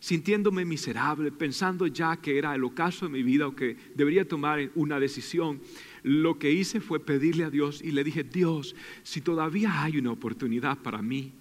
sintiéndome 0.00 0.64
miserable, 0.64 1.30
pensando 1.30 1.86
ya 1.86 2.16
que 2.16 2.38
era 2.38 2.54
el 2.54 2.64
ocaso 2.64 3.06
de 3.06 3.12
mi 3.12 3.22
vida 3.22 3.46
o 3.46 3.54
que 3.54 3.76
debería 3.94 4.26
tomar 4.26 4.70
una 4.74 4.98
decisión, 4.98 5.60
lo 6.02 6.38
que 6.38 6.50
hice 6.50 6.80
fue 6.80 6.98
pedirle 6.98 7.44
a 7.44 7.50
Dios 7.50 7.80
y 7.82 7.92
le 7.92 8.02
dije, 8.02 8.24
Dios, 8.24 8.74
si 9.02 9.20
todavía 9.20 9.82
hay 9.82 9.98
una 9.98 10.10
oportunidad 10.10 10.78
para 10.78 11.02
mí, 11.02 11.32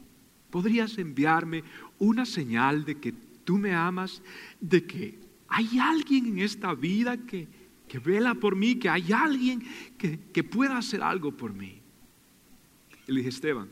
¿podrías 0.52 0.98
enviarme 0.98 1.64
una 1.98 2.26
señal 2.26 2.86
de 2.86 3.00
que 3.00 3.14
tú 3.44 3.58
me 3.58 3.74
amas, 3.74 4.22
de 4.60 4.86
que 4.86 5.16
hay 5.48 5.80
alguien 5.80 6.28
en 6.28 6.40
esta 6.40 6.76
vida 6.76 7.18
que 7.18 7.48
que 7.90 8.00
vela 8.00 8.36
por 8.36 8.56
mí, 8.56 8.76
que 8.76 8.88
hay 8.88 9.12
alguien 9.12 9.62
que, 9.98 10.44
pueda 10.44 10.78
hacer 10.78 11.02
algo 11.02 11.36
por 11.36 11.52
mí. 11.52 11.82
Y 13.08 13.12
le 13.12 13.18
dije, 13.18 13.30
Esteban, 13.30 13.68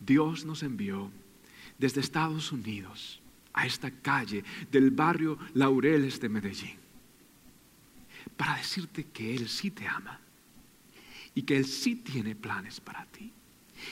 Dios 0.00 0.44
nos 0.44 0.62
envió 0.62 1.10
desde 1.78 2.00
Estados 2.00 2.52
Unidos 2.52 3.21
a 3.54 3.66
esta 3.66 3.90
calle 3.90 4.44
del 4.70 4.90
barrio 4.90 5.38
Laureles 5.54 6.20
de 6.20 6.28
Medellín 6.28 6.78
para 8.36 8.56
decirte 8.56 9.04
que 9.04 9.34
Él 9.34 9.48
sí 9.48 9.70
te 9.70 9.86
ama 9.86 10.18
y 11.34 11.42
que 11.42 11.56
Él 11.56 11.66
sí 11.66 11.96
tiene 11.96 12.34
planes 12.34 12.80
para 12.80 13.04
ti 13.06 13.32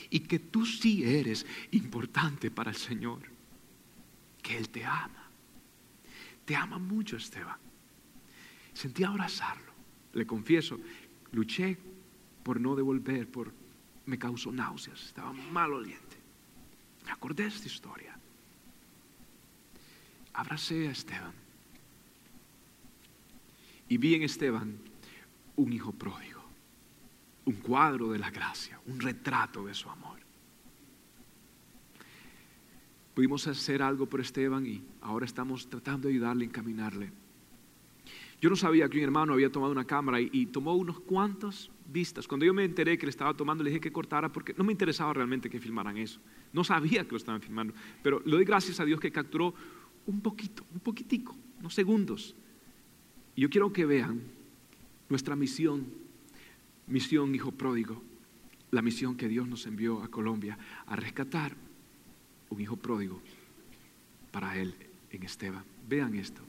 y 0.08 0.20
que 0.20 0.38
tú 0.38 0.64
sí 0.64 1.04
eres 1.04 1.46
importante 1.72 2.50
para 2.50 2.70
el 2.70 2.76
Señor, 2.76 3.22
que 4.42 4.56
Él 4.56 4.68
te 4.68 4.84
ama. 4.84 5.28
Te 6.44 6.56
ama 6.56 6.78
mucho, 6.78 7.16
Esteban. 7.16 7.58
Sentí 8.72 9.04
abrazarlo. 9.04 9.72
Le 10.12 10.26
confieso, 10.26 10.78
luché 11.32 11.78
por 12.42 12.60
no 12.60 12.74
devolver, 12.74 13.28
por 13.30 13.52
me 14.06 14.18
causó 14.18 14.50
náuseas, 14.50 15.00
estaba 15.04 15.32
mal 15.32 15.72
oliente. 15.72 16.16
Acordé 17.08 17.44
de 17.44 17.50
esta 17.50 17.66
historia. 17.66 18.18
Abracé 20.40 20.88
a 20.88 20.92
Esteban 20.92 21.34
y 23.90 23.98
vi 23.98 24.14
en 24.14 24.22
Esteban 24.22 24.78
un 25.56 25.70
hijo 25.70 25.92
pródigo, 25.92 26.42
un 27.44 27.56
cuadro 27.56 28.10
de 28.10 28.18
la 28.18 28.30
gracia, 28.30 28.80
un 28.86 29.00
retrato 29.00 29.66
de 29.66 29.74
su 29.74 29.90
amor. 29.90 30.18
Pudimos 33.14 33.46
hacer 33.48 33.82
algo 33.82 34.06
por 34.06 34.22
Esteban 34.22 34.64
y 34.64 34.82
ahora 35.02 35.26
estamos 35.26 35.68
tratando 35.68 36.08
de 36.08 36.14
ayudarle, 36.14 36.46
encaminarle 36.46 37.12
yo 38.40 38.48
no 38.48 38.56
sabía 38.56 38.88
que 38.88 38.96
un 38.96 39.04
hermano 39.04 39.34
había 39.34 39.52
tomado 39.52 39.70
una 39.70 39.84
cámara 39.84 40.18
y, 40.18 40.46
tomó 40.46 40.74
unos 40.74 40.98
cuantos 41.00 41.70
vistas. 41.86 42.26
Cuando 42.26 42.46
yo 42.46 42.54
me 42.54 42.64
enteré 42.64 42.96
que 42.96 43.04
le 43.04 43.10
estaba 43.10 43.34
tomando, 43.34 43.62
le 43.62 43.68
dije 43.68 43.80
que 43.80 43.92
cortara 43.92 44.32
porque 44.32 44.54
no 44.56 44.64
me 44.64 44.72
interesaba 44.72 45.12
realmente 45.12 45.50
que 45.50 45.60
filmaran 45.60 45.98
eso. 45.98 46.20
No 46.54 46.64
sabía 46.64 47.04
que 47.04 47.10
lo 47.10 47.16
estaban 47.18 47.42
filmando. 47.42 47.74
Pero 48.02 48.22
le 48.24 48.32
doy 48.36 48.44
gracias 48.46 48.80
a 48.80 48.86
Dios 48.86 48.98
que 48.98 49.12
capturó 49.12 49.54
un 50.10 50.20
poquito, 50.20 50.64
un 50.74 50.80
poquitico, 50.80 51.36
unos 51.60 51.74
segundos. 51.74 52.34
Y 53.36 53.42
yo 53.42 53.50
quiero 53.50 53.72
que 53.72 53.86
vean 53.86 54.20
nuestra 55.08 55.36
misión, 55.36 55.86
misión 56.86 57.34
hijo 57.34 57.52
pródigo, 57.52 58.02
la 58.70 58.82
misión 58.82 59.16
que 59.16 59.28
Dios 59.28 59.48
nos 59.48 59.66
envió 59.66 60.02
a 60.02 60.08
Colombia 60.08 60.58
a 60.86 60.96
rescatar 60.96 61.56
un 62.50 62.60
hijo 62.60 62.76
pródigo 62.76 63.20
para 64.32 64.58
él 64.58 64.74
en 65.10 65.22
Esteban. 65.22 65.64
Vean 65.88 66.14
esto, 66.14 66.42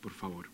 por 0.00 0.12
favor. 0.12 0.53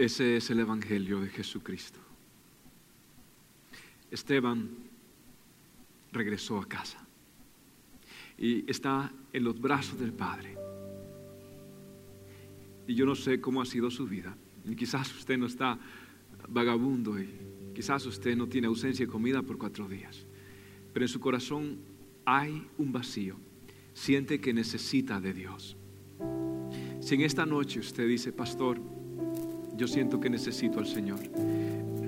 Ese 0.00 0.38
es 0.38 0.48
el 0.48 0.60
Evangelio 0.60 1.20
de 1.20 1.28
Jesucristo. 1.28 2.00
Esteban 4.10 4.70
regresó 6.10 6.58
a 6.58 6.66
casa 6.66 7.06
y 8.38 8.64
está 8.70 9.12
en 9.30 9.44
los 9.44 9.60
brazos 9.60 10.00
del 10.00 10.14
Padre. 10.14 10.56
Y 12.86 12.94
yo 12.94 13.04
no 13.04 13.14
sé 13.14 13.42
cómo 13.42 13.60
ha 13.60 13.66
sido 13.66 13.90
su 13.90 14.06
vida. 14.06 14.34
Y 14.64 14.74
quizás 14.74 15.14
usted 15.14 15.36
no 15.36 15.44
está 15.44 15.78
vagabundo 16.48 17.20
y 17.20 17.28
quizás 17.74 18.06
usted 18.06 18.34
no 18.34 18.46
tiene 18.46 18.68
ausencia 18.68 19.04
de 19.04 19.12
comida 19.12 19.42
por 19.42 19.58
cuatro 19.58 19.86
días. 19.86 20.24
Pero 20.94 21.04
en 21.04 21.10
su 21.10 21.20
corazón 21.20 21.76
hay 22.24 22.66
un 22.78 22.90
vacío. 22.90 23.36
Siente 23.92 24.40
que 24.40 24.54
necesita 24.54 25.20
de 25.20 25.34
Dios. 25.34 25.76
Si 27.00 27.16
en 27.16 27.20
esta 27.20 27.44
noche 27.44 27.80
usted 27.80 28.08
dice, 28.08 28.32
pastor, 28.32 28.80
yo 29.80 29.88
siento 29.88 30.20
que 30.20 30.28
necesito 30.28 30.78
al 30.78 30.86
Señor. 30.86 31.20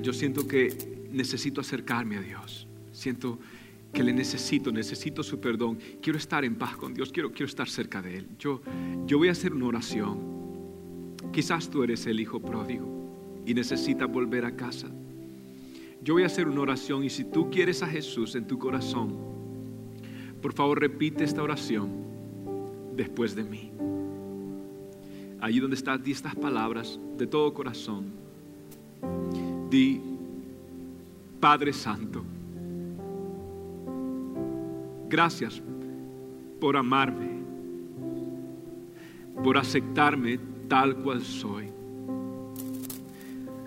Yo 0.02 0.12
siento 0.12 0.46
que 0.46 1.06
necesito 1.10 1.62
acercarme 1.62 2.18
a 2.18 2.20
Dios. 2.20 2.68
Siento 2.92 3.38
que 3.94 4.02
le 4.02 4.12
necesito, 4.12 4.70
necesito 4.70 5.22
su 5.22 5.40
perdón. 5.40 5.78
Quiero 6.02 6.18
estar 6.18 6.44
en 6.44 6.56
paz 6.56 6.76
con 6.76 6.92
Dios, 6.92 7.10
quiero, 7.10 7.30
quiero 7.30 7.46
estar 7.46 7.70
cerca 7.70 8.02
de 8.02 8.18
Él. 8.18 8.28
Yo, 8.38 8.60
yo 9.06 9.16
voy 9.16 9.28
a 9.28 9.32
hacer 9.32 9.54
una 9.54 9.68
oración. 9.68 11.16
Quizás 11.32 11.70
tú 11.70 11.82
eres 11.82 12.04
el 12.04 12.20
hijo 12.20 12.40
pródigo 12.40 13.42
y 13.46 13.54
necesitas 13.54 14.06
volver 14.06 14.44
a 14.44 14.54
casa. 14.54 14.88
Yo 16.02 16.12
voy 16.12 16.24
a 16.24 16.26
hacer 16.26 16.48
una 16.48 16.60
oración 16.60 17.04
y 17.04 17.08
si 17.08 17.24
tú 17.24 17.50
quieres 17.50 17.82
a 17.82 17.86
Jesús 17.86 18.34
en 18.34 18.46
tu 18.46 18.58
corazón, 18.58 19.16
por 20.42 20.52
favor 20.52 20.78
repite 20.78 21.24
esta 21.24 21.42
oración 21.42 21.88
después 22.94 23.34
de 23.34 23.44
mí. 23.44 23.72
Allí 25.42 25.58
donde 25.58 25.74
estás, 25.74 26.00
di 26.00 26.12
estas 26.12 26.36
palabras 26.36 27.00
de 27.18 27.26
todo 27.26 27.52
corazón. 27.52 28.12
Di, 29.68 30.00
Padre 31.40 31.72
Santo, 31.72 32.22
gracias 35.08 35.60
por 36.60 36.76
amarme, 36.76 37.42
por 39.42 39.58
aceptarme 39.58 40.38
tal 40.68 40.94
cual 40.98 41.20
soy. 41.22 41.70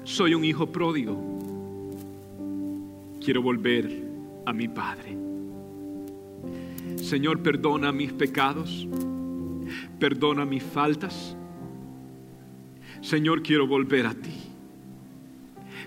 Soy 0.06 0.34
un 0.34 0.46
hijo 0.46 0.68
pródigo. 0.68 1.18
Quiero 3.20 3.42
volver 3.42 4.02
a 4.46 4.54
mi 4.54 4.70
Padre. 4.70 5.18
Señor, 6.96 7.42
perdona 7.42 7.92
mis 7.92 8.14
pecados, 8.14 8.88
perdona 10.00 10.46
mis 10.46 10.64
faltas 10.64 11.36
Señor, 13.06 13.44
quiero 13.44 13.68
volver 13.68 14.08
a 14.08 14.16
ti. 14.16 14.34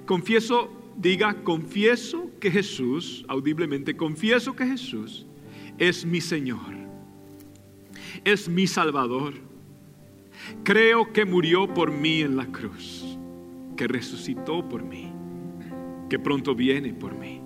Confieso, 0.07 0.71
diga, 0.97 1.43
confieso 1.43 2.31
que 2.39 2.49
Jesús, 2.49 3.25
audiblemente, 3.27 3.97
confieso 3.97 4.55
que 4.55 4.65
Jesús 4.65 5.27
es 5.79 6.07
mi 6.07 6.21
Señor, 6.21 6.77
es 8.25 8.49
mi 8.49 8.69
Salvador. 8.69 9.35
Creo 10.63 11.13
que 11.13 11.25
murió 11.25 11.67
por 11.75 11.91
mí 11.91 12.21
en 12.21 12.37
la 12.37 12.47
cruz, 12.47 13.19
que 13.77 13.89
resucitó 13.89 14.69
por 14.69 14.85
mí, 14.85 15.13
que 16.09 16.21
pronto 16.21 16.55
viene 16.55 16.95
por 16.95 17.19
mí. 17.19 17.41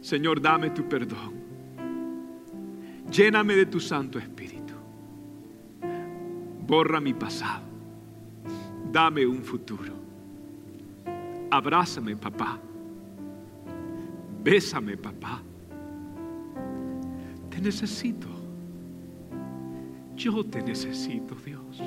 Señor, 0.00 0.40
dame 0.40 0.70
tu 0.70 0.88
perdón. 0.88 1.34
Lléname 3.12 3.54
de 3.54 3.66
tu 3.66 3.78
Santo 3.78 4.18
Espíritu. 4.18 4.72
Borra 6.66 7.02
mi 7.02 7.12
pasado 7.12 7.67
dame 8.92 9.26
un 9.26 9.42
futuro. 9.42 9.92
Abrázame, 11.50 12.16
papá. 12.16 12.58
Bésame, 14.42 14.96
papá. 14.96 15.42
Te 17.50 17.60
necesito. 17.60 18.28
Yo 20.16 20.44
te 20.44 20.62
necesito, 20.62 21.34
Dios. 21.44 21.82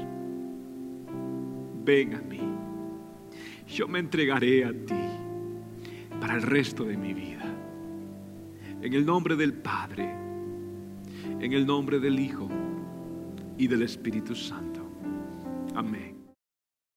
Ven 1.84 2.16
a 2.16 2.22
mí. 2.22 2.40
Yo 3.68 3.88
me 3.88 4.00
entregaré 4.00 4.66
a 4.66 4.72
ti 4.72 4.96
para 6.20 6.36
el 6.36 6.42
resto 6.42 6.84
de 6.84 6.98
mi 6.98 7.14
vida. 7.14 7.44
En 8.82 8.94
el 8.94 9.06
nombre 9.06 9.36
del 9.36 9.54
Padre, 9.54 10.12
en 11.40 11.54
el 11.54 11.66
nombre 11.66 12.00
del 12.00 12.20
Hijo 12.20 12.48
y 13.58 13.68
del 13.68 13.84
Espíritu 13.84 14.36
Santo. 14.36 14.82
Amén. 15.76 16.21